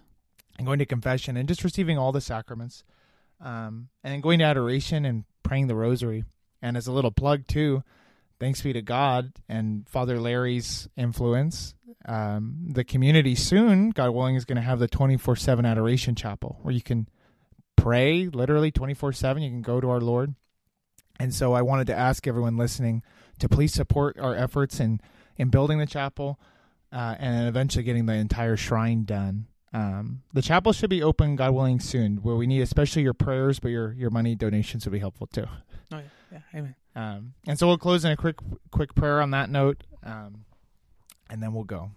and 0.59 0.67
going 0.67 0.79
to 0.81 0.87
confession 0.87 1.37
and 1.37 1.49
just 1.49 1.65
receiving 1.65 1.97
all 1.99 2.13
the 2.13 2.21
sacraments 2.21 2.85
um, 3.41 3.89
and 4.05 4.13
then 4.13 4.21
going 4.21 4.39
to 4.41 4.45
adoration 4.45 5.05
and 5.05 5.25
praying 5.43 5.67
the 5.67 5.75
rosary 5.75 6.25
and 6.61 6.77
as 6.77 6.87
a 6.87 6.93
little 6.93 7.11
plug 7.11 7.47
too 7.47 7.83
thanks 8.39 8.61
be 8.61 8.73
to 8.75 8.83
god 8.83 9.33
and 9.49 9.89
father 9.89 10.21
larry's 10.21 10.89
influence 10.97 11.75
um, 12.07 12.67
the 12.69 12.85
community 12.85 13.35
soon 13.35 13.91
god 13.91 14.11
willing 14.11 14.35
is 14.35 14.45
going 14.45 14.57
to 14.57 14.63
have 14.63 14.79
the 14.79 14.89
24-7 14.89 15.67
adoration 15.67 16.15
chapel 16.15 16.59
where 16.63 16.75
you 16.75 16.83
can 16.83 17.09
pray 17.77 18.27
literally 18.27 18.71
24-7 18.71 19.43
you 19.43 19.49
can 19.49 19.63
go 19.63 19.81
to 19.81 19.89
our 19.89 20.01
lord 20.01 20.35
and 21.19 21.35
so 21.35 21.55
i 21.55 21.63
wanted 21.63 21.87
to 21.87 21.95
ask 21.97 22.27
everyone 22.27 22.59
listening 22.59 23.03
to 23.41 23.49
please 23.49 23.73
support 23.73 24.19
our 24.19 24.35
efforts 24.35 24.81
in 24.81 25.01
in 25.37 25.49
building 25.49 25.79
the 25.79 25.87
chapel 25.87 26.39
uh, 26.93 27.17
and 27.19 27.49
eventually 27.49 27.83
getting 27.83 28.07
the 28.07 28.15
entire 28.15 28.57
shrine 28.57 29.05
done 29.05 29.47
um, 29.73 30.23
the 30.33 30.43
chapel 30.43 30.73
should 30.73 30.91
be 30.91 31.03
open, 31.03 31.37
God 31.37 31.53
willing, 31.53 31.79
soon. 31.79 32.19
Where 32.19 32.35
we 32.35 32.47
need, 32.47 32.61
especially 32.61 33.03
your 33.03 33.15
prayers, 33.15 33.61
but 33.61 33.69
your 33.69 33.93
your 33.93 34.11
money 34.11 34.35
donations 34.35 34.85
would 34.85 34.93
be 34.93 34.99
helpful 34.99 35.29
too. 35.29 35.47
Oh, 35.93 35.99
yeah. 35.99 36.03
Yeah, 36.33 36.39
amen. 36.55 36.75
Um, 36.95 37.35
and 37.47 37.59
so 37.59 37.67
we'll 37.67 37.79
close 37.79 38.05
in 38.05 38.11
a 38.11 38.17
quick 38.17 38.37
quick 38.71 38.95
prayer 38.95 39.21
on 39.21 39.31
that 39.31 39.49
note, 39.49 39.83
um, 40.03 40.45
and 41.29 41.43
then 41.43 41.53
we'll 41.53 41.65
go. 41.65 41.93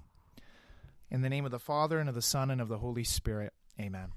In 1.10 1.22
the 1.22 1.30
name 1.30 1.46
of 1.46 1.52
the 1.52 1.60
Father 1.60 2.00
and 2.00 2.10
of 2.10 2.16
the 2.16 2.22
Son 2.22 2.50
and 2.50 2.62
of 2.62 2.68
the 2.68 2.80
Holy 2.80 3.04
Spirit, 3.04 3.54
Amen. 3.80 4.12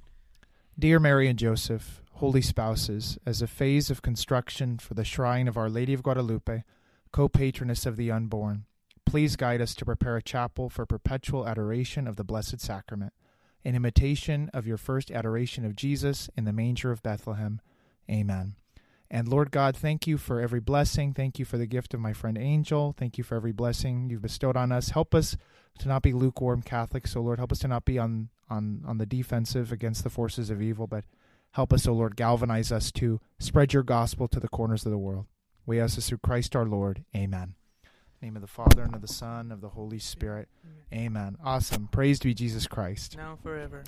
Dear 0.78 0.98
Mary 0.98 1.28
and 1.28 1.38
Joseph, 1.38 2.02
holy 2.12 2.42
spouses, 2.42 3.18
as 3.24 3.40
a 3.40 3.46
phase 3.46 3.90
of 3.90 4.02
construction 4.02 4.78
for 4.78 4.92
the 4.92 5.04
shrine 5.04 5.48
of 5.48 5.56
Our 5.56 5.70
Lady 5.70 5.94
of 5.94 6.02
Guadalupe, 6.02 6.64
co-patroness 7.12 7.86
of 7.86 7.96
the 7.96 8.10
unborn, 8.10 8.64
please 9.04 9.36
guide 9.36 9.60
us 9.60 9.74
to 9.74 9.84
prepare 9.84 10.16
a 10.16 10.22
chapel 10.22 10.68
for 10.68 10.84
perpetual 10.86 11.46
adoration 11.46 12.06
of 12.06 12.16
the 12.16 12.24
Blessed 12.24 12.60
Sacrament 12.60 13.12
in 13.64 13.74
imitation 13.74 14.50
of 14.52 14.66
your 14.66 14.76
first 14.76 15.10
adoration 15.10 15.64
of 15.64 15.76
Jesus 15.76 16.30
in 16.36 16.44
the 16.44 16.52
manger 16.52 16.92
of 16.92 17.02
Bethlehem. 17.02 17.60
Amen. 18.10 18.54
And 19.10 19.28
Lord 19.28 19.50
God, 19.50 19.76
thank 19.76 20.06
you 20.06 20.18
for 20.18 20.40
every 20.40 20.60
blessing. 20.60 21.12
Thank 21.12 21.38
you 21.38 21.44
for 21.44 21.58
the 21.58 21.66
gift 21.66 21.94
of 21.94 22.00
my 22.00 22.12
friend 22.12 22.36
Angel. 22.36 22.94
Thank 22.96 23.18
you 23.18 23.24
for 23.24 23.36
every 23.36 23.52
blessing 23.52 24.10
you've 24.10 24.22
bestowed 24.22 24.56
on 24.56 24.72
us. 24.72 24.90
Help 24.90 25.14
us 25.14 25.36
to 25.78 25.88
not 25.88 26.02
be 26.02 26.12
lukewarm 26.12 26.62
Catholics, 26.62 27.12
so 27.12 27.20
Lord, 27.20 27.38
help 27.38 27.52
us 27.52 27.58
to 27.60 27.68
not 27.68 27.84
be 27.84 27.98
on 27.98 28.30
on 28.48 28.82
on 28.86 28.98
the 28.98 29.06
defensive 29.06 29.72
against 29.72 30.04
the 30.04 30.10
forces 30.10 30.50
of 30.50 30.62
evil, 30.62 30.86
but 30.86 31.04
help 31.52 31.72
us, 31.72 31.86
O 31.86 31.92
Lord, 31.92 32.16
galvanize 32.16 32.72
us 32.72 32.90
to 32.92 33.20
spread 33.38 33.72
your 33.72 33.82
gospel 33.82 34.28
to 34.28 34.40
the 34.40 34.48
corners 34.48 34.84
of 34.86 34.92
the 34.92 34.98
world. 34.98 35.26
We 35.66 35.80
ask 35.80 35.96
this 35.96 36.08
through 36.08 36.18
Christ 36.18 36.54
our 36.54 36.64
Lord. 36.64 37.04
Amen. 37.14 37.54
In 37.82 37.90
the 38.20 38.26
name 38.26 38.36
of 38.36 38.42
the 38.42 38.48
Father 38.48 38.82
and 38.82 38.94
of 38.94 39.00
the 39.02 39.08
Son 39.08 39.40
and 39.40 39.52
of 39.52 39.60
the 39.60 39.70
Holy 39.70 39.98
Spirit. 39.98 40.48
Amen. 40.94 41.36
Awesome. 41.44 41.88
Praise 41.88 42.20
be 42.20 42.34
Jesus 42.34 42.66
Christ. 42.66 43.16
Now 43.16 43.36
forever. 43.42 43.82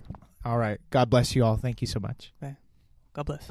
All 0.45 0.59
right. 0.59 0.81
God 0.91 1.09
bless 1.09 1.37
you 1.37 1.45
all. 1.45 1.57
Thank 1.57 1.81
you 1.81 1.87
so 1.87 2.01
much. 2.01 2.33
God 3.12 3.26
bless. 3.26 3.51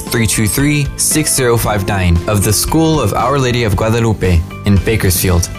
323 0.01 0.97
6059 0.97 2.29
of 2.29 2.43
the 2.43 2.51
School 2.53 2.99
of 2.99 3.13
Our 3.13 3.39
Lady 3.39 3.63
of 3.63 3.75
Guadalupe 3.75 4.41
in 4.65 4.75
Bakersfield. 4.83 5.49